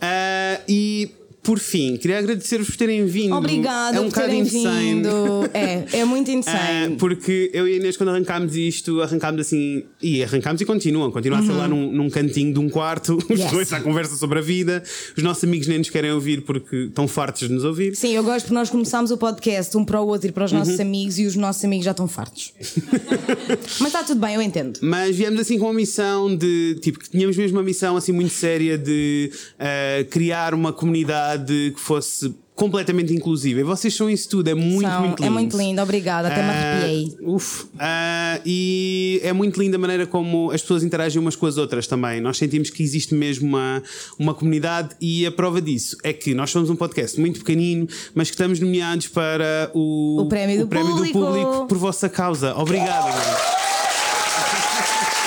Ah, 0.00 0.60
e 0.68 1.10
por 1.42 1.58
fim, 1.58 1.96
queria 1.96 2.18
agradecer-vos 2.18 2.68
por 2.68 2.76
terem 2.76 3.04
vindo. 3.06 3.34
Obrigada 3.34 3.96
é 3.96 4.00
um 4.00 4.04
por 4.10 4.12
terem 4.20 4.40
insane. 4.40 4.94
vindo. 4.94 5.08
É, 5.52 5.98
é 5.98 6.04
muito 6.04 6.30
Ah, 6.32 6.34
insane. 6.34 6.96
porque 6.96 7.50
eu 7.52 7.66
e 7.66 7.72
a 7.74 7.76
Inês, 7.76 7.96
quando 7.96 8.10
arrancámos 8.10 8.54
isto, 8.56 9.00
arrancámos 9.00 9.40
assim. 9.40 9.82
E 10.00 10.22
arrancámos 10.22 10.60
e 10.60 10.64
continuam. 10.64 11.10
Continuam 11.10 11.42
a 11.42 11.46
ser 11.46 11.52
lá 11.52 11.66
num, 11.66 11.90
num 11.90 12.08
cantinho 12.08 12.52
de 12.52 12.58
um 12.60 12.68
quarto, 12.68 13.16
os 13.28 13.28
Uhum. 13.28 13.36
Yes. 13.36 13.50
dois 13.50 13.72
à 13.72 13.80
conversa 13.80 14.14
sobre 14.16 14.38
a 14.38 14.42
vida. 14.42 14.82
Os 15.16 15.22
nossos 15.22 15.42
amigos 15.44 15.66
nem 15.66 15.78
nos 15.78 15.90
querem 15.90 16.12
ouvir 16.12 16.42
porque 16.42 16.84
estão 16.84 17.08
fartos 17.08 17.48
de 17.48 17.54
nos 17.54 17.64
ouvir. 17.64 17.96
Sim, 17.96 18.14
eu 18.14 18.22
gosto 18.22 18.42
porque 18.44 18.54
nós 18.54 18.70
começámos 18.70 19.10
o 19.10 19.16
podcast 19.18 19.76
um 19.76 19.84
para 19.84 20.00
o 20.00 20.06
outro 20.06 20.28
e 20.28 20.32
para 20.32 20.44
os 20.44 20.52
Uhum. 20.52 20.58
nossos 20.58 20.78
amigos 20.78 21.18
e 21.18 21.26
os 21.26 21.34
nossos 21.34 21.64
amigos 21.64 21.84
já 21.84 21.90
estão 21.90 22.06
fartos. 22.06 22.52
Mas 23.80 23.86
está 23.88 24.02
tudo 24.04 24.20
bem, 24.20 24.34
eu 24.36 24.42
entendo. 24.42 24.78
Mas 24.82 25.16
viemos 25.16 25.40
assim 25.40 25.58
com 25.58 25.66
uma 25.66 25.74
missão 25.74 26.34
de. 26.36 26.76
Tipo, 26.80 26.98
que 27.00 27.10
tínhamos 27.10 27.36
mesmo 27.36 27.58
uma 27.58 27.64
missão 27.64 27.96
assim 27.96 28.12
muito 28.12 28.32
séria 28.32 28.78
de 28.78 29.30
ah, 29.58 30.04
criar 30.10 30.54
uma 30.54 30.72
comunidade 30.72 31.31
que 31.38 31.74
fosse 31.80 32.34
completamente 32.54 33.12
inclusiva. 33.14 33.60
E 33.60 33.62
vocês 33.62 33.94
são 33.94 34.08
isso 34.10 34.28
tudo, 34.28 34.48
é 34.48 34.54
muito, 34.54 34.82
São- 34.88 35.00
muito 35.00 35.18
lindo. 35.20 35.24
é 35.26 35.30
muito 35.30 35.56
lindo, 35.56 35.80
obrigada, 35.82 36.28
até 36.28 36.42
me 36.42 36.50
arrepiei. 36.50 37.16
Ah, 37.18 37.22
uf. 37.30 37.64
Ah, 37.78 38.40
e 38.44 39.20
é 39.24 39.32
muito 39.32 39.60
linda 39.60 39.76
a 39.76 39.80
maneira 39.80 40.06
como 40.06 40.50
as 40.50 40.60
pessoas 40.60 40.82
interagem 40.84 41.20
umas 41.20 41.34
com 41.34 41.46
as 41.46 41.56
outras 41.56 41.86
também. 41.86 42.20
Nós 42.20 42.36
sentimos 42.36 42.68
que 42.70 42.82
existe 42.82 43.14
mesmo 43.14 43.48
uma, 43.48 43.82
uma 44.18 44.34
comunidade 44.34 44.90
e 45.00 45.24
a 45.26 45.32
prova 45.32 45.60
disso 45.62 45.96
é 46.04 46.12
que 46.12 46.34
nós 46.34 46.50
somos 46.50 46.68
um 46.70 46.76
podcast 46.76 47.18
muito 47.18 47.38
pequenino, 47.40 47.88
mas 48.14 48.28
que 48.28 48.34
estamos 48.34 48.60
nomeados 48.60 49.08
para 49.08 49.70
o, 49.74 50.20
O 50.20 50.26
prémio 50.26 50.60
do 50.60 50.68
público. 50.68 51.12
público 51.18 51.66
por 51.66 51.78
vossa 51.78 52.08
causa. 52.08 52.54
Obrigada. 52.54 53.08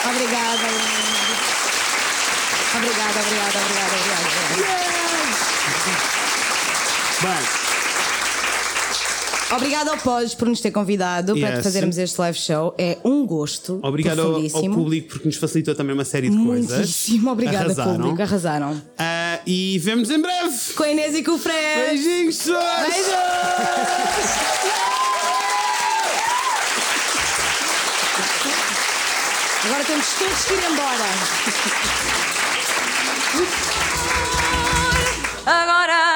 Obrigada, 0.06 0.68
obrigada, 2.78 3.20
obrigada, 3.20 3.60
obrigada. 3.66 4.86
Bem, 7.26 7.66
Obrigada 9.58 9.92
ao 9.92 9.98
Pós 9.98 10.34
por 10.36 10.48
nos 10.48 10.60
ter 10.60 10.70
convidado 10.72 11.34
para 11.40 11.56
Yes. 11.56 11.64
fazermos 11.64 11.98
este 11.98 12.20
live 12.20 12.38
show. 12.38 12.74
É 12.78 12.98
um 13.04 13.26
gosto. 13.26 13.80
obrigado 13.84 14.20
ao, 14.22 14.36
ao 14.36 14.70
público 14.74 15.10
porque 15.10 15.28
nos 15.28 15.38
facilitou 15.38 15.74
também 15.74 15.94
uma 15.96 16.04
série 16.06 16.30
de 16.30 16.38
coisas. 16.38 16.78
Muitíssimo 16.78 17.32
obrigada, 17.32 17.66
Arrasaram. 17.66 17.96
público. 17.96 18.22
Arrasaram. 18.22 18.82
Ah, 18.98 19.40
e 19.46 19.80
vemos 19.80 20.10
em 20.10 20.20
breve. 20.20 20.74
Com 20.76 20.84
a 20.84 20.90
Inês 20.90 21.16
e 21.16 21.24
com 21.24 21.32
o 21.32 21.38
Fred. 21.40 21.90
Beijinhos, 21.90 22.38
pessoas! 22.38 22.82
Beijos! 22.82 24.16
Agora 29.66 29.84
temos 29.84 30.06
todos 30.20 30.46
que 30.46 30.54
ir 30.54 30.64
embora. 30.72 31.06
Agora 35.46 36.15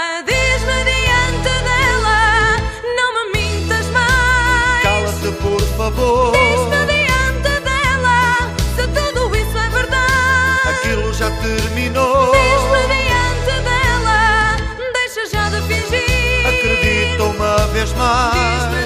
favor. 5.92 6.32
Diz-me 6.32 6.86
diante 6.86 7.60
dela, 7.62 8.52
se 8.76 8.88
tudo 8.88 9.36
isso 9.36 9.58
é 9.58 9.70
verdade. 9.70 10.70
Aquilo 10.70 11.14
já 11.14 11.32
terminou. 11.32 12.32
Diz-me 12.32 12.82
diante 13.04 13.62
dela, 13.64 14.58
deixa 14.94 15.30
já 15.32 15.50
de 15.50 15.62
fingir. 15.68 16.48
Acredita 16.48 17.24
uma 17.24 17.68
vez 17.68 17.92
mais. 17.94 18.79